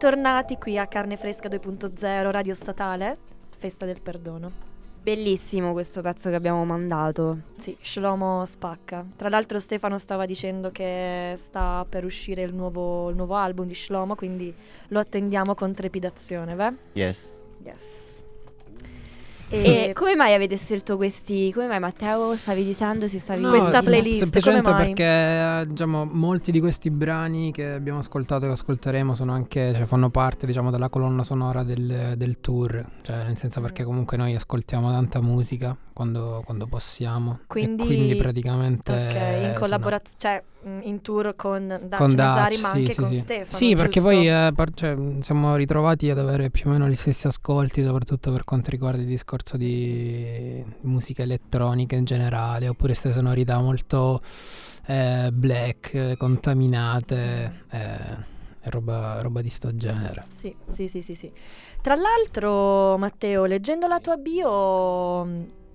Bentornati 0.00 0.58
qui 0.58 0.78
a 0.78 0.86
Carne 0.86 1.16
Fresca 1.16 1.48
2.0 1.48 2.30
Radio 2.30 2.54
Statale, 2.54 3.18
Festa 3.56 3.84
del 3.84 4.00
Perdono. 4.00 4.48
Bellissimo 5.02 5.72
questo 5.72 6.02
pezzo 6.02 6.28
che 6.28 6.36
abbiamo 6.36 6.64
mandato. 6.64 7.38
Sì, 7.58 7.76
Shlomo 7.80 8.44
spacca. 8.46 9.04
Tra 9.16 9.28
l'altro 9.28 9.58
Stefano 9.58 9.98
stava 9.98 10.24
dicendo 10.24 10.70
che 10.70 11.34
sta 11.36 11.84
per 11.88 12.04
uscire 12.04 12.42
il 12.42 12.54
nuovo, 12.54 13.10
il 13.10 13.16
nuovo 13.16 13.34
album 13.34 13.66
di 13.66 13.74
Shlomo, 13.74 14.14
quindi 14.14 14.54
lo 14.86 15.00
attendiamo 15.00 15.56
con 15.56 15.74
trepidazione, 15.74 16.54
beh? 16.54 16.72
Yes. 16.92 17.42
Yes. 17.64 18.07
E 19.50 19.92
come 19.94 20.14
mai 20.14 20.34
avete 20.34 20.56
scelto 20.56 20.96
questi? 20.96 21.50
Come 21.52 21.66
mai 21.66 21.80
Matteo 21.80 22.36
stavi 22.36 22.64
dicendo 22.64 23.08
si 23.08 23.18
stavi 23.18 23.40
No, 23.40 23.50
Questa 23.50 23.80
playlist, 23.80 24.18
semplicemente 24.18 24.64
come 24.70 24.76
mai? 24.76 24.86
perché 24.86 25.04
eh, 25.04 25.66
diciamo, 25.68 26.04
molti 26.04 26.52
di 26.52 26.60
questi 26.60 26.90
brani 26.90 27.50
che 27.50 27.70
abbiamo 27.70 28.00
ascoltato 28.00 28.44
e 28.44 28.48
che 28.48 28.54
ascolteremo 28.54 29.14
sono 29.14 29.32
anche, 29.32 29.72
cioè, 29.74 29.86
fanno 29.86 30.10
parte 30.10 30.46
diciamo, 30.46 30.70
della 30.70 30.88
colonna 30.90 31.22
sonora 31.22 31.62
del, 31.62 32.14
del 32.16 32.40
tour, 32.40 32.84
cioè 33.02 33.24
nel 33.24 33.36
senso 33.38 33.60
perché 33.60 33.84
comunque 33.84 34.16
noi 34.16 34.34
ascoltiamo 34.34 34.90
tanta 34.90 35.20
musica 35.22 35.74
quando, 35.92 36.42
quando 36.44 36.66
possiamo. 36.66 37.40
Quindi- 37.46 37.84
quindi 37.84 38.16
praticamente... 38.16 38.92
Ok, 38.92 39.44
in 39.44 39.54
collaborazione, 39.58 40.16
cioè 40.18 40.42
in 40.62 41.00
tour 41.02 41.34
con 41.36 41.66
Dacio 41.66 42.04
con 42.04 42.14
Mazzari, 42.14 42.56
ma 42.58 42.70
anche 42.70 42.92
sì, 42.92 43.00
con 43.00 43.12
sì. 43.12 43.20
Stefano. 43.20 43.56
Sì, 43.56 43.74
perché 43.74 44.00
giusto? 44.00 44.08
poi 44.08 44.28
eh, 44.28 44.52
par- 44.54 44.74
cioè, 44.74 44.94
mh, 44.94 45.20
siamo 45.20 45.56
ritrovati 45.56 46.10
ad 46.10 46.18
avere 46.18 46.50
più 46.50 46.68
o 46.68 46.72
meno 46.72 46.88
gli 46.88 46.94
stessi 46.94 47.26
ascolti, 47.26 47.82
soprattutto 47.82 48.32
per 48.32 48.44
quanto 48.44 48.70
riguarda 48.70 49.00
il 49.00 49.06
discorso 49.06 49.56
di 49.56 50.64
musica 50.82 51.22
elettronica 51.22 51.96
in 51.96 52.04
generale, 52.04 52.68
oppure 52.68 52.88
queste 52.88 53.12
sonorità 53.12 53.60
molto 53.60 54.20
eh, 54.86 55.30
black, 55.32 56.16
contaminate, 56.16 57.64
eh, 57.70 57.98
roba, 58.64 59.20
roba 59.20 59.42
di 59.42 59.50
sto 59.50 59.74
genere. 59.76 60.24
Sì, 60.32 60.54
sì, 60.68 60.88
sì, 60.88 61.02
sì, 61.02 61.14
sì. 61.14 61.30
Tra 61.80 61.94
l'altro, 61.94 62.98
Matteo, 62.98 63.44
leggendo 63.44 63.86
la 63.86 64.00
tua 64.00 64.16
bio, 64.16 65.26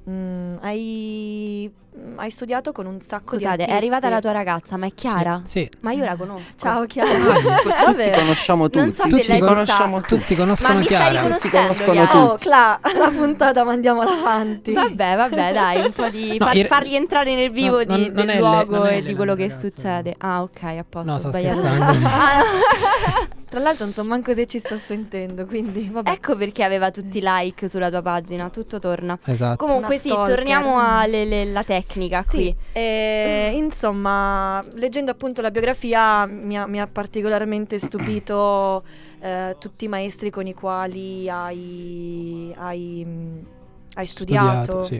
mh, 0.03 0.57
hai, 0.61 1.71
mh, 1.93 2.19
hai 2.19 2.29
studiato 2.31 2.71
con 2.71 2.85
un 2.85 2.99
sacco 3.01 3.35
di 3.35 3.43
Scusate, 3.43 3.61
artisti. 3.61 3.71
è 3.71 3.75
arrivata 3.75 4.09
la 4.09 4.19
tua 4.19 4.31
ragazza, 4.31 4.77
ma 4.77 4.85
è 4.85 4.93
Chiara? 4.93 5.41
Sì, 5.45 5.69
Ma 5.81 5.91
io 5.91 6.03
la 6.03 6.15
conosco. 6.15 6.41
Ciao 6.57 6.85
Chiara. 6.87 7.09
Tutti 7.13 7.67
Vabbè. 7.67 8.11
conosciamo 8.19 8.69
tutti. 8.69 8.93
So 8.93 9.07
tutti, 9.07 9.39
conosciamo 9.39 9.97
sta- 9.99 10.07
tutti 10.07 10.33
Ma 10.35 10.39
conoscono 10.39 10.77
mi 10.77 10.83
stai 10.83 10.95
Chiara. 10.97 11.09
riconoscendo, 11.21 11.57
conoscono 11.57 11.91
Chiara? 11.91 12.07
tutti. 12.11 12.23
Oh, 12.31 12.35
Cla, 12.35 12.79
la 12.99 13.09
puntata 13.09 13.63
mandiamola 13.63 14.11
avanti. 14.11 14.73
Vabbè, 14.73 15.15
vabbè, 15.15 15.53
dai, 15.53 15.79
un 15.85 15.91
po' 15.91 16.09
di 16.09 16.37
No, 16.37 16.45
far- 16.45 16.55
in- 16.57 16.67
farli 16.67 16.95
entrare 16.95 17.35
nel 17.35 17.51
vivo 17.51 17.83
No, 17.83 17.95
di- 17.95 18.05
non- 18.07 18.13
non 18.13 18.25
del 18.25 18.37
luogo 18.37 18.83
è 18.85 18.95
e 18.97 19.01
di 19.03 19.15
quello 19.15 19.35
che 19.35 19.47
ragazza, 19.47 19.69
succede. 19.69 20.15
Ah, 20.19 20.41
ok, 20.41 20.63
a 20.63 20.85
posto. 20.87 21.09
No, 21.09 21.15
ho 21.15 21.19
sto 21.19 21.29
sbagliato. 21.29 21.59
scherzando. 21.59 22.07
Ah, 22.07 22.37
no. 22.37 23.41
Tra 23.53 23.61
l'altro 23.61 23.85
non 23.85 23.93
so 23.93 24.03
manco 24.03 24.33
se 24.33 24.47
ci 24.47 24.57
sta 24.57 24.77
sentendo, 24.77 25.45
quindi 25.45 25.87
vabbè. 25.87 26.09
ecco 26.09 26.35
perché 26.35 26.63
aveva 26.63 26.89
tutti 26.89 27.19
i 27.19 27.21
like 27.23 27.69
sulla 27.69 27.91
tua 27.91 28.01
pagina, 28.01 28.49
tutto 28.49 28.79
torna. 28.79 29.15
Esatto. 29.25 29.63
Comunque 29.63 29.93
Una 29.93 29.99
sì, 29.99 30.07
stalker. 30.07 30.35
torniamo 30.35 30.79
alla 30.79 31.63
tecnica 31.63 32.23
Sì, 32.23 32.29
qui. 32.29 32.55
e, 32.71 33.51
insomma, 33.53 34.65
leggendo 34.73 35.11
appunto 35.11 35.43
la 35.43 35.51
biografia 35.51 36.25
mi 36.25 36.57
ha, 36.57 36.65
mi 36.65 36.81
ha 36.81 36.87
particolarmente 36.87 37.77
stupito 37.77 38.83
eh, 39.19 39.55
tutti 39.59 39.85
i 39.85 39.87
maestri 39.87 40.31
con 40.31 40.47
i 40.47 40.55
quali 40.55 41.29
hai, 41.29 42.51
hai, 42.57 43.05
mh, 43.05 43.45
hai 43.93 44.05
studiato. 44.07 44.81
sì. 44.81 44.99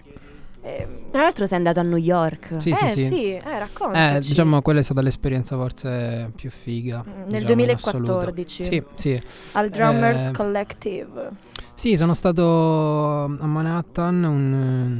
Eh, 0.65 0.87
Tra 1.11 1.23
l'altro 1.23 1.45
sei 1.45 1.57
andato 1.57 1.81
a 1.81 1.83
New 1.83 1.97
York. 1.97 2.55
Sì, 2.57 2.69
eh, 2.69 2.75
sì, 2.75 2.87
sì. 2.87 3.05
sì, 3.07 3.33
eh, 3.33 3.59
raccontaci. 3.59 4.15
Eh, 4.15 4.19
diciamo 4.29 4.61
quella 4.61 4.79
è 4.79 4.83
stata 4.83 5.01
l'esperienza 5.01 5.57
forse 5.57 6.31
più 6.35 6.49
figa. 6.49 7.03
Mm, 7.05 7.11
nel 7.11 7.25
diciamo, 7.25 7.49
in 7.49 7.55
2014. 7.57 8.61
assoluto. 8.63 8.91
Sì, 8.95 9.09
sì. 9.19 9.21
Al 9.51 9.69
Drummers 9.69 10.25
Eh, 10.27 10.31
Collective. 10.31 11.29
Sì, 11.75 11.95
sono 11.97 12.13
stato 12.13 13.23
a 13.23 13.45
Manhattan 13.45 14.23
un, 14.23 14.53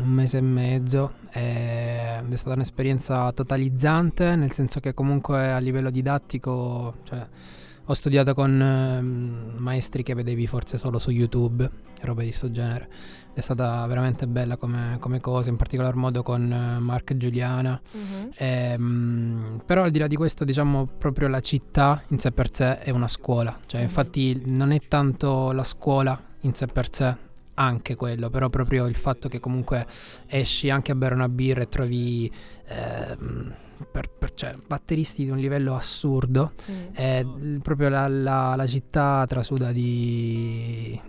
un 0.04 0.10
mese 0.10 0.40
e 0.40 0.42
mezzo 0.42 1.14
ed 1.32 2.32
è 2.32 2.36
stata 2.36 2.56
un'esperienza 2.56 3.32
totalizzante, 3.32 4.36
nel 4.36 4.52
senso 4.52 4.80
che 4.80 4.94
comunque 4.94 5.52
a 5.52 5.60
livello 5.60 5.90
didattico, 5.90 6.96
cioè, 7.04 7.26
ho 7.86 7.94
studiato 7.94 8.34
con 8.34 8.62
ehm, 8.62 9.54
maestri 9.58 10.04
che 10.04 10.14
vedevi 10.14 10.46
forse 10.48 10.78
solo 10.78 11.00
su 11.00 11.10
YouTube, 11.12 11.70
robe 12.02 12.22
di 12.24 12.28
questo 12.30 12.52
genere. 12.52 12.90
È 13.36 13.40
stata 13.42 13.86
veramente 13.88 14.28
bella 14.28 14.58
come, 14.58 14.98
come 15.00 15.20
cosa, 15.20 15.50
in 15.50 15.56
particolar 15.56 15.96
modo 15.96 16.22
con 16.22 16.52
eh, 16.52 16.80
Mark 16.80 17.10
e 17.12 17.18
Giuliana. 17.18 17.82
Mhm. 17.92 18.30
Ehm, 18.38 19.62
però 19.66 19.84
al 19.84 19.90
di 19.92 19.98
là 19.98 20.06
di 20.08 20.16
questo, 20.16 20.44
diciamo, 20.44 20.86
proprio 20.86 21.28
la 21.28 21.40
città 21.40 22.04
in 22.10 22.20
sé 22.20 22.32
per 22.32 22.54
sé 22.54 22.80
è 22.80 22.92
una 22.92 23.08
scuola. 23.08 23.58
Cioè, 23.66 23.80
Mhm. 23.82 23.88
infatti, 23.88 24.42
non 24.46 24.72
è 24.72 24.80
tanto 24.88 25.52
la 25.52 25.64
scuola 25.64 26.20
in 26.42 26.54
sé 26.54 26.68
per 26.68 26.94
sé, 26.94 27.16
anche 27.56 27.96
quello, 27.96 28.30
però 28.30 28.50
proprio 28.50 28.86
il 28.86 28.96
fatto 28.96 29.28
che 29.30 29.40
comunque 29.40 29.86
esci 30.28 30.70
anche 30.70 30.92
a 30.92 30.96
bere 30.96 31.16
una 31.16 31.30
birra 31.30 31.62
e 31.62 31.70
trovi 31.70 32.32
ehm, 32.68 33.54
per, 33.92 34.10
per- 34.10 34.34
cioè, 34.36 34.56
batteristi 34.68 35.24
di 35.24 35.30
un 35.32 35.38
livello 35.38 35.76
assurdo. 35.76 36.52
Mm. 36.72 36.76
E 36.94 37.24
l- 37.24 37.60
proprio 37.64 37.90
la, 37.90 38.08
la- 38.08 38.56
la 38.56 38.66
città 38.68 39.26
trasuda 39.28 39.72
di, 39.72 41.00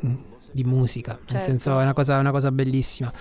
di 0.55 0.65
musica, 0.65 1.13
nel 1.13 1.27
Certo. 1.27 1.45
senso 1.45 1.79
è 1.79 1.83
una 1.83 1.93
cosa, 1.93 2.19
una 2.19 2.31
cosa 2.31 2.51
bellissima. 2.53 3.13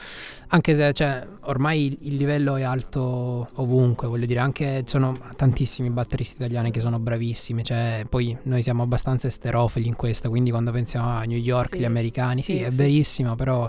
Anche 0.50 0.76
se 0.76 0.94
cioè, 0.94 1.26
ormai 1.46 1.86
il, 1.88 1.98
il 2.02 2.16
livello 2.16 2.56
è 2.56 2.62
alto 2.62 3.50
ovunque, 3.56 4.08
voglio 4.08 4.28
dire, 4.28 4.40
anche 4.40 4.84
sono 4.86 5.18
tantissimi 5.36 5.90
batteristi 5.90 6.36
italiani 6.36 6.70
che 6.72 6.80
sono 6.80 7.00
bravissimi, 7.00 7.64
cioè, 7.64 8.06
poi 8.08 8.38
noi 8.44 8.62
siamo 8.62 8.84
abbastanza 8.84 9.28
esterofili 9.28 9.88
in 9.88 9.96
questo, 9.96 10.30
quindi 10.30 10.52
quando 10.52 10.72
pensiamo 10.72 11.10
a 11.10 11.24
New 11.24 11.38
York, 11.40 11.74
Sì, 11.74 11.80
gli 11.80 11.86
americani, 11.86 12.42
sì, 12.44 12.58
sì, 12.58 12.62
è 12.62 12.70
sì. 12.70 12.76
verissimo, 12.76 13.36
però 13.36 13.68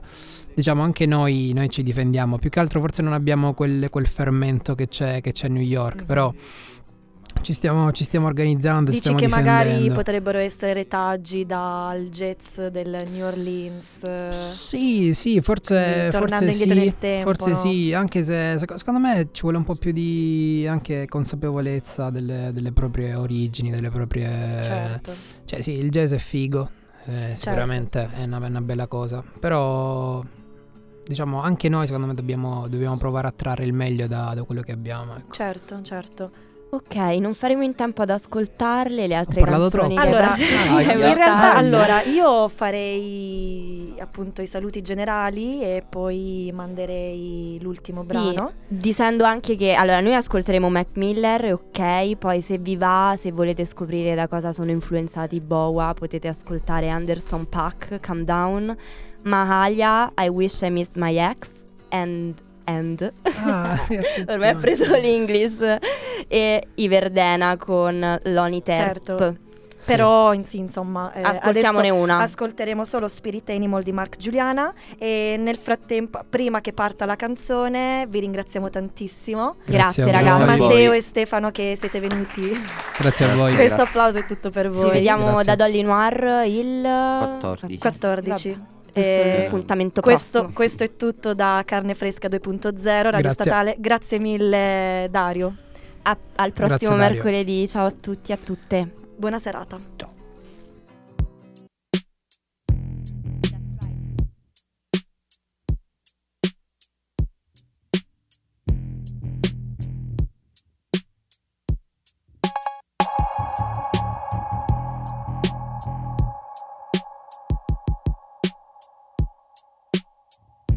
diciamo 0.53 0.83
anche 0.83 1.07
noi, 1.07 1.53
noi 1.55 1.71
ci 1.71 1.83
difendiamo, 1.83 2.39
più 2.39 2.51
che 2.51 2.61
altro 2.61 2.81
forse 2.81 3.01
non 3.01 3.15
abbiamo 3.15 3.55
quel, 3.55 3.89
quel 3.91 4.07
fermento 4.07 4.75
che 4.75 4.87
c'è, 4.89 5.21
che 5.23 5.33
c'è 5.33 5.47
a 5.47 5.51
New 5.51 5.63
York, 5.63 6.01
Mhm. 6.01 6.07
però 6.07 6.33
ci 7.45 7.53
stiamo, 7.53 7.93
ci 7.93 8.03
stiamo 8.03 8.27
organizzando, 8.27 8.91
ci 8.91 8.97
Dici 8.97 9.15
stiamo 9.15 9.19
che 9.19 9.29
magari 9.29 9.91
potrebbero 9.91 10.39
essere 10.39 10.73
retaggi 10.73 11.45
dal 11.45 12.09
jazz 12.09 12.59
del 12.59 13.05
New 13.13 13.27
Orleans. 13.27 14.31
Sì, 14.31 15.13
sì, 15.13 15.41
forse, 15.43 16.09
tornando 16.11 16.47
forse 16.47 16.63
indietro 16.63 16.75
sì, 16.75 16.81
nel 16.81 16.99
tempo, 16.99 17.35
forse 17.35 17.51
no? 17.51 17.57
sì, 17.57 17.93
anche 17.93 18.25
se 18.25 18.59
seco- 18.59 18.77
secondo 18.79 18.99
me 18.99 19.29
ci 19.31 19.43
vuole 19.43 19.59
un 19.59 19.65
po' 19.65 19.75
più 19.75 19.93
di 19.93 20.67
anche 20.69 21.07
consapevolezza 21.07 22.11
delle, 22.11 22.51
delle 22.53 22.73
proprie 22.73 23.15
origini, 23.15 23.71
delle 23.71 23.91
proprie... 23.91 24.63
Certo. 24.65 25.13
Cioè 25.45 25.61
sì, 25.61 25.73
il 25.73 25.91
jazz 25.91 26.13
è 26.15 26.19
figo, 26.19 26.71
eh, 27.05 27.35
sicuramente 27.35 28.09
è 28.11 28.25
una, 28.25 28.43
è 28.43 28.49
una 28.49 28.63
bella 28.63 28.87
cosa, 28.87 29.23
però 29.39 30.25
diciamo 31.07 31.43
anche 31.43 31.69
noi 31.69 31.85
secondo 31.85 32.07
me 32.07 32.15
dobbiamo, 32.15 32.67
dobbiamo 32.69 32.97
provare 32.97 33.29
a 33.29 33.33
trarre 33.37 33.65
il 33.65 33.75
meglio 33.75 34.07
da, 34.07 34.33
da 34.35 34.43
quello 34.45 34.63
che 34.63 34.73
abbiamo. 34.73 35.17
Ecco. 35.17 35.33
Certo, 35.33 35.83
certo. 35.83 36.53
Ok, 36.71 36.95
non 37.21 37.35
faremo 37.35 37.63
in 37.63 37.77
tempo 37.77 38.03
ad 38.03 38.11
ascoltarle 38.11 39.07
le 39.07 39.15
altre 39.15 39.41
parlato 39.41 39.69
canzoni. 39.79 39.95
troppo. 39.95 40.09
che 40.11 40.17
Allora, 40.17 40.35
in 41.09 41.15
realtà, 41.15 41.55
allora, 41.55 42.03
io 42.03 42.49
farei 42.49 43.95
appunto 43.99 44.43
i 44.43 44.47
saluti 44.47 44.83
generali 44.83 45.63
e 45.63 45.85
poi 45.89 46.51
manderei 46.53 47.59
l'ultimo 47.63 48.01
Sì, 48.01 48.07
brano. 48.09 48.53
dicendo 48.67 49.23
anche 49.25 49.55
che 49.55 49.75
allora 49.75 50.01
noi 50.01 50.15
ascolteremo 50.15 50.69
Mac 50.69 50.89
Miller, 50.95 51.53
ok, 51.53 52.17
poi 52.17 52.41
se 52.41 52.59
vi 52.59 52.77
va, 52.77 53.15
se 53.17 53.31
volete 53.31 53.65
scoprire 53.65 54.17
da 54.17 54.27
cosa 54.27 54.53
sono 54.53 54.71
influenzati 54.73 55.41
Boa, 55.41 55.95
potete 55.95 56.27
ascoltare 56.27 56.89
Anderson 56.89 57.49
Paak, 57.49 58.01
Calm 58.01 58.25
Down, 58.25 58.77
Mahalia, 59.23 60.13
I 60.19 60.29
Wish 60.29 60.63
I 60.63 60.71
Missed 60.71 60.97
My 60.97 61.17
Ex 61.17 61.51
and 61.91 62.35
and 62.65 63.13
Ah, 63.45 63.79
ormai 64.29 64.55
ho 64.55 64.59
preso 64.59 64.85
l'English 64.97 65.77
e 66.29 66.67
Iverdena 66.75 67.57
con 67.57 68.21
Loni 68.25 68.63
Terp. 68.63 69.05
Certo. 69.07 69.37
Però 69.87 70.33
in- 70.33 70.47
sì, 70.47 70.57
insomma, 70.61 71.13
eh, 71.13 71.21
Ascoltiamone 71.21 71.91
una. 71.91 72.21
ascolteremo 72.21 72.87
solo 72.87 73.07
Spirit 73.07 73.51
Animal 73.51 73.83
di 73.83 73.93
Mark 73.93 74.17
Giuliana 74.17 74.73
e 74.97 75.37
nel 75.39 75.57
frattempo, 75.59 76.25
prima 76.27 76.63
che 76.63 76.73
parta 76.73 77.05
la 77.05 77.17
canzone, 77.17 78.07
vi 78.09 78.21
ringraziamo 78.21 78.71
tantissimo. 78.71 79.57
Grazie, 79.67 80.05
voi. 80.05 80.13
ragazzi. 80.13 80.43
Grazie. 80.43 80.63
Matteo 80.63 80.93
e 80.93 81.01
Stefano 81.03 81.51
che 81.51 81.77
siete 81.79 82.01
venuti. 82.01 82.59
Grazie 82.99 83.27
a 83.31 83.35
voi. 83.35 83.53
Questo 83.57 83.83
applauso 83.83 84.19
è 84.21 84.25
tutto 84.25 84.49
per 84.49 84.71
Ci 84.73 84.79
voi. 84.81 84.91
vediamo 84.91 85.33
Grazie. 85.35 85.55
da 85.55 85.65
Dolly 85.67 85.83
Noir 85.83 86.47
il 86.47 86.81
14. 86.81 87.79
14. 87.79 88.61
Eh, 89.01 89.43
l'appuntamento 89.43 90.01
questo, 90.01 90.31
prossimo. 90.39 90.53
questo 90.55 90.85
è 90.85 90.97
tutto 90.97 91.35
da 91.35 91.63
Carne 91.65 91.95
Fresca 91.95 92.29
2.0, 92.29 92.83
Radio 92.85 93.11
Grazie. 93.11 93.31
Statale. 93.31 93.77
Grazie 93.79 94.19
mille 94.19 95.09
Dario. 95.11 95.55
A- 96.03 96.17
al 96.37 96.53
prossimo 96.53 96.97
Dario. 96.97 97.15
mercoledì. 97.15 97.69
Ciao 97.69 97.87
a 97.87 97.91
tutti 97.91 98.31
e 98.31 98.35
a 98.35 98.39
tutte. 98.39 98.89
Buona 99.17 99.39
serata. 99.39 100.14